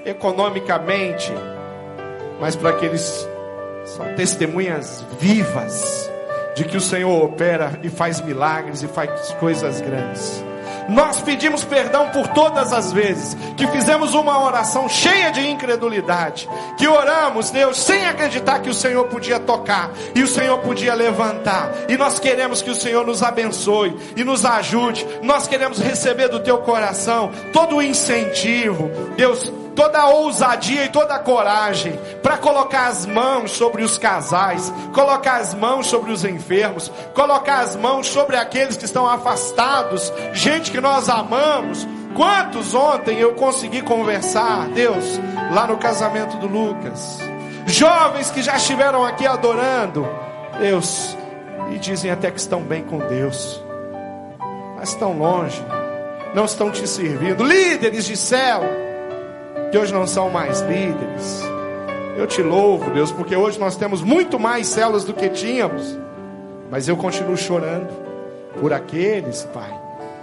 economicamente, 0.06 1.30
mas 2.40 2.56
para 2.56 2.72
que 2.72 2.86
eles 2.86 3.28
são 3.84 4.16
testemunhas 4.16 5.04
vivas 5.20 6.10
de 6.58 6.66
que 6.66 6.76
o 6.76 6.82
Senhor 6.82 7.24
opera 7.24 7.80
e 7.84 7.90
faz 7.90 8.20
milagres 8.20 8.82
e 8.82 8.88
faz 8.88 9.32
coisas 9.40 9.80
grandes. 9.80 10.44
Nós 10.90 11.22
pedimos 11.22 11.64
perdão 11.64 12.10
por 12.10 12.28
todas 12.30 12.74
as 12.74 12.92
vezes 12.92 13.38
que 13.56 13.68
fizemos 13.68 14.16
uma 14.16 14.44
oração 14.44 14.90
cheia 14.90 15.30
de 15.32 15.48
incredulidade, 15.48 16.50
que 16.78 16.88
oramos, 16.88 17.52
Deus, 17.52 17.78
sem 17.78 18.08
acreditar 18.08 18.60
que 18.60 18.70
o 18.70 18.74
Senhor 18.74 19.06
podia 19.06 19.40
tocar 19.40 19.92
e 20.16 20.24
o 20.24 20.28
Senhor 20.28 20.58
podia 20.60 20.96
levantar. 20.96 21.72
E 21.88 21.96
nós 21.96 22.20
queremos 22.20 22.62
que 22.62 22.72
o 22.72 22.76
Senhor 22.76 23.06
nos 23.06 23.22
abençoe 23.22 23.96
e 24.16 24.24
nos 24.24 24.44
ajude. 24.44 25.06
Nós 25.22 25.48
queremos 25.48 25.78
receber 25.78 26.30
do 26.30 26.40
teu 26.40 26.58
coração 26.60 27.32
todo 27.54 27.76
o 27.76 27.82
incentivo. 27.84 28.90
Deus, 29.16 29.52
toda 29.78 30.00
a 30.00 30.10
ousadia 30.10 30.86
e 30.86 30.90
toda 30.90 31.14
a 31.14 31.20
coragem 31.20 32.00
para 32.24 32.36
colocar 32.36 32.88
as 32.88 33.06
mãos 33.06 33.52
sobre 33.52 33.84
os 33.84 33.96
casais, 33.96 34.74
colocar 34.92 35.36
as 35.36 35.54
mãos 35.54 35.86
sobre 35.86 36.12
os 36.12 36.26
enfermos, 36.26 36.92
colocar 37.14 37.60
as 37.60 37.76
mãos 37.76 38.08
sobre 38.08 38.36
aqueles 38.38 38.76
que 38.76 38.86
estão 38.86 39.08
afastados, 39.08 40.12
gente 40.34 40.72
que 40.72 40.82
nós 40.82 41.08
amamos. 41.08 41.88
Quantos 42.16 42.74
ontem 42.74 43.20
eu 43.20 43.36
consegui 43.36 43.84
conversar, 43.84 44.68
Deus, 44.70 45.20
lá 45.54 45.68
no 45.68 45.78
casamento 45.78 46.38
do 46.38 46.48
Lucas? 46.48 47.20
Jovens 47.68 48.32
que 48.32 48.42
já 48.42 48.56
estiveram 48.56 49.06
aqui 49.06 49.28
adorando, 49.28 50.08
Deus, 50.60 51.16
e 51.72 51.78
dizem 51.78 52.10
até 52.10 52.32
que 52.32 52.40
estão 52.40 52.62
bem 52.62 52.82
com 52.82 52.98
Deus, 52.98 53.62
mas 54.76 54.90
estão 54.90 55.16
longe, 55.16 55.64
não 56.34 56.46
estão 56.46 56.72
te 56.72 56.88
servindo. 56.88 57.44
Líderes 57.44 58.06
de 58.06 58.18
céu, 58.18 58.87
que 59.72 59.78
hoje 59.78 59.94
não 59.94 60.08
são 60.08 60.30
mais 60.30 60.62
líderes. 60.62 61.42
Eu 62.18 62.26
te 62.26 62.42
louvo, 62.42 62.90
Deus, 62.92 63.12
porque 63.12 63.36
hoje 63.36 63.60
nós 63.60 63.76
temos 63.76 64.02
muito 64.02 64.40
mais 64.40 64.68
células 64.68 65.04
do 65.04 65.14
que 65.14 65.30
tínhamos. 65.30 65.98
Mas 66.70 66.88
eu 66.88 66.98
continuo 66.98 67.38
chorando 67.38 67.90
por 68.60 68.74
aqueles, 68.74 69.44
Pai, 69.54 69.72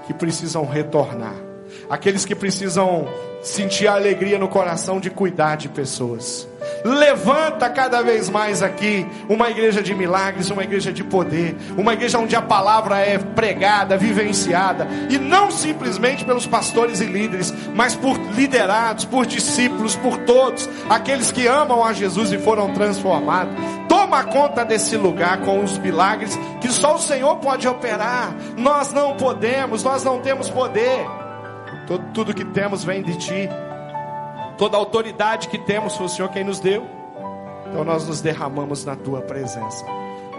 que 0.07 0.13
precisam 0.13 0.65
retornar. 0.65 1.54
Aqueles 1.89 2.25
que 2.25 2.35
precisam 2.35 3.09
sentir 3.45 3.87
a 3.87 3.95
alegria 3.95 4.39
no 4.39 4.49
coração 4.49 4.99
de 4.99 5.11
cuidar 5.11 5.57
de 5.57 5.69
pessoas. 5.69 6.49
Levanta 6.83 7.69
cada 7.69 8.03
vez 8.03 8.31
mais 8.31 8.63
aqui 8.63 9.07
uma 9.29 9.51
igreja 9.51 9.83
de 9.83 9.95
milagres, 9.95 10.51
uma 10.51 10.65
igreja 10.65 10.93
de 10.93 11.05
poder, 11.05 11.55
uma 11.77 11.93
igreja 11.93 12.19
onde 12.19 12.35
a 12.35 12.43
palavra 12.43 12.99
é 13.01 13.19
pregada, 13.19 13.97
vivenciada, 13.97 14.87
e 15.11 15.19
não 15.19 15.51
simplesmente 15.51 16.25
pelos 16.25 16.47
pastores 16.47 17.01
e 17.01 17.07
líderes, 17.07 17.53
mas 17.75 17.95
por 17.95 18.19
liderados, 18.35 19.05
por 19.05 19.27
discípulos, 19.27 19.95
por 19.97 20.19
todos, 20.19 20.69
aqueles 20.89 21.31
que 21.31 21.47
amam 21.47 21.85
a 21.85 21.93
Jesus 21.93 22.33
e 22.33 22.39
foram 22.39 22.73
transformados. 22.73 23.55
Toma 23.89 24.25
conta 24.25 24.65
desse 24.65 24.97
lugar 24.97 25.41
com 25.43 25.63
os 25.63 25.79
milagres 25.79 26.39
que 26.61 26.69
só 26.69 26.97
o 26.97 27.01
Senhor 27.01 27.37
pode 27.37 27.69
operar. 27.69 28.35
Nós 28.57 28.93
não 28.93 29.17
podemos, 29.17 29.83
nós 29.83 30.03
não 30.03 30.21
temos 30.21 30.49
poder. 30.49 31.24
Tudo, 31.87 32.05
tudo 32.13 32.35
que 32.35 32.45
temos 32.45 32.85
vem 32.85 33.03
de 33.03 33.17
Ti. 33.19 33.49
Toda 34.57 34.77
autoridade 34.77 35.49
que 35.49 35.59
temos 35.59 35.97
foi 35.97 36.07
o 36.07 36.09
Senhor 36.09 36.29
quem 36.31 36.45
nos 36.45 36.61
deu. 36.61 36.87
Então 37.69 37.85
nós 37.85 38.07
nos 38.07 38.21
derramamos 38.21 38.85
na 38.85 38.97
Tua 38.97 39.21
presença. 39.21 39.85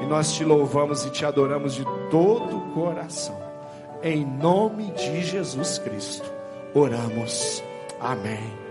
E 0.01 0.05
nós 0.05 0.33
te 0.33 0.43
louvamos 0.43 1.05
e 1.05 1.09
te 1.09 1.25
adoramos 1.25 1.75
de 1.75 1.85
todo 2.09 2.57
o 2.57 2.61
coração. 2.73 3.37
Em 4.03 4.25
nome 4.25 4.91
de 4.91 5.23
Jesus 5.23 5.79
Cristo, 5.79 6.31
oramos. 6.73 7.63
Amém. 7.99 8.64